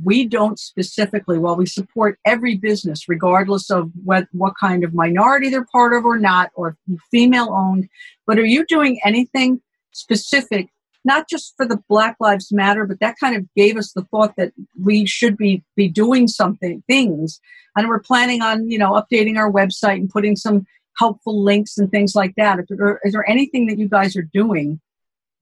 we 0.03 0.26
don't 0.26 0.59
specifically, 0.59 1.38
while 1.38 1.57
we 1.57 1.66
support 1.66 2.18
every 2.26 2.57
business, 2.57 3.09
regardless 3.09 3.70
of 3.70 3.91
what, 4.05 4.26
what 4.32 4.55
kind 4.59 4.84
of 4.84 4.95
minority 4.95 5.49
they're 5.51 5.66
part 5.72 5.93
of 5.93 6.05
or 6.05 6.18
not, 6.18 6.51
or 6.55 6.76
female 7.11 7.51
owned, 7.53 7.88
but 8.26 8.38
are 8.38 8.45
you 8.45 8.64
doing 8.66 9.01
anything 9.05 9.61
specific, 9.93 10.68
not 11.05 11.28
just 11.28 11.55
for 11.57 11.66
the 11.66 11.80
Black 11.88 12.16
Lives 12.20 12.53
Matter, 12.53 12.86
but 12.86 13.01
that 13.01 13.16
kind 13.18 13.36
of 13.36 13.47
gave 13.57 13.76
us 13.76 13.93
the 13.93 14.05
thought 14.05 14.34
that 14.36 14.53
we 14.80 15.07
should 15.07 15.36
be, 15.36 15.62
be 15.76 15.88
doing 15.88 16.28
something, 16.28 16.82
things. 16.86 17.41
And 17.76 17.88
we're 17.88 18.01
planning 18.01 18.43
on, 18.43 18.68
you 18.68 18.78
know, 18.78 18.93
updating 18.93 19.36
our 19.36 19.51
website 19.51 19.97
and 19.97 20.11
putting 20.11 20.36
some 20.36 20.66
helpful 20.99 21.43
links 21.43 21.78
and 21.78 21.91
things 21.91 22.14
like 22.14 22.34
that. 22.36 22.59
Is 22.59 22.66
there, 22.68 23.01
is 23.05 23.12
there 23.12 23.28
anything 23.28 23.66
that 23.66 23.78
you 23.78 23.88
guys 23.88 24.16
are 24.16 24.28
doing 24.32 24.80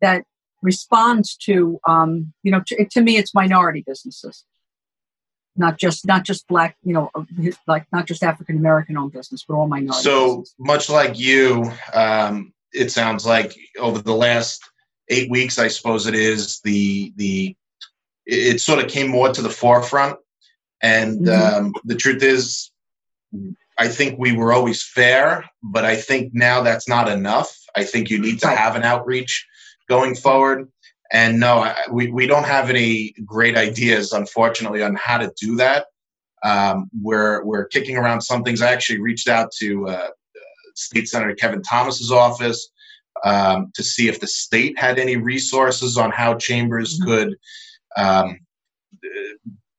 that 0.01 0.25
responds 0.63 1.37
to 1.37 1.79
um, 1.87 2.33
you 2.43 2.51
know 2.51 2.63
to, 2.67 2.85
to, 2.87 3.01
me 3.01 3.17
it's 3.17 3.35
minority 3.35 3.85
businesses 3.87 4.45
not 5.57 5.79
just 5.79 6.07
not 6.07 6.25
just 6.25 6.47
black 6.49 6.77
you 6.85 6.93
know 6.93 7.11
like 7.67 7.87
not 7.93 8.07
just 8.07 8.23
african 8.23 8.57
american 8.57 8.97
owned 8.97 9.13
business 9.13 9.45
but 9.47 9.55
all 9.55 9.67
minority 9.67 10.03
so 10.03 10.29
businesses. 10.29 10.55
much 10.59 10.89
like 10.89 11.19
you 11.19 11.71
um, 11.95 12.53
it 12.73 12.91
sounds 12.91 13.27
like 13.27 13.57
over 13.79 14.01
the 14.01 14.15
last 14.15 14.63
eight 15.09 15.31
weeks, 15.31 15.59
I 15.59 15.69
suppose 15.69 16.07
it 16.07 16.15
is, 16.15 16.61
the 16.61 17.13
the 17.17 17.57
it 18.27 18.61
sort 18.61 18.83
of 18.85 18.91
came 18.91 19.09
more 19.09 19.31
to 19.33 19.43
the 19.43 19.51
forefront. 19.51 20.19
And 20.83 21.21
mm-hmm. 21.27 21.67
um, 21.67 21.75
the 21.85 21.97
truth 21.97 22.23
is, 22.23 22.71
I 23.79 23.89
think 23.89 24.19
we 24.19 24.33
were 24.33 24.53
always 24.53 24.83
fair, 24.83 25.49
but 25.63 25.85
I 25.85 25.97
think 25.97 26.35
now 26.35 26.61
that's 26.63 26.89
not 26.89 27.09
enough. 27.09 27.57
I 27.75 27.85
think 27.85 28.11
you 28.11 28.19
need 28.21 28.41
to 28.41 28.49
have 28.49 28.77
an 28.77 28.83
outreach 28.83 29.47
going 29.89 30.15
forward. 30.15 30.69
And 31.11 31.41
no, 31.41 31.61
I, 31.61 31.77
we, 31.91 32.11
we 32.11 32.27
don't 32.27 32.45
have 32.45 32.69
any 32.69 33.15
great 33.25 33.57
ideas, 33.57 34.13
unfortunately, 34.13 34.83
on 34.83 34.95
how 34.97 35.19
to 35.19 35.33
do 35.41 35.57
that. 35.57 35.87
Um, 36.45 36.91
we're, 37.01 37.45
we're 37.45 37.67
kicking 37.67 37.97
around 37.97 38.21
some 38.21 38.45
things. 38.45 38.61
I 38.61 38.73
actually 38.73 39.01
reached 39.01 39.29
out 39.29 39.51
to 39.59 39.89
uh, 39.89 40.09
State 40.75 41.09
Senator 41.09 41.35
Kevin 41.35 41.63
Thomas's 41.63 42.13
office 42.13 42.71
um, 43.25 43.71
to 43.75 43.83
see 43.83 44.09
if 44.09 44.21
the 44.21 44.27
state 44.27 44.79
had 44.79 44.99
any 44.99 45.17
resources 45.17 45.97
on 45.97 46.11
how 46.11 46.35
chambers 46.35 47.01
mm-hmm. 47.01 47.11
could 47.11 47.37
um, 47.97 48.39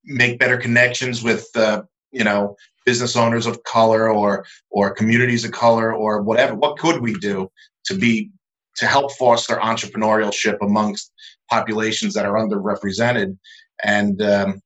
make 0.04 0.40
better 0.40 0.58
connections 0.58 1.24
with 1.24 1.48
uh, 1.56 1.84
you 2.12 2.24
know 2.24 2.56
business 2.86 3.16
owners 3.16 3.46
of 3.46 3.64
color 3.64 4.10
or 4.10 4.46
or 4.70 4.94
communities 4.94 5.46
of 5.46 5.52
color 5.52 5.94
or 5.94 6.22
whatever. 6.22 6.56
What 6.56 6.78
could 6.78 7.02
we 7.02 7.14
do 7.14 7.50
to 7.86 7.96
be 7.96 8.32
to 8.80 8.88
help 8.88 9.12
foster 9.14 9.56
entrepreneurship 9.58 10.58
amongst 10.62 11.12
populations 11.50 12.14
that 12.14 12.26
are 12.26 12.36
underrepresented? 12.36 13.38
And 13.84 14.22
um, 14.22 14.62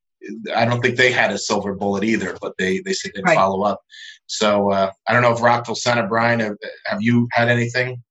I 0.54 0.64
don't 0.64 0.80
think 0.80 0.96
they 0.96 1.12
had 1.12 1.32
a 1.32 1.38
silver 1.38 1.74
bullet 1.74 2.04
either, 2.04 2.36
but 2.40 2.54
they 2.58 2.80
they 2.80 2.92
said 2.92 3.12
they'd 3.14 3.24
right. 3.24 3.36
follow 3.36 3.62
up. 3.62 3.80
So 4.26 4.70
uh, 4.70 4.90
I 5.06 5.12
don't 5.12 5.22
know 5.22 5.32
if 5.32 5.42
Rockville 5.42 5.74
Centre, 5.74 6.06
Brian, 6.06 6.40
have, 6.40 6.56
have 6.86 7.02
you 7.02 7.28
had 7.32 7.48
anything? 7.48 8.02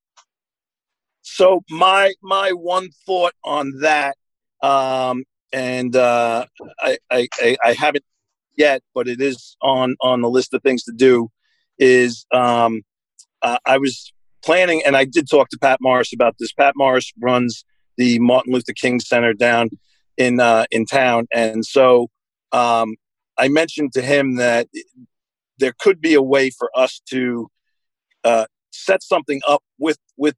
So 1.22 1.64
my 1.70 2.14
my 2.22 2.51
one 2.51 2.89
thought 3.06 3.34
on 3.43 3.80
that, 3.80 4.16
um, 4.62 5.24
and 5.51 5.95
uh, 5.95 6.45
I, 6.80 6.97
I 7.10 7.28
I 7.64 7.74
haven't 7.74 8.06
yet, 8.56 8.84
but 8.93 9.08
it 9.08 9.22
is 9.22 9.56
on 9.62 9.95
on 10.01 10.22
the 10.22 10.30
list 10.30 10.54
of 10.54 10.62
things 10.62 10.84
to 10.84 10.91
do. 10.91 11.30
Is 11.80 12.26
um, 12.32 12.84
uh, 13.41 13.58
I 13.66 13.78
was 13.78 14.14
planning, 14.44 14.82
and 14.86 14.96
I 14.96 15.06
did 15.06 15.30
talk 15.30 15.50
to 15.50 15.58
Pat 15.58 15.80
Morris 15.82 16.14
about 16.14 16.36
this. 16.39 16.52
Pat 16.54 16.74
Morris 16.76 17.12
runs 17.22 17.66
the 17.98 18.20
Martin 18.20 18.54
Luther 18.54 18.74
King 18.74 19.00
Center 19.00 19.34
down 19.34 19.70
in 20.18 20.39
uh, 20.39 20.66
in 20.72 20.86
town, 20.86 21.28
and 21.34 21.66
so 21.66 22.08
um, 22.52 22.96
I 23.38 23.48
mentioned 23.48 23.94
to 23.94 24.02
him 24.02 24.36
that 24.36 24.68
there 25.60 25.74
could 25.80 26.02
be 26.02 26.14
a 26.14 26.22
way 26.22 26.50
for 26.50 26.70
us 26.76 27.02
to 27.10 27.50
uh, 28.24 28.46
set 28.72 29.04
something 29.04 29.41
up 29.48 29.64
with 29.78 29.98
with 30.18 30.36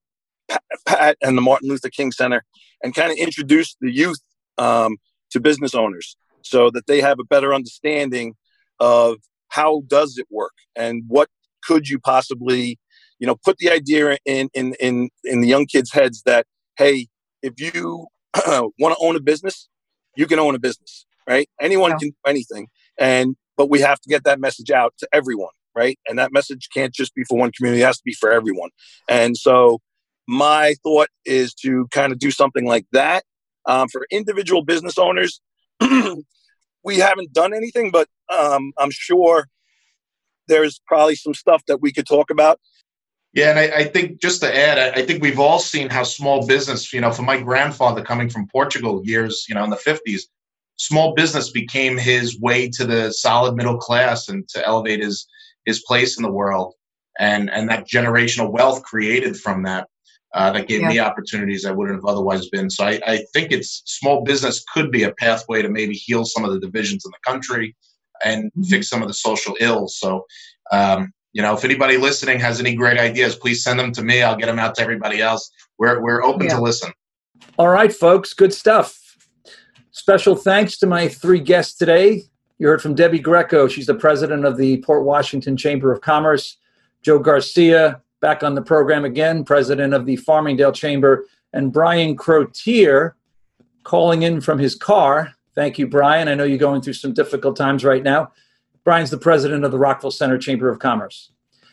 Pat 0.86 1.18
and 1.22 1.38
the 1.38 1.42
Martin 1.42 1.70
Luther 1.70 1.90
King 1.90 2.12
Center, 2.12 2.44
and 2.84 2.94
kind 2.94 3.12
of 3.12 3.18
introduce 3.18 3.76
the 3.82 3.92
youth 3.92 4.22
um, 4.58 4.98
to 5.32 5.40
business 5.40 5.74
owners, 5.74 6.18
so 6.42 6.70
that 6.70 6.88
they 6.88 7.02
have 7.02 7.20
a 7.20 7.24
better 7.24 7.54
understanding 7.54 8.36
of 8.80 9.18
how 9.50 9.84
does 9.88 10.18
it 10.18 10.28
work 10.30 10.54
and 10.76 11.04
what 11.08 11.30
could 11.64 11.88
you 11.90 12.00
possibly, 12.00 12.78
you 13.20 13.28
know, 13.28 13.36
put 13.36 13.58
the 13.58 13.70
idea 13.70 14.18
in 14.26 14.50
in 14.54 14.74
in 14.80 15.10
in 15.24 15.42
the 15.42 15.48
young 15.48 15.66
kids' 15.66 15.92
heads 15.92 16.24
that 16.26 16.46
hey, 16.78 17.08
if 17.42 17.54
you 17.60 18.08
want 18.48 18.96
to 18.96 18.98
own 19.00 19.16
a 19.16 19.22
business, 19.22 19.70
you 20.16 20.28
can 20.28 20.40
own 20.40 20.56
a 20.56 20.60
business, 20.60 21.06
right? 21.28 21.50
Anyone 21.62 21.92
yeah. 21.92 21.98
can 21.98 22.10
do 22.10 22.16
anything, 22.28 22.68
and 22.98 23.36
but 23.58 23.70
we 23.70 23.80
have 23.82 24.00
to 24.02 24.10
get 24.10 24.24
that 24.26 24.40
message 24.40 24.72
out 24.72 24.94
to 25.00 25.08
everyone, 25.14 25.54
right? 25.76 25.98
And 26.08 26.20
that 26.20 26.34
message 26.34 26.68
can't 26.74 26.94
just 26.94 27.16
be 27.16 27.24
for 27.24 27.38
one 27.38 27.52
community; 27.52 27.82
it 27.82 27.86
has 27.86 27.98
to 27.98 28.04
be 28.06 28.14
for 28.14 28.32
everyone. 28.32 28.70
And 29.10 29.38
so, 29.38 29.80
my 30.28 30.76
thought 30.84 31.10
is 31.26 31.54
to 31.56 31.88
kind 31.92 32.12
of 32.12 32.20
do 32.20 32.32
something 32.32 32.66
like 32.66 32.86
that 32.92 33.24
um, 33.66 33.88
for 33.90 34.06
individual 34.12 34.64
business 34.64 34.98
owners. 34.98 35.42
we 36.84 36.98
haven't 36.98 37.34
done 37.34 37.54
anything, 37.54 37.92
but 37.92 38.08
um, 38.36 38.72
I'm 38.78 38.92
sure 38.92 39.48
there's 40.48 40.80
probably 40.86 41.16
some 41.16 41.34
stuff 41.34 41.64
that 41.68 41.82
we 41.82 41.92
could 41.92 42.06
talk 42.06 42.30
about. 42.30 42.60
Yeah, 43.36 43.50
and 43.50 43.60
I, 43.60 43.64
I, 43.80 43.84
think 43.84 44.22
just 44.22 44.42
to 44.42 44.58
add, 44.58 44.80
I, 44.80 45.02
I, 45.02 45.06
think 45.06 45.22
we've 45.22 45.40
all 45.40 45.60
seen 45.60 45.90
how 45.90 46.04
small 46.04 46.48
business, 46.48 46.94
you 46.94 47.02
know, 47.02 47.12
for 47.12 47.22
my 47.22 47.38
grandfather 47.40 48.02
coming 48.02 48.30
from 48.30 48.48
Portugal 48.48 49.02
years, 49.04 49.46
you 49.50 49.56
know, 49.56 49.64
in 49.66 49.70
the 49.70 49.76
50s, 49.76 50.22
small 50.78 51.14
business 51.14 51.52
became 51.52 51.98
his 51.98 52.40
way 52.40 52.70
to 52.70 52.86
the 52.86 53.12
solid 53.12 53.56
middle 53.56 53.78
class 53.78 54.30
and 54.30 54.48
to 54.50 54.66
elevate 54.66 55.02
his 55.02 55.28
his 55.66 55.84
place 55.84 56.18
in 56.18 56.24
the 56.24 56.32
world 56.32 56.74
and 57.20 57.50
and 57.50 57.70
that 57.70 57.88
generational 57.88 58.52
wealth 58.52 58.84
created 58.84 59.38
from 59.38 59.64
that 59.64 59.88
uh, 60.34 60.52
that 60.52 60.68
gave 60.68 60.82
yeah. 60.82 60.90
me 60.90 61.00
opportunities 61.00 61.66
I 61.66 61.72
wouldn't 61.72 61.96
have 61.98 62.06
otherwise 62.06 62.50
been. 62.50 62.70
So 62.70 62.86
I, 62.86 63.00
I 63.08 63.18
think 63.34 63.52
it's 63.52 63.82
small 63.86 64.24
business 64.24 64.64
could 64.74 64.92
be 64.92 65.04
a 65.04 65.14
pathway 65.14 65.62
to 65.62 65.70
maybe 65.70 65.94
heal 65.94 66.26
some 66.26 66.44
of 66.44 66.52
the 66.52 66.60
divisions 66.60 67.06
in 67.06 67.12
the 67.12 67.32
country 67.32 67.76
and 68.24 68.46
mm-hmm. 68.46 68.64
fix 68.64 68.90
some 68.90 69.02
of 69.02 69.08
the 69.08 69.14
social 69.14 69.56
ills. 69.62 69.98
So 69.98 70.26
um, 70.72 71.14
you 71.36 71.42
know, 71.42 71.54
if 71.54 71.66
anybody 71.66 71.98
listening 71.98 72.40
has 72.40 72.62
any 72.62 72.76
great 72.76 72.98
ideas, 72.98 73.36
please 73.36 73.62
send 73.62 73.78
them 73.78 73.92
to 73.92 74.02
me. 74.02 74.24
I'll 74.24 74.38
get 74.38 74.46
them 74.46 74.58
out 74.58 74.74
to 74.76 74.82
everybody 74.82 75.22
else. 75.22 75.52
We're 75.78 76.02
we're 76.02 76.24
open 76.24 76.48
yeah. 76.48 76.56
to 76.56 76.62
listen. 76.62 76.94
All 77.60 77.68
right, 77.68 77.92
folks, 77.92 78.34
good 78.34 78.54
stuff. 78.54 79.18
Special 79.92 80.38
thanks 80.38 80.78
to 80.78 80.88
my 80.88 81.10
three 81.10 81.42
guests 81.42 81.78
today. 81.78 82.22
You 82.58 82.68
heard 82.68 82.82
from 82.82 82.96
Debbie 82.96 83.20
Greco. 83.20 83.68
She's 83.68 83.86
the 83.86 83.96
president 83.96 84.46
of 84.46 84.56
the 84.56 84.78
Port 84.78 85.04
Washington 85.04 85.58
Chamber 85.58 85.92
of 85.92 86.00
Commerce. 86.00 86.56
Joe 87.02 87.20
Garcia, 87.20 88.02
back 88.22 88.42
on 88.42 88.56
the 88.56 88.62
program 88.62 89.04
again, 89.04 89.44
president 89.44 89.94
of 89.94 90.06
the 90.06 90.16
Farmingdale 90.16 90.74
Chamber. 90.74 91.26
And 91.52 91.74
Brian 91.74 92.16
Crotier, 92.16 93.12
calling 93.84 94.22
in 94.22 94.40
from 94.40 94.58
his 94.58 94.74
car. 94.74 95.34
Thank 95.54 95.78
you, 95.80 95.88
Brian. 95.88 96.30
I 96.30 96.36
know 96.36 96.46
you're 96.46 96.58
going 96.58 96.82
through 96.82 96.94
some 96.94 97.14
difficult 97.14 97.58
times 97.58 97.84
right 97.84 98.04
now. 98.04 98.32
Brian's 98.86 99.10
the 99.10 99.18
president 99.18 99.66
of 99.66 99.72
the 99.72 99.80
Rockville 99.80 100.12
Centre 100.12 100.38
Chamber 100.38 100.70
of 100.70 100.78
Commerce. 100.78 101.32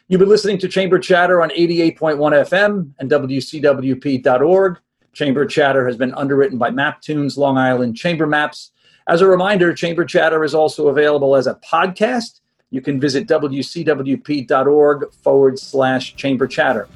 You've 0.08 0.18
been 0.18 0.30
listening 0.30 0.56
to 0.58 0.66
Chamber 0.66 0.98
Chatter 0.98 1.42
on 1.42 1.50
88.1 1.50 2.16
FM 2.16 2.92
and 2.98 3.10
WCWP.org. 3.10 4.78
Chamber 5.12 5.44
Chatter 5.44 5.86
has 5.86 5.98
been 5.98 6.14
underwritten 6.14 6.56
by 6.56 6.70
Maptoons, 6.70 7.36
Long 7.36 7.58
Island 7.58 7.98
Chamber 7.98 8.26
Maps. 8.26 8.72
As 9.06 9.20
a 9.20 9.26
reminder, 9.26 9.74
Chamber 9.74 10.06
Chatter 10.06 10.42
is 10.42 10.54
also 10.54 10.88
available 10.88 11.36
as 11.36 11.46
a 11.46 11.56
podcast. 11.56 12.40
You 12.70 12.80
can 12.80 12.98
visit 12.98 13.28
wcwp.org 13.28 15.12
forward 15.12 15.58
slash 15.58 16.16
chamber 16.16 16.46
chatter. 16.46 16.88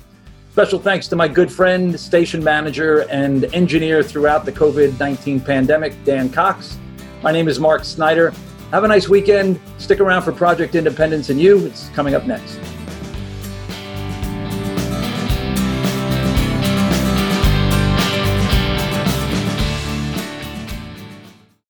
Special 0.52 0.78
thanks 0.78 1.08
to 1.08 1.16
my 1.16 1.28
good 1.28 1.52
friend, 1.52 2.00
station 2.00 2.42
manager, 2.42 3.00
and 3.10 3.44
engineer 3.54 4.02
throughout 4.02 4.46
the 4.46 4.52
COVID 4.52 4.98
19 4.98 5.40
pandemic, 5.40 5.92
Dan 6.04 6.30
Cox. 6.30 6.78
My 7.22 7.32
name 7.32 7.48
is 7.48 7.60
Mark 7.60 7.84
Snyder. 7.84 8.32
Have 8.76 8.84
a 8.84 8.88
nice 8.88 9.08
weekend. 9.08 9.58
Stick 9.78 10.00
around 10.00 10.20
for 10.20 10.32
Project 10.32 10.74
Independence 10.74 11.30
and 11.30 11.40
You. 11.40 11.64
It's 11.64 11.88
coming 11.94 12.14
up 12.14 12.26
next. 12.26 12.75